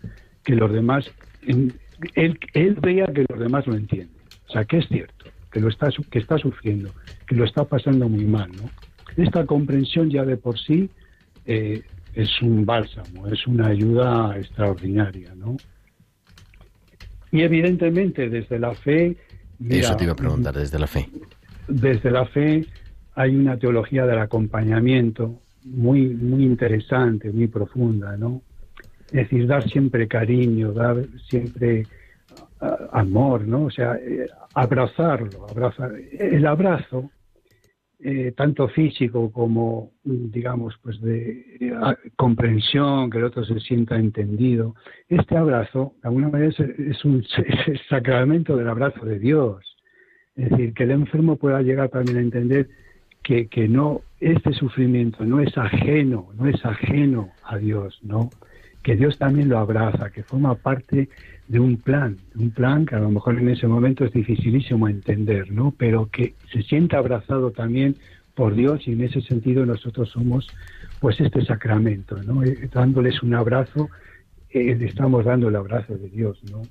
que 0.44 0.56
los 0.56 0.72
demás, 0.72 1.10
él, 1.46 1.74
él 2.16 2.78
vea 2.82 3.08
que 3.08 3.26
los 3.30 3.40
demás 3.40 3.66
lo 3.68 3.76
entienden. 3.76 4.18
O 4.48 4.52
sea, 4.52 4.66
que 4.66 4.78
es 4.78 4.88
cierto, 4.88 5.26
que 5.52 5.60
lo 5.60 5.70
está, 5.70 5.90
que 6.10 6.20
está 6.20 6.38
sufriendo, 6.38 6.92
que 7.28 7.36
lo 7.36 7.46
está 7.46 7.64
pasando 7.64 8.10
muy 8.10 8.26
mal, 8.26 8.50
¿no? 8.52 8.70
Esta 9.18 9.46
comprensión 9.46 10.10
ya 10.10 10.24
de 10.24 10.38
por 10.38 10.60
sí 10.60 10.90
eh, 11.46 11.82
es 12.14 12.42
un 12.42 12.66
bálsamo, 12.66 13.28
es 13.28 13.46
una 13.48 13.68
ayuda 13.68 14.38
extraordinaria, 14.38 15.34
¿no? 15.36 15.58
Y 17.32 17.42
evidentemente 17.42 18.30
desde 18.30 18.60
la 18.60 18.74
fe... 18.74 19.18
Mira, 19.60 19.80
Eso 19.80 19.96
te 19.98 20.04
iba 20.04 20.14
a 20.14 20.16
preguntar, 20.16 20.56
desde 20.56 20.80
la 20.80 20.88
fe. 20.88 21.10
Desde 21.68 22.12
la 22.12 22.26
fe 22.26 22.66
hay 23.16 23.36
una 23.36 23.58
teología 23.58 24.06
del 24.06 24.20
acompañamiento 24.20 25.42
muy, 25.66 26.08
muy 26.08 26.44
interesante, 26.44 27.32
muy 27.32 27.48
profunda, 27.48 28.16
¿no? 28.16 28.42
Es 29.08 29.30
decir, 29.30 29.48
dar 29.48 29.68
siempre 29.70 30.08
cariño, 30.08 30.74
dar 30.74 31.04
siempre 31.28 31.88
uh, 32.62 32.66
amor, 32.92 33.48
¿no? 33.48 33.66
O 33.66 33.72
sea, 33.72 33.96
eh, 33.96 34.28
abrazarlo, 34.54 35.48
abrazar. 35.50 35.94
El 36.20 36.46
abrazo 36.46 37.10
eh, 38.00 38.32
tanto 38.38 38.68
físico 38.68 39.32
como, 39.32 39.92
digamos, 40.04 40.78
pues 40.84 41.02
de 41.02 41.58
eh, 41.60 41.74
comprensión, 42.16 43.10
que 43.10 43.18
el 43.18 43.24
otro 43.24 43.44
se 43.44 43.60
sienta 43.60 43.96
entendido. 43.96 44.76
Este 45.10 45.36
abrazo, 45.36 45.96
de 46.04 46.10
alguna 46.10 46.30
manera, 46.30 46.54
es, 46.78 47.06
un 47.06 47.24
sacramento 47.90 48.56
del 48.56 48.70
abrazo 48.70 49.04
de 49.04 49.18
Dios. 49.18 49.66
Es 50.36 50.52
decir, 50.52 50.74
que 50.76 50.84
el 50.84 50.92
enfermo 50.92 51.38
pueda 51.38 51.64
llegar 51.64 51.90
también 51.90 52.18
a 52.18 52.22
entender 52.22 52.70
que, 53.24 53.48
que 53.48 53.68
no, 53.68 54.02
este 54.20 54.54
sufrimiento 54.54 55.26
no 55.26 55.40
es 55.40 55.58
ajeno, 55.58 56.30
no 56.38 56.48
es 56.48 56.64
ajeno 56.64 57.32
a 57.44 57.58
Dios, 57.58 58.00
¿no? 58.04 58.30
Que 58.84 58.96
Dios 58.96 59.18
también 59.18 59.50
lo 59.50 59.58
abraza, 59.58 60.12
que 60.12 60.22
forma 60.22 60.54
parte 60.54 61.10
de 61.48 61.60
un 61.60 61.78
plan, 61.78 62.18
un 62.36 62.52
plan 62.52 62.86
que 62.86 62.96
a 62.96 63.00
lo 63.00 63.10
mejor 63.10 63.38
en 63.40 63.50
ese 63.50 63.68
momento 63.68 64.04
es 64.04 64.12
dificilísimo 64.12 64.88
entender, 64.88 65.52
¿no? 65.52 65.74
Pero 65.78 66.10
que 66.12 66.36
se 66.52 66.62
sienta 66.64 66.98
abrazado 66.98 67.52
también 67.52 67.96
por 68.36 68.54
Dios 68.54 68.88
y 68.88 68.92
en 68.92 69.02
ese 69.02 69.22
sentido 69.22 69.66
nosotros 69.66 70.10
somos 70.10 70.48
pues 71.00 71.20
este 71.22 71.46
sacramento, 71.46 72.22
¿no? 72.24 72.44
Eh, 72.44 72.70
dándoles 72.72 73.24
un 73.24 73.34
abrazo, 73.34 73.90
eh, 74.50 74.78
estamos 74.82 75.26
dando 75.26 75.48
el 75.48 75.56
abrazo 75.56 75.96
de 75.96 76.10
Dios, 76.10 76.40
¿no? 76.52 76.62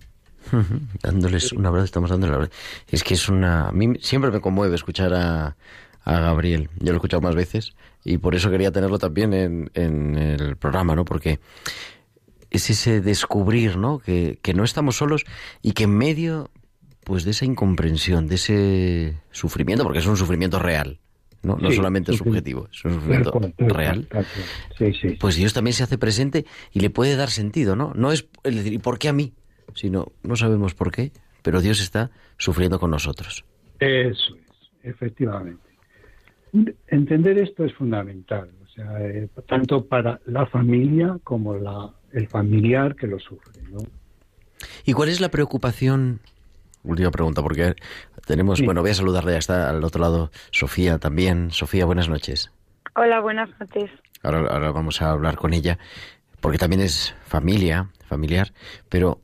Dándoles 1.03 1.53
un 1.53 1.67
abrazo, 1.67 1.87
estamos 1.87 2.11
dando 2.11 2.27
el 2.27 2.35
abrazo. 2.35 2.53
Es 2.89 3.03
que 3.03 3.15
es 3.15 3.29
una... 3.29 3.69
A 3.69 3.73
mí 3.73 3.95
siempre 4.01 4.31
me 4.31 4.41
conmueve 4.41 4.77
escuchar 4.77 5.13
a, 5.13 5.57
a 6.05 6.21
Gabriel. 6.21 6.69
Yo 6.79 6.87
lo 6.87 6.93
he 6.93 6.97
escuchado 6.97 7.21
más 7.21 7.35
veces 7.35 7.73
y 8.05 8.19
por 8.19 8.37
eso 8.37 8.49
quería 8.49 8.71
tenerlo 8.71 8.99
también 8.99 9.35
en, 9.35 9.71
en 9.75 10.17
el 10.17 10.57
programa, 10.57 10.95
¿no? 10.95 11.05
Porque 11.05 11.41
es 12.57 12.71
ese 12.71 13.01
descubrir, 13.01 13.77
¿no? 13.77 13.99
Que, 13.99 14.39
que, 14.43 14.55
no 14.55 14.65
estamos 14.65 14.97
solos 14.97 15.25
y 15.63 15.73
que 15.73 15.85
en 15.85 15.97
medio, 15.97 16.51
pues, 17.05 17.25
de 17.25 17.31
esa 17.31 17.45
incomprensión, 17.45 18.27
de 18.27 18.35
ese 18.35 19.17
sufrimiento, 19.31 19.85
porque 19.85 20.01
es 20.01 20.07
un 20.07 20.17
sufrimiento 20.17 20.59
real, 20.59 20.99
no, 21.43 21.57
no 21.57 21.71
sí, 21.71 21.77
solamente 21.77 22.13
sí, 22.13 22.19
subjetivo, 22.19 22.69
es 22.73 22.85
un 22.85 22.95
sufrimiento 22.95 23.41
real. 23.59 24.09
Sí, 24.77 24.93
sí. 24.93 25.17
Pues 25.21 25.37
Dios 25.37 25.55
también 25.55 25.75
se 25.75 25.85
hace 25.85 25.97
presente 25.97 26.45
y 26.73 26.81
le 26.81 26.91
puede 26.91 27.15
dar 27.15 27.31
sentido, 27.31 27.77
¿no? 27.77 27.93
No 27.95 28.11
es 28.11 28.29
el 28.43 28.57
decir, 28.57 28.73
¿y 28.73 28.79
por 28.79 28.99
qué 28.99 29.09
a 29.09 29.13
mí? 29.13 29.33
Sino, 29.75 30.13
no 30.23 30.35
sabemos 30.35 30.75
por 30.75 30.91
qué, 30.91 31.13
pero 31.43 31.61
Dios 31.61 31.81
está 31.81 32.11
sufriendo 32.39 32.81
con 32.81 32.91
nosotros. 32.91 33.45
Eso 33.79 34.35
es, 34.35 34.71
efectivamente. 34.83 35.63
Entender 36.89 37.39
esto 37.39 37.65
es 37.65 37.73
fundamental, 37.75 38.51
o 38.65 38.69
sea, 38.69 39.01
eh, 39.01 39.29
tanto 39.47 39.87
para 39.87 40.21
la 40.27 40.47
familia 40.47 41.19
como 41.23 41.55
la, 41.55 41.93
el 42.17 42.29
familiar 42.29 42.97
que 42.97 43.07
lo 43.07 43.19
sufre. 43.19 43.63
¿no? 43.71 43.81
¿Y 44.85 44.93
cuál 44.95 45.11
es 45.11 45.21
la 45.21 45.31
preocupación? 45.31 46.21
Última 46.83 47.11
pregunta, 47.11 47.43
porque 47.43 47.75
tenemos, 48.27 48.59
sí. 48.59 48.65
bueno, 48.65 48.81
voy 48.81 48.91
a 48.91 48.95
saludarle, 48.95 49.33
ya 49.33 49.39
está 49.39 49.69
al 49.69 49.85
otro 49.85 50.01
lado 50.01 50.31
Sofía 50.51 50.99
también. 50.99 51.51
Sofía, 51.51 51.85
buenas 51.85 52.09
noches. 52.09 52.51
Hola, 52.95 53.21
buenas 53.21 53.51
noches. 53.61 53.91
Ahora, 54.23 54.39
ahora 54.51 54.71
vamos 54.71 55.03
a 55.03 55.11
hablar 55.11 55.37
con 55.37 55.53
ella, 55.53 55.79
porque 56.41 56.59
también 56.59 56.81
es 56.81 57.15
familia, 57.27 57.91
familiar, 58.07 58.53
pero 58.89 59.21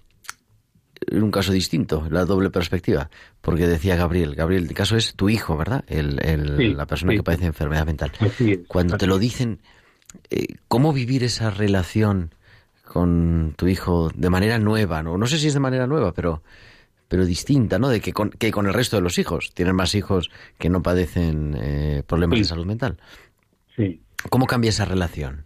en 1.06 1.22
un 1.22 1.30
caso 1.30 1.52
distinto, 1.52 2.06
la 2.10 2.24
doble 2.26 2.50
perspectiva, 2.50 3.08
porque 3.40 3.66
decía 3.66 3.96
Gabriel, 3.96 4.34
Gabriel, 4.34 4.66
el 4.68 4.74
caso 4.74 4.96
es 4.96 5.14
tu 5.14 5.30
hijo, 5.30 5.56
¿verdad? 5.56 5.84
El, 5.88 6.20
el, 6.24 6.56
sí, 6.58 6.74
la 6.74 6.86
persona 6.86 7.12
sí. 7.12 7.18
que 7.18 7.22
padece 7.22 7.46
enfermedad 7.46 7.86
mental. 7.86 8.12
Así 8.20 8.52
es, 8.52 8.60
Cuando 8.68 8.96
así 8.96 9.00
te 9.00 9.06
lo 9.06 9.18
dicen, 9.18 9.60
eh, 10.30 10.46
¿cómo 10.68 10.92
vivir 10.92 11.24
esa 11.24 11.50
relación 11.50 12.34
con 12.92 13.54
tu 13.56 13.66
hijo 13.68 14.10
de 14.14 14.30
manera 14.30 14.58
nueva? 14.58 15.02
No, 15.02 15.16
no 15.18 15.26
sé 15.26 15.38
si 15.38 15.48
es 15.48 15.54
de 15.54 15.60
manera 15.60 15.86
nueva, 15.86 16.12
pero 16.12 16.42
pero 17.08 17.26
distinta, 17.26 17.78
¿no? 17.78 17.90
De 17.90 18.00
que 18.00 18.12
con, 18.14 18.30
que 18.30 18.50
con 18.50 18.66
el 18.66 18.72
resto 18.72 18.96
de 18.96 19.02
los 19.02 19.18
hijos. 19.18 19.52
Tienen 19.54 19.76
más 19.76 19.94
hijos 19.94 20.30
que 20.58 20.70
no 20.70 20.80
padecen 20.82 21.54
eh, 21.60 22.02
problemas 22.06 22.38
Sí. 22.38 22.42
de 22.42 22.48
salud 22.48 22.64
mental. 22.64 22.96
Sí. 23.76 24.00
¿Cómo 24.30 24.46
cambia 24.46 24.70
esa 24.70 24.86
relación? 24.86 25.42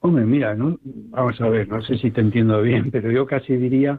Hombre, 0.00 0.24
mira, 0.24 0.54
¿no? 0.54 0.78
vamos 0.84 1.40
a 1.40 1.48
ver, 1.48 1.68
no 1.68 1.82
sé 1.82 1.98
si 1.98 2.10
te 2.10 2.20
entiendo 2.20 2.62
bien, 2.62 2.90
pero 2.92 3.10
yo 3.10 3.26
casi 3.26 3.56
diría 3.56 3.98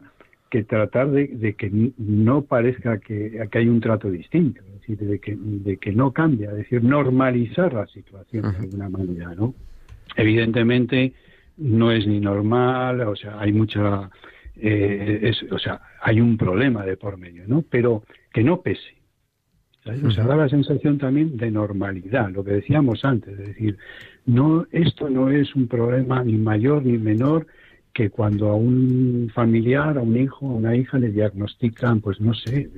que 0.50 0.64
tratar 0.64 1.10
de, 1.10 1.28
de 1.28 1.54
que 1.54 1.70
no 1.96 2.42
parezca 2.42 2.98
que, 2.98 3.46
que 3.50 3.58
hay 3.58 3.68
un 3.68 3.80
trato 3.80 4.10
distinto, 4.10 4.60
es 4.66 4.80
decir, 4.80 4.98
de 4.98 5.18
que, 5.20 5.36
de 5.38 5.76
que 5.76 5.92
no 5.92 6.12
cambia, 6.12 6.50
es 6.50 6.56
decir, 6.56 6.82
normalizar 6.82 7.72
la 7.72 7.86
situación 7.86 8.50
de 8.50 8.58
alguna 8.58 8.88
manera, 8.88 9.34
¿no? 9.34 9.54
Evidentemente 10.16 11.12
no 11.56 11.92
es 11.92 12.06
ni 12.06 12.20
normal, 12.20 13.00
o 13.02 13.16
sea, 13.16 13.38
hay 13.38 13.52
mucha, 13.52 14.10
eh, 14.56 15.20
es- 15.22 15.44
o 15.50 15.58
sea, 15.58 15.80
hay 16.02 16.20
un 16.20 16.36
problema 16.36 16.84
de 16.84 16.96
por 16.96 17.16
medio, 17.18 17.44
¿no? 17.46 17.62
Pero 17.68 18.02
que 18.32 18.42
no 18.42 18.60
pese. 18.62 19.00
¿sabes? 19.84 20.04
O 20.04 20.10
sea, 20.10 20.24
da 20.24 20.36
la 20.36 20.48
sensación 20.48 20.98
también 20.98 21.38
de 21.38 21.50
normalidad, 21.50 22.28
lo 22.30 22.44
que 22.44 22.52
decíamos 22.52 23.02
antes, 23.04 23.32
es 23.38 23.48
decir, 23.48 23.78
no, 24.26 24.66
esto 24.72 25.08
no 25.08 25.30
es 25.30 25.54
un 25.54 25.68
problema 25.68 26.22
ni 26.22 26.34
mayor 26.34 26.84
ni 26.84 26.98
menor 26.98 27.46
que 28.00 28.08
cuando 28.08 28.48
a 28.48 28.54
un 28.54 29.30
familiar, 29.34 29.98
a 29.98 30.00
un 30.00 30.16
hijo, 30.16 30.46
a 30.46 30.54
una 30.54 30.74
hija 30.74 30.98
le 30.98 31.10
diagnostican, 31.10 32.00
pues 32.00 32.18
no 32.18 32.32
sé, 32.32 32.70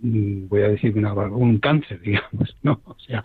mm, 0.00 0.48
voy 0.48 0.62
a 0.62 0.68
decir 0.68 0.96
una, 0.96 1.12
un 1.12 1.58
cáncer, 1.58 2.00
digamos, 2.00 2.56
no, 2.62 2.80
o 2.86 2.96
sea, 3.00 3.22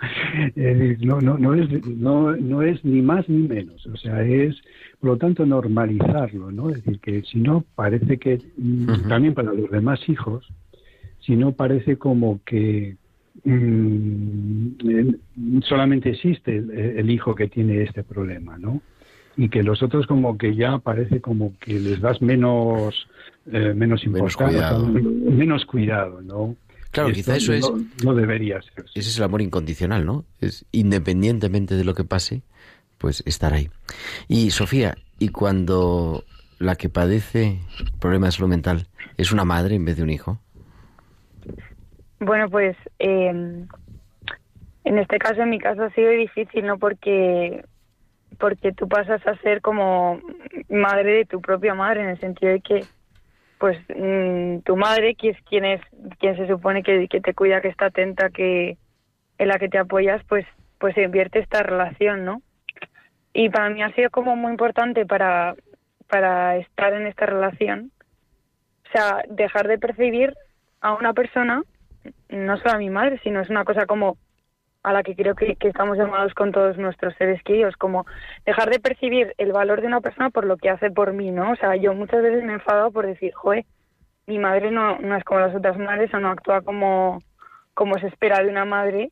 no, 1.00 1.22
no, 1.22 1.38
no, 1.38 1.54
es, 1.54 1.70
no, 1.88 2.36
no 2.36 2.64
es 2.64 2.84
ni 2.84 3.02
más 3.02 3.30
ni 3.30 3.48
menos, 3.48 3.88
o 3.88 3.96
sea, 3.96 4.26
es, 4.26 4.58
por 5.00 5.12
lo 5.12 5.18
tanto, 5.18 5.46
normalizarlo, 5.46 6.52
¿no? 6.52 6.70
Es 6.70 6.84
decir, 6.84 7.00
que 7.00 7.22
si 7.22 7.40
no, 7.40 7.64
parece 7.76 8.18
que, 8.18 8.40
también 9.08 9.34
para 9.34 9.54
los 9.54 9.72
demás 9.72 10.02
hijos, 10.10 10.52
si 11.22 11.38
no 11.38 11.54
parece 11.54 11.96
como 11.96 12.42
que 12.44 12.98
mm, 13.46 15.62
solamente 15.62 16.10
existe 16.10 16.58
el, 16.58 17.10
hijo 17.10 17.36
que 17.36 17.48
tiene 17.48 17.84
este 17.84 18.04
problema, 18.04 18.58
¿no? 18.58 18.82
Y 19.40 19.50
que 19.50 19.64
los 19.64 19.82
otros 19.82 20.06
como 20.06 20.38
que 20.38 20.54
ya 20.54 20.80
parece 20.80 21.22
como 21.22 21.54
que 21.60 21.80
les 21.80 22.02
das 22.02 22.22
menos 22.22 23.08
eh, 23.52 23.74
menos 23.74 24.04
importancia, 24.04 24.78
menos 24.78 25.66
cuidado, 25.66 26.22
¿no? 26.22 26.56
Claro, 26.92 27.12
quizá 27.12 27.38
eso 27.38 27.54
es 27.54 27.72
no 28.04 28.14
debería 28.14 28.62
ser. 28.62 28.86
Ese 28.96 29.10
es 29.10 29.18
el 29.18 29.24
amor 29.24 29.42
incondicional, 29.42 30.06
¿no? 30.06 30.26
Es 30.42 30.66
independientemente 30.72 31.76
de 31.76 31.86
lo 31.86 31.94
que 31.94 32.04
pase, 32.04 32.42
pues 32.98 33.24
estar 33.26 33.54
ahí. 33.54 33.70
Y 34.28 34.50
Sofía, 34.50 34.96
y 35.20 35.30
cuando 35.30 36.26
la 36.60 36.76
que 36.76 36.90
padece 36.90 37.60
problemas 38.00 38.30
de 38.30 38.38
salud 38.38 38.50
mental 38.50 38.88
es 39.18 39.32
una 39.32 39.46
madre 39.46 39.76
en 39.76 39.86
vez 39.86 39.98
de 39.98 40.04
un 40.04 40.10
hijo? 40.10 40.40
Bueno, 42.20 42.50
pues 42.50 42.76
eh, 43.00 43.30
en 43.30 44.98
este 44.98 45.18
caso, 45.18 45.42
en 45.42 45.50
mi 45.50 45.60
caso 45.60 45.84
ha 45.84 45.90
sido 45.92 46.10
difícil, 46.10 46.66
¿no? 46.66 46.78
Porque 46.78 47.64
porque 48.40 48.72
tú 48.72 48.88
pasas 48.88 49.26
a 49.28 49.36
ser 49.38 49.62
como 49.62 50.20
madre 50.70 51.12
de 51.14 51.26
tu 51.26 51.42
propia 51.42 51.74
madre 51.74 52.02
en 52.02 52.10
el 52.10 52.20
sentido 52.20 52.52
de 52.52 52.62
que 52.62 52.86
pues 53.58 53.78
mm, 53.96 54.60
tu 54.60 54.78
madre 54.78 55.16
que 55.16 55.30
es 55.30 55.38
quien 55.44 55.66
es 55.66 55.82
quien 56.20 56.36
se 56.38 56.48
supone 56.48 56.82
que, 56.82 57.08
que, 57.08 57.22
te 57.22 57.34
cuida 57.34 57.62
que 57.62 57.68
está 57.68 57.88
atenta 57.88 58.30
que 58.30 58.78
en 59.38 59.48
la 59.48 59.60
que 59.60 59.70
te 59.70 59.78
apoyas 59.78 60.24
pues 60.28 60.46
pues 60.80 60.96
se 60.96 61.04
invierte 61.04 61.40
esta 61.40 61.62
relación 61.62 62.26
no 62.26 62.42
y 63.34 63.50
para 63.50 63.70
mí 63.70 63.84
ha 63.84 63.94
sido 63.94 64.10
como 64.10 64.36
muy 64.36 64.52
importante 64.52 65.06
para 65.06 65.56
para 66.08 66.58
estar 66.58 66.94
en 66.94 67.06
esta 67.08 67.26
relación 67.26 67.92
o 68.88 68.92
sea 68.92 69.24
dejar 69.30 69.68
de 69.68 69.78
percibir 69.78 70.34
a 70.82 70.94
una 70.94 71.14
persona 71.14 71.64
no 72.30 72.58
solo 72.58 72.72
a 72.72 72.78
mi 72.78 72.90
madre, 72.90 73.20
sino 73.24 73.42
es 73.42 73.50
una 73.50 73.66
cosa 73.66 73.86
como 73.86 74.18
a 74.84 74.94
la 74.94 75.04
que 75.04 75.16
creo 75.16 75.36
que, 75.36 75.58
estamos 75.60 75.98
llamados 75.98 76.34
con 76.34 76.52
todos 76.52 76.78
nuestros 76.78 77.14
seres 77.16 77.42
queridos, 77.44 77.76
como 77.76 78.06
dejar 78.46 78.70
de 78.70 78.80
percibir 78.80 79.34
el 79.38 79.52
valor 79.52 79.82
de 79.82 79.88
una 79.88 80.02
persona 80.02 80.30
por 80.30 80.46
lo 80.46 80.58
que 80.58 80.70
hace 80.70 80.90
por 80.90 81.14
mí, 81.14 81.32
¿no? 81.32 81.52
O 81.52 81.56
sea, 81.56 81.76
yo 81.76 81.94
muchas 81.94 82.22
veces 82.22 82.44
me 82.44 82.52
he 82.52 82.56
enfadado 82.56 82.92
por 82.92 83.06
decir, 83.06 83.34
joe, 83.34 83.66
mi 84.26 84.40
madre 84.40 84.72
no, 84.72 85.00
no 85.00 85.16
es 85.16 85.24
como 85.24 85.42
las 85.42 85.56
otras 85.56 85.78
madres 85.78 86.14
o 86.14 86.20
no 86.20 86.30
actúa 86.30 86.62
como, 86.62 87.22
como 87.74 87.98
se 88.00 88.08
espera 88.08 88.42
de 88.42 88.50
una 88.50 88.66
madre, 88.66 89.12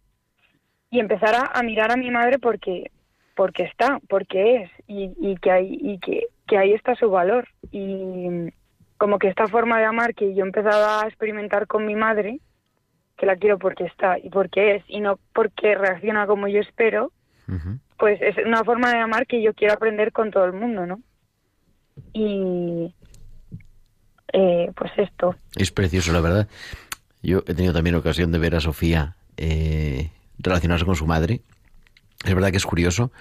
y 0.89 0.99
empezar 0.99 1.35
a, 1.53 1.63
mirar 1.63 1.91
a 1.91 1.97
mi 1.97 2.11
madre 2.11 2.39
porque 2.39 2.91
porque 3.35 3.63
está, 3.63 3.99
porque 4.09 4.63
es, 4.63 4.71
y, 4.87 5.13
y 5.19 5.37
que 5.37 5.51
hay, 5.51 5.77
y 5.79 5.99
que, 5.99 6.27
que 6.47 6.57
ahí 6.57 6.73
está 6.73 6.95
su 6.95 7.11
valor. 7.11 7.47
Y 7.71 8.51
como 8.97 9.19
que 9.19 9.27
esta 9.27 9.47
forma 9.47 9.77
de 9.77 9.85
amar 9.85 10.15
que 10.15 10.33
yo 10.33 10.43
he 10.43 10.47
empezado 10.47 10.85
a 10.89 11.07
experimentar 11.07 11.67
con 11.67 11.85
mi 11.85 11.95
madre, 11.95 12.39
que 13.17 13.25
la 13.25 13.35
quiero 13.35 13.57
porque 13.57 13.85
está 13.85 14.17
y 14.19 14.29
porque 14.29 14.75
es 14.75 14.83
y 14.87 14.99
no 14.99 15.19
porque 15.33 15.75
reacciona 15.75 16.27
como 16.27 16.47
yo 16.47 16.59
espero, 16.61 17.11
pues 17.97 18.21
es 18.21 18.35
una 18.45 18.63
forma 18.63 18.91
de 18.91 18.99
amar 18.99 19.25
que 19.25 19.41
yo 19.41 19.53
quiero 19.53 19.73
aprender 19.73 20.11
con 20.11 20.31
todo 20.31 20.45
el 20.45 20.53
mundo, 20.53 20.85
¿no? 20.85 21.01
Y 22.13 22.93
eh, 24.33 24.71
pues 24.75 24.91
esto. 24.97 25.35
Es 25.55 25.71
precioso, 25.71 26.13
la 26.13 26.21
verdad. 26.21 26.47
Yo 27.23 27.39
he 27.47 27.53
tenido 27.53 27.73
también 27.73 27.95
ocasión 27.95 28.31
de 28.31 28.39
ver 28.39 28.55
a 28.55 28.59
Sofía 28.59 29.15
eh, 29.37 30.11
relacionarse 30.37 30.85
con 30.85 30.95
su 30.95 31.07
madre. 31.07 31.41
Es 32.23 32.33
verdad 32.33 32.51
que 32.51 32.57
es 32.57 32.65
curioso, 32.65 33.11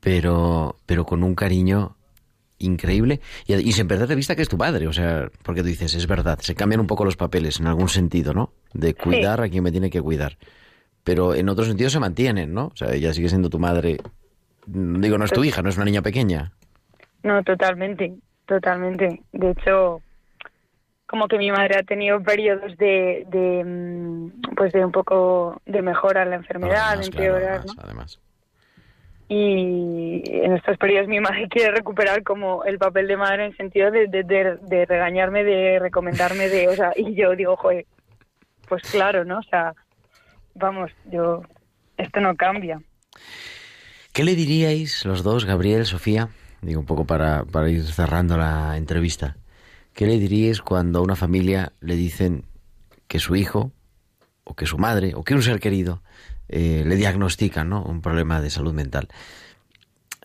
pero, 0.00 0.76
pero 0.86 1.04
con 1.04 1.22
un 1.22 1.34
cariño 1.34 1.96
increíble 2.60 3.20
y, 3.46 3.54
y, 3.54 3.72
sin 3.72 3.88
perder 3.88 4.06
de 4.06 4.14
vista 4.14 4.36
que 4.36 4.42
es 4.42 4.48
tu 4.48 4.56
padre, 4.56 4.86
o 4.86 4.92
sea, 4.92 5.28
porque 5.42 5.62
tú 5.62 5.68
dices, 5.68 5.94
es 5.94 6.06
verdad, 6.06 6.38
se 6.40 6.54
cambian 6.54 6.80
un 6.80 6.86
poco 6.86 7.04
los 7.04 7.16
papeles 7.16 7.58
en 7.58 7.66
algún 7.66 7.88
sentido, 7.88 8.32
¿no? 8.32 8.52
De 8.72 8.94
cuidar 8.94 9.40
a 9.40 9.48
quien 9.48 9.64
me 9.64 9.72
tiene 9.72 9.90
que 9.90 10.00
cuidar. 10.00 10.36
Pero 11.02 11.34
en 11.34 11.48
otros 11.48 11.66
sentidos 11.66 11.92
se 11.92 12.00
mantienen, 12.00 12.54
¿no? 12.54 12.66
O 12.66 12.76
sea, 12.76 12.92
ella 12.92 13.12
sigue 13.12 13.28
siendo 13.28 13.48
tu 13.48 13.58
madre. 13.58 13.98
Digo, 14.66 15.18
no 15.18 15.24
es 15.24 15.32
tu 15.32 15.42
hija, 15.42 15.62
no 15.62 15.70
es 15.70 15.76
una 15.76 15.86
niña 15.86 16.02
pequeña. 16.02 16.52
No, 17.22 17.42
totalmente, 17.42 18.14
totalmente. 18.46 19.22
De 19.32 19.50
hecho, 19.50 20.02
como 21.06 21.26
que 21.26 21.38
mi 21.38 21.50
madre 21.50 21.78
ha 21.78 21.82
tenido 21.82 22.22
periodos 22.22 22.76
de, 22.76 23.26
de 23.30 23.64
mm, 23.64 24.54
pues 24.56 24.72
de 24.72 24.84
un 24.84 24.92
poco 24.92 25.60
de 25.64 25.82
mejora 25.82 26.22
en 26.22 26.30
la 26.30 26.36
enfermedad, 26.36 26.98
de 26.98 27.06
empeorar, 27.06 27.64
además 27.78 28.20
y 29.32 30.22
en 30.26 30.56
estos 30.56 30.76
periodos 30.76 31.06
mi 31.06 31.20
madre 31.20 31.46
quiere 31.48 31.70
recuperar 31.70 32.24
como 32.24 32.64
el 32.64 32.78
papel 32.78 33.06
de 33.06 33.16
madre 33.16 33.46
en 33.46 33.56
sentido 33.56 33.92
de, 33.92 34.08
de, 34.08 34.86
regañarme, 34.86 35.44
de 35.44 35.78
recomendarme, 35.78 36.48
de, 36.48 36.66
o 36.66 36.74
sea, 36.74 36.92
y 36.96 37.14
yo 37.14 37.36
digo, 37.36 37.56
joder, 37.56 37.86
pues 38.68 38.82
claro, 38.90 39.24
¿no? 39.24 39.38
O 39.38 39.42
sea, 39.44 39.72
vamos, 40.54 40.90
yo, 41.12 41.42
esto 41.96 42.20
no 42.20 42.34
cambia. 42.34 42.82
¿Qué 44.12 44.24
le 44.24 44.34
diríais 44.34 45.04
los 45.04 45.22
dos, 45.22 45.44
Gabriel, 45.44 45.86
Sofía? 45.86 46.30
Digo 46.60 46.80
un 46.80 46.86
poco 46.86 47.04
para, 47.04 47.44
para 47.44 47.70
ir 47.70 47.84
cerrando 47.84 48.36
la 48.36 48.76
entrevista. 48.76 49.36
¿Qué 49.94 50.06
le 50.06 50.18
diríais 50.18 50.60
cuando 50.60 50.98
a 50.98 51.02
una 51.02 51.14
familia 51.14 51.70
le 51.80 51.94
dicen 51.94 52.46
que 53.06 53.20
su 53.20 53.36
hijo, 53.36 53.70
o 54.42 54.54
que 54.54 54.66
su 54.66 54.76
madre, 54.76 55.12
o 55.14 55.22
que 55.22 55.34
un 55.34 55.42
ser 55.42 55.60
querido 55.60 56.02
eh, 56.52 56.82
le 56.84 56.96
diagnostican 56.96 57.68
¿no? 57.68 57.82
un 57.82 58.02
problema 58.02 58.40
de 58.40 58.50
salud 58.50 58.74
mental. 58.74 59.08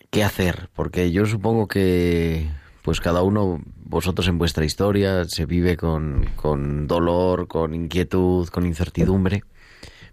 ¿Qué 0.10 0.24
hacer? 0.24 0.70
Porque 0.74 1.12
yo 1.12 1.26
supongo 1.26 1.68
que 1.68 2.50
pues 2.82 3.00
cada 3.00 3.22
uno, 3.22 3.62
vosotros 3.84 4.28
en 4.28 4.38
vuestra 4.38 4.66
historia, 4.66 5.26
se 5.26 5.46
vive 5.46 5.78
con, 5.78 6.26
con 6.36 6.88
dolor, 6.88 7.48
con 7.48 7.74
inquietud, 7.74 8.48
con 8.50 8.66
incertidumbre, 8.66 9.44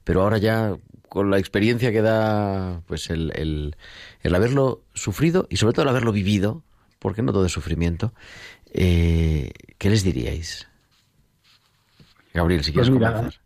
pero 0.04 0.22
ahora 0.22 0.38
ya 0.38 0.76
con 1.08 1.30
la 1.30 1.38
experiencia 1.38 1.92
que 1.92 2.00
da 2.00 2.80
pues 2.86 3.10
el, 3.10 3.32
el, 3.34 3.76
el 4.22 4.34
haberlo 4.34 4.82
sufrido 4.94 5.46
y 5.50 5.56
sobre 5.56 5.74
todo 5.74 5.82
el 5.82 5.90
haberlo 5.90 6.12
vivido, 6.12 6.62
porque 6.98 7.22
no 7.22 7.32
todo 7.32 7.44
es 7.46 7.52
sufrimiento, 7.52 8.14
eh, 8.72 9.52
¿qué 9.78 9.90
les 9.90 10.02
diríais? 10.02 10.68
Gabriel, 12.32 12.64
si 12.64 12.72
quieres 12.72 12.88
pues 12.88 12.98
comenzar. 12.98 13.41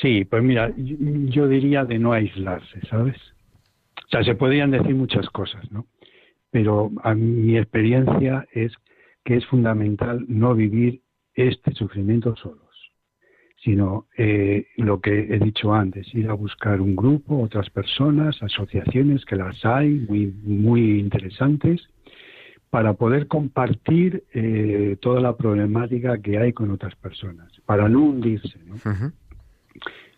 Sí, 0.00 0.24
pues 0.24 0.42
mira, 0.42 0.72
yo 0.76 1.48
diría 1.48 1.84
de 1.84 1.98
no 1.98 2.12
aislarse, 2.12 2.80
¿sabes? 2.88 3.16
O 4.06 4.08
sea, 4.10 4.24
se 4.24 4.34
podrían 4.34 4.70
decir 4.70 4.94
muchas 4.94 5.28
cosas, 5.30 5.70
¿no? 5.70 5.86
Pero 6.50 6.90
a 7.02 7.14
mi 7.14 7.58
experiencia 7.58 8.46
es 8.52 8.72
que 9.24 9.36
es 9.36 9.46
fundamental 9.46 10.24
no 10.28 10.54
vivir 10.54 11.02
este 11.34 11.72
sufrimiento 11.72 12.34
solos, 12.36 12.92
sino 13.62 14.06
eh, 14.16 14.66
lo 14.76 15.00
que 15.00 15.34
he 15.34 15.38
dicho 15.38 15.74
antes, 15.74 16.12
ir 16.14 16.30
a 16.30 16.32
buscar 16.32 16.80
un 16.80 16.96
grupo, 16.96 17.42
otras 17.42 17.68
personas, 17.68 18.42
asociaciones 18.42 19.24
que 19.26 19.36
las 19.36 19.62
hay, 19.64 19.90
muy, 19.90 20.26
muy 20.42 20.98
interesantes, 20.98 21.86
para 22.70 22.94
poder 22.94 23.28
compartir 23.28 24.24
eh, 24.32 24.96
toda 25.00 25.20
la 25.20 25.36
problemática 25.36 26.18
que 26.20 26.38
hay 26.38 26.52
con 26.52 26.70
otras 26.70 26.94
personas, 26.96 27.50
para 27.66 27.88
no 27.88 28.02
hundirse, 28.02 28.58
¿no? 28.66 28.76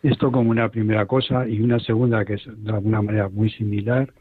Esto 0.02 0.32
como 0.32 0.50
una 0.50 0.70
primera 0.70 1.06
cosa 1.06 1.46
y 1.46 1.60
una 1.60 1.78
segunda 1.80 2.24
que 2.24 2.34
es 2.34 2.42
de 2.46 2.70
alguna 2.70 3.02
manera 3.02 3.28
muy 3.28 3.50
similar 3.50 4.12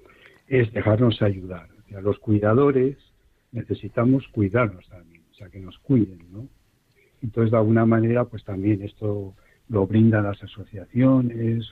es 0.47 0.71
dejarnos 0.73 1.21
ayudar. 1.21 1.69
O 1.85 1.89
sea, 1.89 2.01
los 2.01 2.19
cuidadores 2.19 2.97
necesitamos 3.51 4.27
cuidarnos 4.29 4.87
también, 4.89 5.23
o 5.31 5.33
sea, 5.33 5.49
que 5.49 5.59
nos 5.59 5.77
cuiden, 5.79 6.19
¿no? 6.31 6.47
Entonces, 7.21 7.51
de 7.51 7.57
alguna 7.57 7.85
manera, 7.85 8.25
pues 8.25 8.43
también 8.43 8.81
esto 8.81 9.35
lo 9.69 9.87
brindan 9.87 10.23
las 10.23 10.41
asociaciones, 10.43 11.69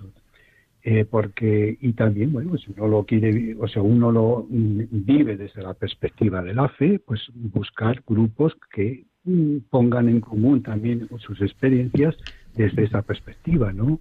eh, 0.84 1.06
porque, 1.06 1.78
y 1.82 1.94
también, 1.94 2.32
bueno, 2.32 2.58
si 2.58 2.72
uno 2.72 2.88
lo 2.88 3.06
quiere, 3.06 3.56
o 3.60 3.68
sea, 3.68 3.82
uno 3.82 4.12
lo 4.12 4.46
vive 4.50 5.36
desde 5.36 5.62
la 5.62 5.74
perspectiva 5.74 6.42
de 6.42 6.54
la 6.54 6.70
fe, 6.70 7.00
pues 7.00 7.22
buscar 7.34 8.04
grupos 8.08 8.56
que 8.72 9.06
mm, 9.24 9.58
pongan 9.70 10.08
en 10.08 10.22
común 10.22 10.64
también 10.64 11.08
sus 11.20 11.42
experiencias 11.42 12.16
desde 12.58 12.84
esa 12.84 13.02
perspectiva, 13.02 13.72
¿no? 13.72 14.00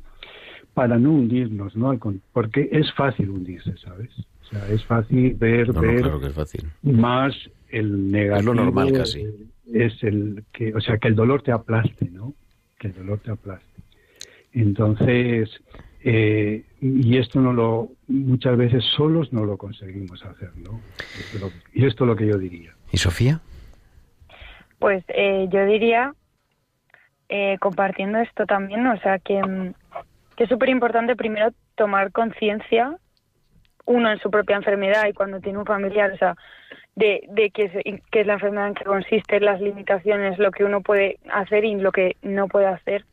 Para 0.74 0.98
no 0.98 1.12
hundirnos, 1.12 1.76
¿no? 1.76 1.98
Porque 2.32 2.68
es 2.72 2.92
fácil 2.94 3.30
hundirse, 3.30 3.76
¿sabes? 3.78 4.11
O 4.42 4.44
sea, 4.50 4.68
es 4.68 4.84
fácil 4.84 5.34
ver, 5.34 5.72
ver 5.72 6.02
que 6.20 6.26
es 6.26 6.34
fácil. 6.34 6.70
más 6.82 7.34
el 7.68 8.11
negativo. 8.11 8.38
Es 8.38 8.44
lo 8.44 8.54
normal 8.54 8.92
casi. 8.92 9.26
Es 9.72 10.02
el 10.02 10.44
que, 10.52 10.74
o 10.74 10.80
sea, 10.80 10.98
que 10.98 11.09
el 11.09 11.14
dolor 11.14 11.42
te 11.42 11.52
aplaste, 11.52 12.11
¿no? 12.11 12.34
Que 12.78 12.88
el 12.88 12.94
dolor 12.94 13.18
te 13.20 13.32
aplaste. 13.32 13.66
Entonces, 14.52 15.50
eh, 16.09 16.64
y 16.80 17.18
esto 17.18 17.40
no 17.40 17.52
lo, 17.52 17.90
muchas 18.07 18.57
veces 18.57 18.84
solos 18.96 19.32
no 19.32 19.44
lo 19.44 19.57
conseguimos 19.57 20.24
hacer, 20.24 20.50
¿no? 20.57 20.80
y 21.74 21.84
esto 21.84 22.04
es 22.04 22.09
lo 22.09 22.14
que 22.14 22.26
yo 22.26 22.38
diría. 22.38 22.74
¿Y 22.92 22.98
Sofía? 22.98 23.40
Pues 24.78 25.04
eh, 25.09 25.48
yo 25.50 25.66
diría, 25.66 26.14
eh, 27.29 27.57
compartiendo 27.61 28.18
esto 28.18 28.47
también, 28.47 28.87
o 28.87 28.99
sea, 29.01 29.18
que, 29.18 29.43
mm, 29.43 29.74
que 30.37 30.45
es 30.45 30.49
súper 30.49 30.68
importante 30.68 31.16
primero 31.16 31.51
tomar 31.74 32.12
conciencia, 32.12 32.97
uno 33.85 34.11
en 34.11 34.18
su 34.18 34.31
propia 34.31 34.57
enfermedad 34.57 35.07
y 35.07 35.12
cuando 35.12 35.41
tiene 35.41 35.59
un 35.59 35.66
familiar, 35.66 36.12
o 36.12 36.16
sea, 36.16 36.37
de, 36.97 37.24
de 37.29 37.51
qué, 37.51 37.64
es, 37.64 38.03
qué 38.11 38.20
es 38.20 38.27
la 38.27 38.35
enfermedad, 38.35 38.68
en 38.68 38.74
qué 38.74 38.85
consiste, 38.85 39.41
las 39.41 39.61
limitaciones, 39.61 40.39
lo 40.39 40.51
que 40.51 40.64
uno 40.64 40.81
puede 40.81 41.18
hacer 41.33 41.64
y 41.64 41.74
lo 41.77 41.93
que 41.93 42.16
no 42.22 42.49
puede 42.49 42.66
hacer. 42.66 43.05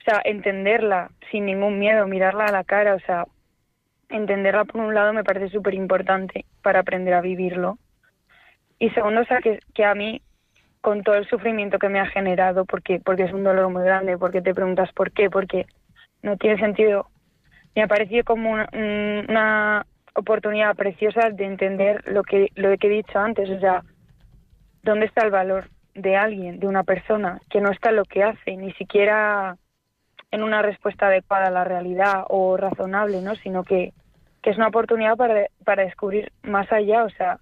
O 0.00 0.04
sea, 0.04 0.20
entenderla 0.24 1.10
sin 1.30 1.46
ningún 1.46 1.78
miedo, 1.78 2.06
mirarla 2.06 2.44
a 2.44 2.52
la 2.52 2.62
cara, 2.62 2.94
o 2.94 3.00
sea, 3.00 3.24
entenderla 4.08 4.64
por 4.64 4.80
un 4.80 4.94
lado 4.94 5.12
me 5.12 5.24
parece 5.24 5.48
súper 5.48 5.74
importante 5.74 6.44
para 6.62 6.80
aprender 6.80 7.14
a 7.14 7.20
vivirlo. 7.20 7.78
Y 8.78 8.90
segundo, 8.90 9.22
o 9.22 9.24
sea, 9.24 9.40
que, 9.40 9.60
que 9.74 9.84
a 9.84 9.94
mí, 9.94 10.20
con 10.86 11.02
todo 11.02 11.16
el 11.16 11.28
sufrimiento 11.28 11.80
que 11.80 11.88
me 11.88 11.98
ha 11.98 12.06
generado, 12.06 12.64
porque, 12.64 13.00
porque 13.04 13.24
es 13.24 13.32
un 13.32 13.42
dolor 13.42 13.68
muy 13.70 13.82
grande, 13.82 14.16
porque 14.16 14.40
te 14.40 14.54
preguntas 14.54 14.88
por 14.92 15.10
qué, 15.10 15.28
porque 15.28 15.66
no 16.22 16.36
tiene 16.36 16.60
sentido, 16.60 17.08
me 17.74 17.82
ha 17.82 17.88
parecido 17.88 18.22
como 18.22 18.52
una, 18.52 18.68
una 18.72 19.86
oportunidad 20.14 20.76
preciosa 20.76 21.30
de 21.30 21.44
entender 21.44 22.04
lo 22.06 22.22
que, 22.22 22.52
lo 22.54 22.68
que 22.78 22.86
he 22.86 22.90
dicho 22.90 23.18
antes, 23.18 23.50
o 23.50 23.58
sea, 23.58 23.82
¿dónde 24.84 25.06
está 25.06 25.24
el 25.24 25.32
valor 25.32 25.70
de 25.96 26.14
alguien, 26.14 26.60
de 26.60 26.68
una 26.68 26.84
persona, 26.84 27.40
que 27.50 27.60
no 27.60 27.72
está 27.72 27.90
en 27.90 27.96
lo 27.96 28.04
que 28.04 28.22
hace, 28.22 28.56
ni 28.56 28.72
siquiera 28.74 29.56
en 30.30 30.44
una 30.44 30.62
respuesta 30.62 31.08
adecuada 31.08 31.48
a 31.48 31.50
la 31.50 31.64
realidad 31.64 32.26
o 32.28 32.56
razonable, 32.56 33.22
¿no? 33.22 33.34
Sino 33.34 33.64
que, 33.64 33.92
que 34.40 34.50
es 34.50 34.56
una 34.56 34.68
oportunidad 34.68 35.16
para, 35.16 35.48
para 35.64 35.82
descubrir 35.82 36.30
más 36.44 36.70
allá, 36.70 37.02
o 37.02 37.10
sea, 37.10 37.40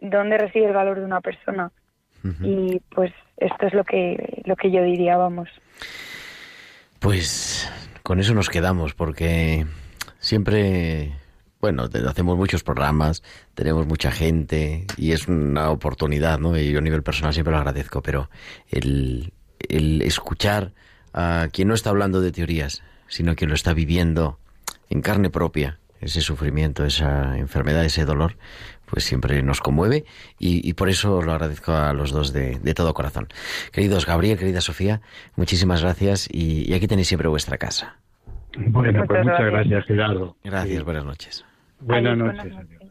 dónde 0.00 0.38
reside 0.38 0.68
el 0.68 0.72
valor 0.72 1.00
de 1.00 1.04
una 1.04 1.20
persona. 1.20 1.70
Y 2.42 2.80
pues 2.94 3.12
esto 3.36 3.66
es 3.66 3.74
lo 3.74 3.84
que, 3.84 4.42
lo 4.44 4.56
que 4.56 4.70
yo 4.70 4.82
diría, 4.82 5.16
vamos. 5.16 5.48
Pues 6.98 7.70
con 8.02 8.20
eso 8.20 8.34
nos 8.34 8.50
quedamos, 8.50 8.94
porque 8.94 9.66
siempre, 10.18 11.12
bueno, 11.60 11.88
hacemos 12.06 12.36
muchos 12.36 12.62
programas, 12.62 13.22
tenemos 13.54 13.86
mucha 13.86 14.10
gente 14.10 14.86
y 14.96 15.12
es 15.12 15.28
una 15.28 15.70
oportunidad, 15.70 16.38
¿no? 16.38 16.58
Y 16.58 16.70
yo 16.70 16.78
a 16.78 16.82
nivel 16.82 17.02
personal 17.02 17.32
siempre 17.32 17.52
lo 17.52 17.58
agradezco, 17.58 18.02
pero 18.02 18.28
el, 18.68 19.32
el 19.68 20.02
escuchar 20.02 20.72
a 21.12 21.48
quien 21.52 21.68
no 21.68 21.74
está 21.74 21.90
hablando 21.90 22.20
de 22.20 22.32
teorías, 22.32 22.82
sino 23.08 23.34
que 23.34 23.46
lo 23.46 23.54
está 23.54 23.72
viviendo 23.72 24.38
en 24.90 25.02
carne 25.02 25.30
propia, 25.30 25.78
ese 26.00 26.20
sufrimiento, 26.20 26.84
esa 26.84 27.38
enfermedad, 27.38 27.84
ese 27.84 28.04
dolor, 28.04 28.36
pues 28.90 29.04
siempre 29.04 29.42
nos 29.42 29.60
conmueve 29.60 30.04
y, 30.38 30.68
y 30.68 30.74
por 30.74 30.88
eso 30.88 31.22
lo 31.22 31.32
agradezco 31.32 31.72
a 31.72 31.92
los 31.92 32.10
dos 32.10 32.32
de, 32.32 32.58
de 32.58 32.74
todo 32.74 32.92
corazón. 32.94 33.28
Queridos 33.72 34.06
Gabriel, 34.06 34.38
querida 34.38 34.60
Sofía, 34.60 35.00
muchísimas 35.36 35.82
gracias 35.82 36.28
y, 36.30 36.68
y 36.70 36.74
aquí 36.74 36.86
tenéis 36.86 37.08
siempre 37.08 37.28
vuestra 37.28 37.56
casa. 37.58 37.96
Bueno, 38.56 39.04
pues 39.06 39.20
Muchas 39.20 39.24
muchas 39.24 39.40
gracias. 39.40 39.52
gracias, 39.52 39.86
Gerardo. 39.86 40.36
Gracias, 40.42 40.78
Sí. 40.78 40.84
buenas 40.84 41.04
noches. 41.04 41.44
Buenas 41.80 42.16
noches. 42.18 42.42
buenas 42.42 42.68
noches. 42.68 42.90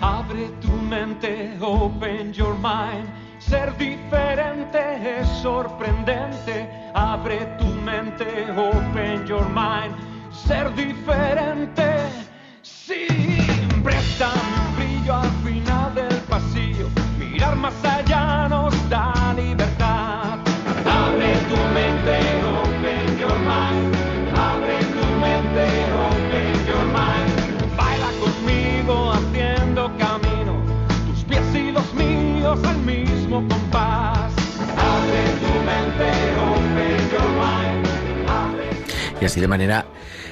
Abre 0.00 0.48
tu 0.60 0.72
mente, 0.72 1.56
open 1.60 2.32
your 2.32 2.54
mind. 2.58 3.08
Ser 3.48 3.76
diferente 3.76 5.20
es 5.20 5.28
sorprendente. 5.40 6.68
Abre 6.94 7.46
tu 7.58 7.66
mente, 7.66 8.26
open 8.50 9.24
your 9.24 9.48
mind. 9.48 9.94
Ser 10.32 10.74
diferente 10.74 12.10
siempre 12.62 13.94
está 13.96 14.32
un 14.32 14.76
brillo 14.76 15.35
Y 39.20 39.24
así 39.24 39.40
de 39.40 39.48
manera 39.48 39.86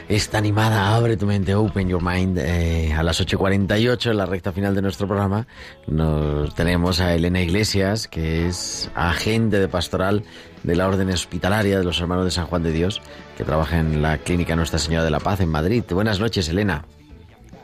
esta 0.09 0.37
animada, 0.37 0.95
abre 0.95 1.17
tu 1.17 1.27
mente, 1.27 1.55
open 1.55 1.89
your 1.89 2.03
mind, 2.03 2.39
eh, 2.39 2.93
a 2.93 3.03
las 3.03 3.21
8.48 3.21 4.11
en 4.11 4.17
la 4.19 4.27
recta 4.27 4.53
final 4.53 4.75
de 4.75 4.83
nuestro 4.83 5.07
programa, 5.07 5.47
nos 5.87 6.55
tenemos 6.55 7.01
a 7.01 7.15
Elena 7.15 7.41
Iglesias, 7.41 8.07
que 8.07 8.47
es 8.47 8.91
agente 8.95 9.59
de 9.59 9.69
pastoral 9.69 10.23
de 10.63 10.77
la 10.77 10.87
Orden 10.87 11.09
Hospitalaria 11.09 11.79
de 11.79 11.85
los 11.85 11.99
Hermanos 12.01 12.27
de 12.27 12.31
San 12.31 12.47
Juan 12.47 12.63
de 12.63 12.73
Dios, 12.73 13.01
que 13.39 13.45
trabaja 13.45 13.79
en 13.79 14.03
la 14.03 14.19
Clínica 14.19 14.57
Nuestra 14.57 14.79
Señora 14.79 15.05
de 15.05 15.11
la 15.11 15.21
Paz 15.21 15.41
en 15.41 15.49
Madrid. 15.49 15.83
Buenas 15.89 16.21
noches, 16.21 16.51
Elena. 16.51 16.85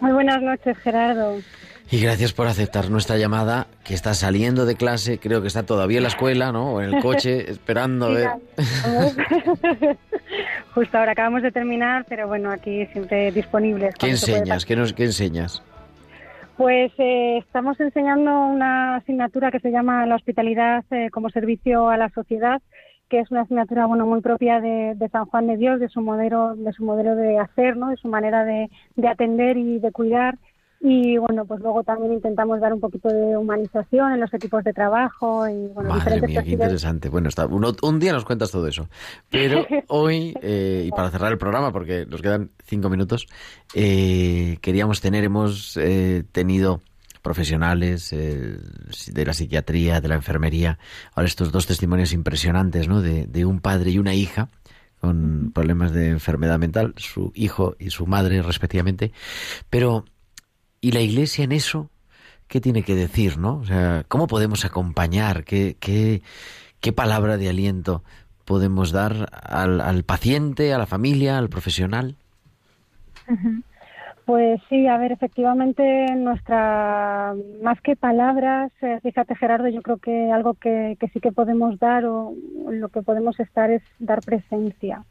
Muy 0.01 0.13
buenas 0.13 0.41
noches, 0.41 0.79
Gerardo. 0.79 1.37
Y 1.93 2.01
gracias 2.01 2.33
por 2.33 2.47
aceptar 2.47 2.89
nuestra 2.89 3.17
llamada, 3.17 3.67
que 3.85 3.95
está 3.95 4.15
saliendo 4.15 4.65
de 4.65 4.77
clase, 4.77 5.19
creo 5.19 5.43
que 5.43 5.49
está 5.49 5.65
todavía 5.65 5.97
en 5.97 6.05
la 6.05 6.09
escuela, 6.11 6.53
¿no? 6.53 6.75
O 6.75 6.81
en 6.81 6.95
el 6.95 7.03
coche, 7.03 7.51
esperando 7.51 8.07
a 8.07 8.11
ver. 8.11 8.29
Justo 10.75 10.99
ahora 10.99 11.13
acabamos 11.13 11.43
de 11.43 11.51
terminar, 11.51 12.07
pero 12.09 12.29
bueno, 12.29 12.53
aquí 12.53 12.87
siempre 12.93 13.33
disponibles. 13.33 13.97
¿Qué 13.97 14.11
enseñas? 14.11 14.65
¿Qué, 14.65 14.77
nos, 14.77 14.93
¿Qué 14.93 15.05
enseñas? 15.05 15.65
Pues 16.57 16.93
eh, 16.99 17.39
estamos 17.39 17.81
enseñando 17.81 18.39
una 18.39 18.97
asignatura 18.97 19.51
que 19.51 19.59
se 19.59 19.73
llama 19.73 20.07
la 20.07 20.15
hospitalidad 20.15 20.85
eh, 20.93 21.11
como 21.11 21.31
servicio 21.31 21.89
a 21.89 21.97
la 21.97 22.09
sociedad, 22.11 22.63
que 23.09 23.19
es 23.19 23.31
una 23.33 23.41
asignatura 23.41 23.87
bueno 23.87 24.07
muy 24.07 24.21
propia 24.21 24.61
de, 24.61 24.95
de 24.95 25.09
San 25.09 25.25
Juan 25.25 25.49
de 25.49 25.57
Dios, 25.57 25.81
de 25.81 25.89
su 25.89 26.03
modelo, 26.03 26.55
de 26.55 26.73
su 26.73 26.85
modelo 26.85 27.17
de 27.17 27.39
hacer, 27.39 27.77
¿no? 27.77 27.89
de 27.89 27.97
su 27.97 28.07
manera 28.07 28.45
de, 28.45 28.71
de 28.95 29.09
atender 29.09 29.57
y 29.57 29.81
de 29.81 29.91
cuidar. 29.91 30.39
Y 30.83 31.19
bueno, 31.19 31.45
pues 31.45 31.61
luego 31.61 31.85
también 31.85 32.15
intentamos 32.15 32.59
dar 32.59 32.73
un 32.73 32.81
poquito 32.81 33.09
de 33.11 33.37
humanización 33.37 34.13
en 34.13 34.21
los 34.21 34.33
equipos 34.33 34.65
de 34.65 34.73
trabajo 34.73 35.47
y 35.47 35.67
bueno, 35.75 35.91
Madre 35.91 35.97
diferentes 36.17 36.29
mía, 36.31 36.43
qué 36.43 36.51
interesante. 36.53 37.09
Bueno, 37.11 37.29
está, 37.29 37.47
uno- 37.47 37.75
un 37.83 37.99
día 37.99 38.15
nos 38.15 38.25
cuentas 38.25 38.51
todo 38.51 38.67
eso. 38.67 38.89
Pero 39.31 39.67
hoy, 39.89 40.35
eh, 40.41 40.85
y 40.87 40.91
para 40.91 41.11
cerrar 41.11 41.33
el 41.33 41.39
programa, 41.39 41.71
porque 41.71 42.07
nos 42.07 42.23
quedan 42.23 42.51
cinco 42.65 42.89
minutos, 42.89 43.27
eh, 43.75 44.57
queríamos 44.63 45.03
tener, 45.03 45.23
hemos 45.23 45.77
eh, 45.77 46.25
tenido 46.33 46.81
profesionales 47.21 48.11
eh, 48.15 48.57
de 49.13 49.27
la 49.27 49.35
psiquiatría, 49.35 50.01
de 50.01 50.09
la 50.09 50.15
enfermería, 50.15 50.79
ahora 51.15 51.27
estos 51.29 51.53
dos 51.53 51.67
testimonios 51.67 52.15
impresionantes, 52.15 52.89
¿no? 52.89 53.03
De, 53.03 53.27
de 53.27 53.45
un 53.45 53.61
padre 53.61 53.91
y 53.91 53.99
una 53.99 54.15
hija 54.15 54.49
con 54.99 55.51
problemas 55.55 55.93
de 55.93 56.09
enfermedad 56.09 56.59
mental, 56.59 56.95
su 56.97 57.33
hijo 57.35 57.77
y 57.79 57.91
su 57.91 58.07
madre 58.07 58.41
respectivamente. 58.41 59.13
Pero, 59.69 60.07
¿y 60.81 60.93
la 60.93 61.01
iglesia 61.01 61.45
en 61.45 61.53
eso? 61.53 61.91
¿qué 62.51 62.61
tiene 62.61 62.83
que 62.83 62.95
decir, 62.95 63.39
no? 63.39 63.59
O 63.59 63.65
sea, 63.65 64.05
¿cómo 64.09 64.27
podemos 64.27 64.65
acompañar? 64.65 65.45
¿Qué, 65.45 65.77
qué, 65.81 66.21
qué 66.81 66.93
palabra 66.93 67.39
de 67.39 67.49
aliento 67.49 68.03
podemos 68.45 68.91
dar 68.91 69.31
al, 69.43 69.81
al 69.81 70.03
paciente, 70.03 70.75
a 70.75 70.79
la 70.79 70.87
familia, 70.87 71.39
al 71.39 71.49
profesional? 71.49 72.17
Pues 74.25 74.61
sí, 74.69 74.89
a 74.89 74.99
ver, 74.99 75.13
efectivamente, 75.13 76.15
nuestra, 76.17 77.35
más 77.63 77.81
que 77.81 77.95
palabras, 77.95 78.73
eh, 78.83 78.99
fíjate 79.01 79.37
Gerardo, 79.37 79.69
yo 79.69 79.83
creo 79.83 79.99
que 79.99 80.33
algo 80.33 80.55
que, 80.55 80.97
que 80.99 81.09
sí 81.09 81.21
que 81.21 81.31
podemos 81.31 81.79
dar 81.79 82.05
o 82.05 82.35
lo 82.69 82.89
que 82.89 83.03
podemos 83.03 83.39
estar 83.39 83.71
es 83.71 83.83
dar 84.01 84.21
presencia. 84.21 85.05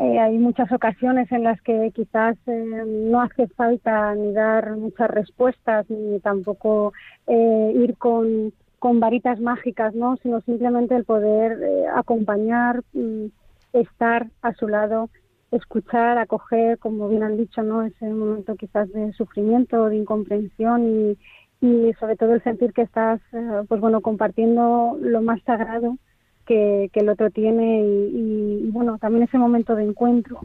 Eh, 0.00 0.18
hay 0.18 0.38
muchas 0.38 0.72
ocasiones 0.72 1.30
en 1.30 1.44
las 1.44 1.60
que 1.60 1.92
quizás 1.94 2.34
eh, 2.46 2.84
no 2.86 3.20
hace 3.20 3.48
falta 3.48 4.14
ni 4.14 4.32
dar 4.32 4.76
muchas 4.76 5.10
respuestas 5.10 5.90
ni 5.90 6.18
tampoco 6.20 6.94
eh, 7.26 7.72
ir 7.74 7.98
con, 7.98 8.50
varitas 8.98 9.38
mágicas, 9.40 9.94
¿no? 9.94 10.16
Sino 10.22 10.40
simplemente 10.40 10.96
el 10.96 11.04
poder 11.04 11.62
eh, 11.62 11.86
acompañar, 11.94 12.82
mm, 12.94 13.26
estar 13.74 14.28
a 14.40 14.54
su 14.54 14.68
lado, 14.68 15.10
escuchar, 15.52 16.16
acoger, 16.16 16.78
como 16.78 17.06
bien 17.10 17.22
han 17.22 17.36
dicho, 17.36 17.62
¿no? 17.62 17.82
Ese 17.82 18.08
momento 18.08 18.56
quizás 18.56 18.90
de 18.92 19.12
sufrimiento, 19.12 19.90
de 19.90 19.96
incomprensión 19.96 20.88
y, 20.88 21.18
y 21.60 21.92
sobre 22.00 22.16
todo 22.16 22.32
el 22.32 22.42
sentir 22.42 22.72
que 22.72 22.82
estás, 22.82 23.20
eh, 23.34 23.64
pues 23.68 23.82
bueno, 23.82 24.00
compartiendo 24.00 24.96
lo 24.98 25.20
más 25.20 25.42
sagrado 25.42 25.98
que, 26.46 26.90
que 26.92 27.00
el 27.00 27.08
otro 27.08 27.30
tiene 27.30 27.82
y, 27.82 28.70
bueno, 28.70 28.98
también 28.98 29.24
ese 29.24 29.38
momento 29.38 29.74
de 29.74 29.84
encuentro, 29.84 30.40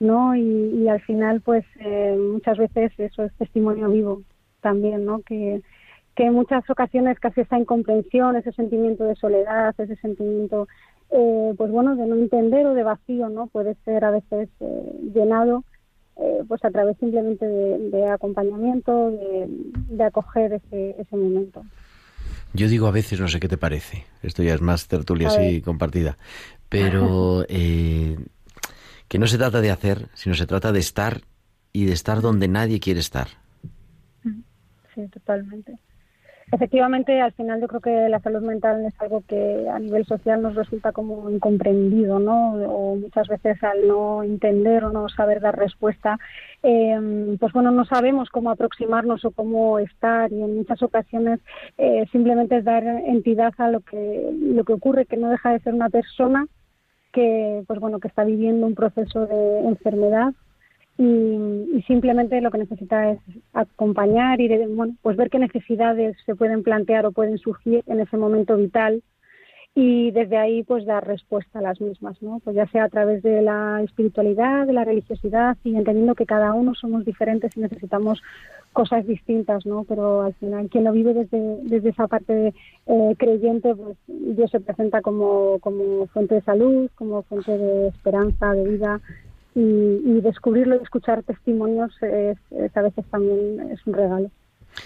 ¿no? 0.00 0.34
Y, 0.34 0.88
al 0.88 1.00
final, 1.02 1.40
pues 1.40 1.64
eh, 1.80 2.16
muchas 2.32 2.58
veces 2.58 2.92
eso 2.98 3.24
es 3.24 3.32
testimonio 3.34 3.88
vivo 3.90 4.22
también, 4.60 5.04
¿no? 5.04 5.20
Que, 5.22 5.62
que 6.14 6.24
en 6.24 6.34
muchas 6.34 6.68
ocasiones 6.70 7.18
casi 7.18 7.42
esa 7.42 7.58
incomprensión, 7.58 8.36
ese 8.36 8.52
sentimiento 8.52 9.04
de 9.04 9.16
soledad, 9.16 9.74
ese 9.78 9.96
sentimiento 9.96 10.68
eh, 11.10 11.54
pues 11.56 11.70
bueno, 11.70 11.96
de 11.96 12.06
no 12.06 12.16
entender 12.16 12.66
o 12.66 12.74
de 12.74 12.82
vacío, 12.82 13.28
¿no? 13.28 13.46
Puede 13.46 13.76
ser 13.84 14.04
a 14.04 14.10
veces 14.10 14.48
eh, 14.60 14.92
llenado, 15.14 15.64
eh, 16.16 16.42
pues 16.48 16.64
a 16.64 16.70
través 16.70 16.96
simplemente 16.98 17.46
de, 17.46 17.90
de 17.90 18.08
acompañamiento, 18.08 19.10
de, 19.10 19.46
de 19.90 20.04
acoger 20.04 20.54
ese, 20.54 20.96
ese 20.98 21.16
momento. 21.16 21.62
Yo 22.54 22.68
digo 22.68 22.86
a 22.86 22.92
veces, 22.92 23.20
no 23.20 23.26
sé 23.28 23.40
qué 23.40 23.48
te 23.48 23.58
parece, 23.58 24.06
esto 24.22 24.42
ya 24.44 24.54
es 24.54 24.60
más 24.60 24.86
tertulia 24.86 25.26
así 25.26 25.60
compartida, 25.60 26.16
pero 26.68 27.44
eh, 27.48 28.16
que 29.08 29.18
no 29.18 29.26
se 29.26 29.38
trata 29.38 29.60
de 29.60 29.72
hacer, 29.72 30.08
sino 30.14 30.36
se 30.36 30.46
trata 30.46 30.70
de 30.70 30.78
estar 30.78 31.22
y 31.72 31.86
de 31.86 31.92
estar 31.92 32.20
donde 32.20 32.46
nadie 32.46 32.78
quiere 32.78 33.00
estar. 33.00 33.26
Sí, 34.94 35.08
totalmente. 35.08 35.76
Efectivamente, 36.52 37.20
al 37.20 37.32
final 37.32 37.60
yo 37.60 37.68
creo 37.68 37.80
que 37.80 38.08
la 38.08 38.20
salud 38.20 38.42
mental 38.42 38.84
es 38.84 38.94
algo 39.00 39.22
que 39.26 39.68
a 39.68 39.78
nivel 39.78 40.04
social 40.04 40.42
nos 40.42 40.54
resulta 40.54 40.92
como 40.92 41.30
incomprendido, 41.30 42.18
¿no? 42.18 42.52
O 42.54 42.96
muchas 42.96 43.28
veces 43.28 43.62
al 43.64 43.88
no 43.88 44.22
entender 44.22 44.84
o 44.84 44.90
no 44.90 45.08
saber 45.08 45.40
dar 45.40 45.58
respuesta, 45.58 46.18
eh, 46.62 47.36
pues 47.40 47.52
bueno, 47.52 47.70
no 47.70 47.84
sabemos 47.84 48.28
cómo 48.30 48.50
aproximarnos 48.50 49.24
o 49.24 49.30
cómo 49.30 49.78
estar 49.78 50.32
y 50.32 50.42
en 50.42 50.56
muchas 50.56 50.82
ocasiones 50.82 51.40
eh, 51.78 52.04
simplemente 52.12 52.58
es 52.58 52.64
dar 52.64 52.84
entidad 52.84 53.54
a 53.58 53.68
lo 53.68 53.80
que 53.80 54.30
lo 54.32 54.64
que 54.64 54.72
ocurre, 54.74 55.06
que 55.06 55.16
no 55.16 55.30
deja 55.30 55.52
de 55.52 55.60
ser 55.60 55.74
una 55.74 55.88
persona 55.88 56.46
que, 57.12 57.62
pues 57.66 57.80
bueno, 57.80 58.00
que 58.00 58.08
está 58.08 58.24
viviendo 58.24 58.66
un 58.66 58.74
proceso 58.74 59.26
de 59.26 59.60
enfermedad 59.60 60.34
y, 60.96 61.82
simplemente 61.86 62.40
lo 62.40 62.50
que 62.50 62.58
necesita 62.58 63.10
es 63.12 63.18
acompañar 63.52 64.40
y 64.40 64.48
de- 64.48 64.66
bueno, 64.68 64.94
pues 65.02 65.16
ver 65.16 65.28
qué 65.28 65.38
necesidades 65.38 66.16
se 66.24 66.34
pueden 66.34 66.62
plantear 66.62 67.04
o 67.06 67.12
pueden 67.12 67.38
surgir 67.38 67.82
en 67.86 68.00
ese 68.00 68.16
momento 68.16 68.56
vital 68.56 69.02
y 69.74 70.12
desde 70.12 70.36
ahí 70.36 70.62
pues 70.62 70.86
dar 70.86 71.04
respuesta 71.04 71.58
a 71.58 71.62
las 71.62 71.80
mismas, 71.80 72.22
¿no? 72.22 72.40
Pues 72.44 72.54
ya 72.54 72.66
sea 72.68 72.84
a 72.84 72.88
través 72.88 73.24
de 73.24 73.42
la 73.42 73.82
espiritualidad, 73.82 74.66
de 74.68 74.72
la 74.72 74.84
religiosidad 74.84 75.56
y 75.64 75.74
entendiendo 75.74 76.14
que 76.14 76.26
cada 76.26 76.52
uno 76.52 76.74
somos 76.76 77.04
diferentes 77.04 77.56
y 77.56 77.60
necesitamos 77.60 78.22
cosas 78.72 79.04
distintas, 79.04 79.66
¿no? 79.66 79.82
Pero 79.82 80.22
al 80.22 80.34
final 80.34 80.68
quien 80.68 80.84
lo 80.84 80.92
vive 80.92 81.12
desde, 81.12 81.58
desde 81.62 81.88
esa 81.88 82.06
parte 82.06 82.54
eh, 82.86 83.14
creyente, 83.18 83.74
pues 83.74 83.96
Dios 84.06 84.48
se 84.52 84.60
presenta 84.60 85.00
como, 85.00 85.58
como 85.58 86.06
fuente 86.06 86.36
de 86.36 86.42
salud, 86.42 86.88
como 86.94 87.22
fuente 87.22 87.58
de 87.58 87.88
esperanza, 87.88 88.52
de 88.52 88.68
vida 88.68 89.00
y, 89.54 89.60
y 89.60 90.20
descubrirlo 90.20 90.76
y 90.76 90.82
escuchar 90.82 91.22
testimonios 91.22 91.92
es, 92.02 92.38
es 92.50 92.76
a 92.76 92.82
veces 92.82 93.04
también 93.10 93.70
es 93.70 93.86
un 93.86 93.94
regalo 93.94 94.30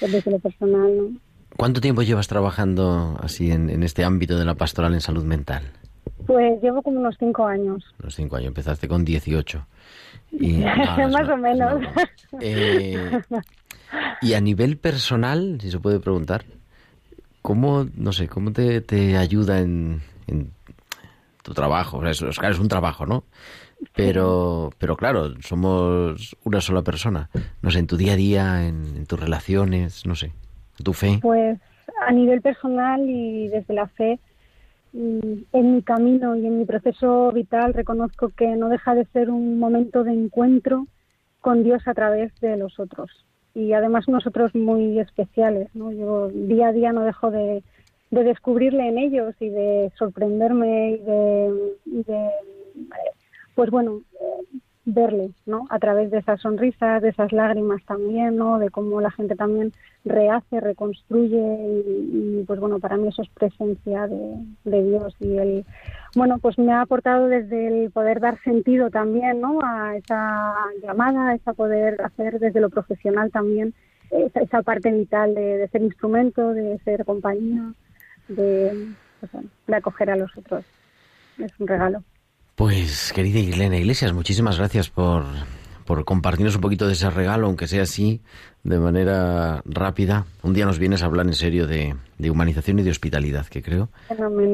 desde 0.00 0.30
lo 0.30 0.38
personal, 0.38 0.96
¿no? 0.96 1.20
¿Cuánto 1.56 1.80
tiempo 1.80 2.02
llevas 2.02 2.28
trabajando 2.28 3.18
así 3.22 3.50
en, 3.50 3.70
en 3.70 3.82
este 3.82 4.04
ámbito 4.04 4.38
de 4.38 4.44
la 4.44 4.54
pastoral 4.54 4.94
en 4.94 5.00
salud 5.00 5.24
mental? 5.24 5.62
Pues 6.26 6.60
llevo 6.62 6.82
como 6.82 7.00
unos 7.00 7.16
cinco 7.18 7.46
años. 7.46 7.82
Los 7.98 8.14
cinco 8.14 8.36
años, 8.36 8.48
empezaste 8.48 8.88
con 8.88 9.04
18. 9.04 9.66
Y, 10.30 10.58
Más 10.58 11.28
o 11.30 11.36
menos. 11.38 11.82
Eh, 12.42 13.18
y 14.20 14.34
a 14.34 14.40
nivel 14.42 14.76
personal, 14.76 15.58
si 15.58 15.70
se 15.70 15.78
puede 15.78 16.00
preguntar, 16.00 16.44
¿cómo, 17.40 17.86
no 17.94 18.12
sé, 18.12 18.28
cómo 18.28 18.52
te, 18.52 18.82
te 18.82 19.16
ayuda 19.16 19.60
en, 19.60 20.02
en 20.26 20.52
tu 21.42 21.54
trabajo? 21.54 21.96
O 21.96 22.02
sea, 22.02 22.10
es, 22.10 22.38
claro, 22.38 22.54
es 22.54 22.60
un 22.60 22.68
trabajo, 22.68 23.06
¿no? 23.06 23.24
Pero, 23.94 24.70
pero 24.78 24.96
claro, 24.96 25.40
somos 25.40 26.36
una 26.44 26.60
sola 26.60 26.82
persona. 26.82 27.30
No 27.62 27.70
sé, 27.70 27.78
en 27.78 27.86
tu 27.86 27.96
día 27.96 28.14
a 28.14 28.16
día, 28.16 28.66
en, 28.66 29.06
tus 29.06 29.20
relaciones, 29.20 30.06
no 30.06 30.14
sé, 30.14 30.32
tu 30.82 30.92
fe. 30.92 31.18
Pues 31.22 31.58
a 32.06 32.12
nivel 32.12 32.40
personal 32.40 33.08
y 33.08 33.48
desde 33.48 33.74
la 33.74 33.86
fe, 33.88 34.18
mm, 34.92 35.38
en 35.52 35.74
mi 35.74 35.82
camino 35.82 36.36
y 36.36 36.46
en 36.46 36.58
mi 36.58 36.64
proceso 36.64 37.30
vital 37.32 37.74
reconozco 37.74 38.30
que 38.30 38.48
no 38.56 38.68
deja 38.68 38.94
de 38.94 39.04
ser 39.06 39.30
un 39.30 39.58
momento 39.58 40.04
de 40.04 40.12
encuentro 40.12 40.86
con 41.40 41.62
Dios 41.62 41.86
a 41.86 41.94
través 41.94 42.32
de 42.40 42.56
los 42.56 42.78
otros. 42.78 43.10
Y 43.54 43.72
además 43.72 44.08
nosotros 44.08 44.54
muy 44.54 44.98
especiales, 45.00 45.68
¿no? 45.74 45.90
Yo 45.92 46.28
día 46.28 46.68
a 46.68 46.72
día 46.72 46.92
no 46.92 47.02
dejo 47.04 47.30
de, 47.30 47.62
de 48.10 48.24
descubrirle 48.24 48.88
en 48.88 48.98
ellos 48.98 49.34
y 49.40 49.48
de 49.48 49.92
sorprenderme 49.98 50.92
y 50.92 52.02
de, 52.02 52.30
pues 53.58 53.70
bueno, 53.70 54.02
verle, 54.84 55.32
¿no? 55.44 55.66
A 55.68 55.80
través 55.80 56.12
de 56.12 56.18
esas 56.18 56.40
sonrisas, 56.40 57.02
de 57.02 57.08
esas 57.08 57.32
lágrimas 57.32 57.82
también, 57.86 58.36
¿no? 58.36 58.60
De 58.60 58.70
cómo 58.70 59.00
la 59.00 59.10
gente 59.10 59.34
también 59.34 59.72
rehace, 60.04 60.60
reconstruye 60.60 61.36
y, 61.36 62.38
y, 62.38 62.44
pues 62.46 62.60
bueno, 62.60 62.78
para 62.78 62.96
mí 62.96 63.08
eso 63.08 63.22
es 63.22 63.28
presencia 63.30 64.06
de, 64.06 64.36
de 64.62 64.82
Dios 64.84 65.12
y 65.18 65.38
el, 65.38 65.66
bueno, 66.14 66.38
pues 66.38 66.56
me 66.56 66.72
ha 66.72 66.82
aportado 66.82 67.26
desde 67.26 67.66
el 67.66 67.90
poder 67.90 68.20
dar 68.20 68.40
sentido 68.44 68.90
también, 68.90 69.40
¿no? 69.40 69.58
A 69.60 69.96
esa 69.96 70.54
llamada, 70.80 71.30
a 71.30 71.34
esa 71.34 71.52
poder 71.52 72.00
hacer 72.00 72.38
desde 72.38 72.60
lo 72.60 72.70
profesional 72.70 73.32
también 73.32 73.74
esa, 74.12 74.38
esa 74.38 74.62
parte 74.62 74.92
vital 74.92 75.34
de, 75.34 75.58
de 75.58 75.66
ser 75.66 75.82
instrumento, 75.82 76.54
de 76.54 76.78
ser 76.84 77.04
compañía, 77.04 77.72
de, 78.28 78.92
pues 79.18 79.32
de 79.66 79.74
acoger 79.74 80.10
a 80.10 80.16
los 80.16 80.30
otros. 80.36 80.64
Es 81.38 81.50
un 81.58 81.66
regalo. 81.66 82.04
Pues, 82.58 83.12
querida 83.12 83.38
Irlena 83.38 83.76
Iglesias, 83.76 84.12
muchísimas 84.12 84.58
gracias 84.58 84.90
por, 84.90 85.22
por 85.84 86.04
compartirnos 86.04 86.56
un 86.56 86.60
poquito 86.60 86.88
de 86.88 86.94
ese 86.94 87.08
regalo, 87.08 87.46
aunque 87.46 87.68
sea 87.68 87.84
así, 87.84 88.20
de 88.64 88.80
manera 88.80 89.62
rápida. 89.64 90.26
Un 90.42 90.54
día 90.54 90.66
nos 90.66 90.80
vienes 90.80 91.04
a 91.04 91.06
hablar 91.06 91.26
en 91.26 91.34
serio 91.34 91.68
de, 91.68 91.94
de 92.18 92.30
humanización 92.32 92.80
y 92.80 92.82
de 92.82 92.90
hospitalidad, 92.90 93.46
que 93.46 93.62
creo 93.62 93.90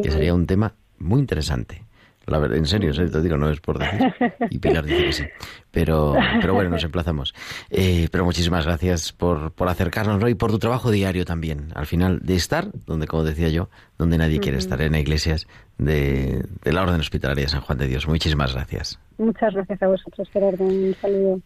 que 0.03 0.11
sería 0.11 0.35
un 0.35 0.47
tema 0.47 0.75
muy 0.99 1.19
interesante. 1.19 1.84
La 2.27 2.39
verdad, 2.39 2.57
en 2.57 2.67
serio, 2.67 2.89
en 2.89 2.95
serio, 2.95 3.11
te 3.11 3.23
digo, 3.23 3.37
no 3.37 3.51
es 3.51 3.61
por 3.61 3.79
decir. 3.79 4.15
Y 4.51 4.59
Pilar 4.59 4.85
dice 4.85 5.05
que 5.05 5.13
sí. 5.13 5.25
Pero, 5.71 6.15
pero 6.41 6.55
bueno, 6.55 6.71
nos 6.71 6.85
emplazamos. 6.85 7.35
Eh, 7.71 8.09
pero 8.11 8.25
muchísimas 8.25 8.65
gracias 8.65 9.13
por, 9.13 9.53
por 9.53 9.69
acercarnos 9.69 10.21
¿no? 10.21 10.29
y 10.29 10.35
por 10.35 10.51
tu 10.51 10.59
trabajo 10.59 10.91
diario 10.91 11.25
también. 11.25 11.69
Al 11.75 11.87
final, 11.87 12.21
de 12.23 12.37
estar, 12.37 12.69
donde, 12.87 13.07
como 13.07 13.25
decía 13.25 13.49
yo, 13.49 13.69
donde 13.99 14.19
nadie 14.19 14.41
quiere 14.41 14.59
estar, 14.59 14.81
en 14.81 14.95
iglesias 14.95 15.47
de, 15.79 16.45
de 16.63 16.73
la 16.73 16.83
Orden 16.83 17.01
Hospitalaria 17.01 17.45
de 17.45 17.51
San 17.51 17.61
Juan 17.61 17.79
de 17.79 17.87
Dios. 17.87 18.07
Muchísimas 18.09 18.55
gracias. 18.55 18.99
Muchas 19.19 19.55
gracias 19.55 19.83
a 19.83 19.87
vosotros, 19.89 20.29
Gerardo. 20.33 20.65
Un 20.65 20.95
saludo. 21.01 21.41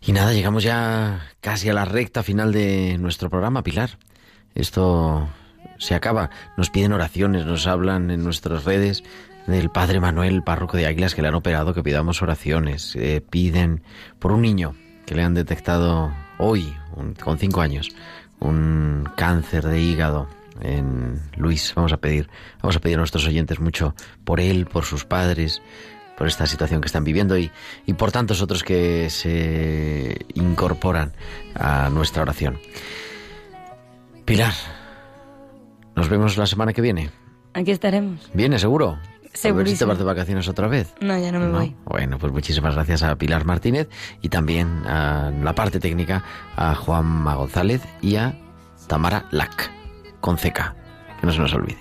Y 0.00 0.12
nada, 0.12 0.32
llegamos 0.32 0.64
ya 0.64 1.20
casi 1.40 1.68
a 1.68 1.74
la 1.74 1.84
recta 1.84 2.22
final 2.22 2.52
de 2.52 2.96
nuestro 2.98 3.30
programa, 3.30 3.62
Pilar. 3.62 3.90
Esto 4.54 5.28
se 5.78 5.94
acaba. 5.94 6.30
Nos 6.56 6.70
piden 6.70 6.92
oraciones, 6.92 7.46
nos 7.46 7.66
hablan 7.66 8.10
en 8.10 8.24
nuestras 8.24 8.64
redes 8.64 9.04
del 9.46 9.70
padre 9.70 10.00
Manuel, 10.00 10.42
párroco 10.42 10.76
de 10.76 10.86
Águilas, 10.86 11.14
que 11.14 11.22
le 11.22 11.28
han 11.28 11.34
operado, 11.34 11.74
que 11.74 11.82
pidamos 11.82 12.22
oraciones. 12.22 12.94
Eh, 12.96 13.20
piden 13.28 13.82
por 14.18 14.32
un 14.32 14.42
niño 14.42 14.74
que 15.06 15.14
le 15.14 15.22
han 15.22 15.34
detectado 15.34 16.12
hoy, 16.38 16.74
un- 16.96 17.14
con 17.14 17.38
cinco 17.38 17.60
años, 17.60 17.88
un 18.40 19.08
cáncer 19.16 19.64
de 19.66 19.80
hígado. 19.80 20.28
En 20.60 21.20
Luis, 21.36 21.72
vamos 21.74 21.92
a 21.92 21.96
pedir, 21.96 22.28
vamos 22.62 22.76
a 22.76 22.80
pedir 22.80 22.96
a 22.96 22.98
nuestros 22.98 23.26
oyentes 23.26 23.58
mucho 23.58 23.94
por 24.24 24.38
él, 24.38 24.66
por 24.66 24.84
sus 24.84 25.04
padres, 25.04 25.60
por 26.16 26.28
esta 26.28 26.46
situación 26.46 26.80
que 26.80 26.86
están 26.86 27.02
viviendo 27.04 27.36
y, 27.36 27.50
y 27.86 27.94
por 27.94 28.12
tantos 28.12 28.42
otros 28.42 28.62
que 28.62 29.10
se 29.10 30.24
incorporan 30.34 31.12
a 31.54 31.88
nuestra 31.90 32.22
oración. 32.22 32.58
Pilar, 34.24 34.52
nos 35.96 36.08
vemos 36.08 36.36
la 36.36 36.46
semana 36.46 36.72
que 36.72 36.82
viene. 36.82 37.10
Aquí 37.54 37.70
estaremos. 37.70 38.30
¿Viene 38.34 38.58
seguro? 38.58 38.98
A 39.32 39.34
ver 39.34 39.38
si 39.38 39.42
te 39.42 39.48
Segurísimo. 39.48 39.88
vas 39.88 39.98
de 39.98 40.04
vacaciones 40.04 40.48
otra 40.48 40.68
vez. 40.68 40.92
No, 41.00 41.18
ya 41.18 41.32
no 41.32 41.40
me 41.40 41.46
¿No? 41.46 41.58
voy. 41.58 41.74
Bueno, 41.86 42.18
pues 42.18 42.32
muchísimas 42.32 42.74
gracias 42.74 43.02
a 43.02 43.16
Pilar 43.16 43.44
Martínez 43.46 43.88
y 44.20 44.28
también 44.28 44.86
a 44.86 45.30
la 45.30 45.54
parte 45.54 45.80
técnica 45.80 46.22
a 46.56 46.74
Juanma 46.74 47.34
González 47.36 47.82
y 48.02 48.16
a 48.16 48.38
Tamara 48.88 49.24
Lac, 49.30 49.70
con 50.20 50.36
CK, 50.36 50.74
que 51.20 51.26
no 51.26 51.32
se 51.32 51.38
nos 51.38 51.54
olvide. 51.54 51.78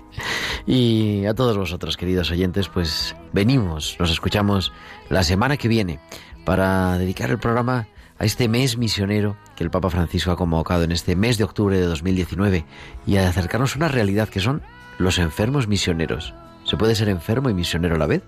Y 0.65 1.25
a 1.25 1.33
todos 1.33 1.57
vosotros, 1.57 1.97
queridos 1.97 2.31
oyentes, 2.31 2.69
pues 2.69 3.15
venimos, 3.33 3.97
nos 3.99 4.11
escuchamos 4.11 4.71
la 5.09 5.23
semana 5.23 5.57
que 5.57 5.67
viene 5.67 5.99
para 6.45 6.97
dedicar 6.97 7.31
el 7.31 7.37
programa 7.39 7.87
a 8.17 8.23
este 8.25 8.47
mes 8.47 8.77
misionero 8.77 9.35
que 9.57 9.63
el 9.63 9.71
Papa 9.71 9.89
Francisco 9.89 10.31
ha 10.31 10.37
convocado 10.37 10.83
en 10.83 10.91
este 10.93 11.15
mes 11.17 11.37
de 11.37 11.43
octubre 11.43 11.77
de 11.77 11.85
2019 11.85 12.63
y 13.05 13.17
a 13.17 13.27
acercarnos 13.27 13.73
a 13.75 13.77
una 13.79 13.87
realidad 13.89 14.29
que 14.29 14.39
son 14.39 14.61
los 14.99 15.17
enfermos 15.17 15.67
misioneros. 15.67 16.33
¿Se 16.71 16.77
puede 16.77 16.95
ser 16.95 17.09
enfermo 17.09 17.49
y 17.49 17.53
misionero 17.53 17.95
a 17.95 17.97
la 17.97 18.05
vez? 18.05 18.23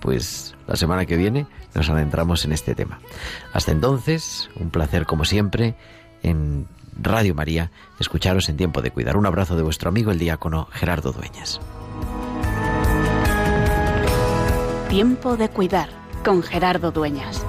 Pues 0.00 0.54
la 0.68 0.76
semana 0.76 1.06
que 1.06 1.16
viene 1.16 1.48
nos 1.74 1.90
adentramos 1.90 2.44
en 2.44 2.52
este 2.52 2.76
tema. 2.76 3.00
Hasta 3.52 3.72
entonces, 3.72 4.48
un 4.54 4.70
placer 4.70 5.06
como 5.06 5.24
siempre 5.24 5.74
en 6.22 6.68
Radio 7.02 7.34
María 7.34 7.72
escucharos 7.98 8.48
en 8.48 8.56
tiempo 8.56 8.80
de 8.80 8.92
cuidar. 8.92 9.16
Un 9.16 9.26
abrazo 9.26 9.56
de 9.56 9.64
vuestro 9.64 9.88
amigo 9.88 10.12
el 10.12 10.20
diácono 10.20 10.68
Gerardo 10.70 11.10
Dueñas. 11.10 11.60
Tiempo 14.88 15.36
de 15.36 15.48
cuidar 15.48 15.88
con 16.24 16.44
Gerardo 16.44 16.92
Dueñas. 16.92 17.44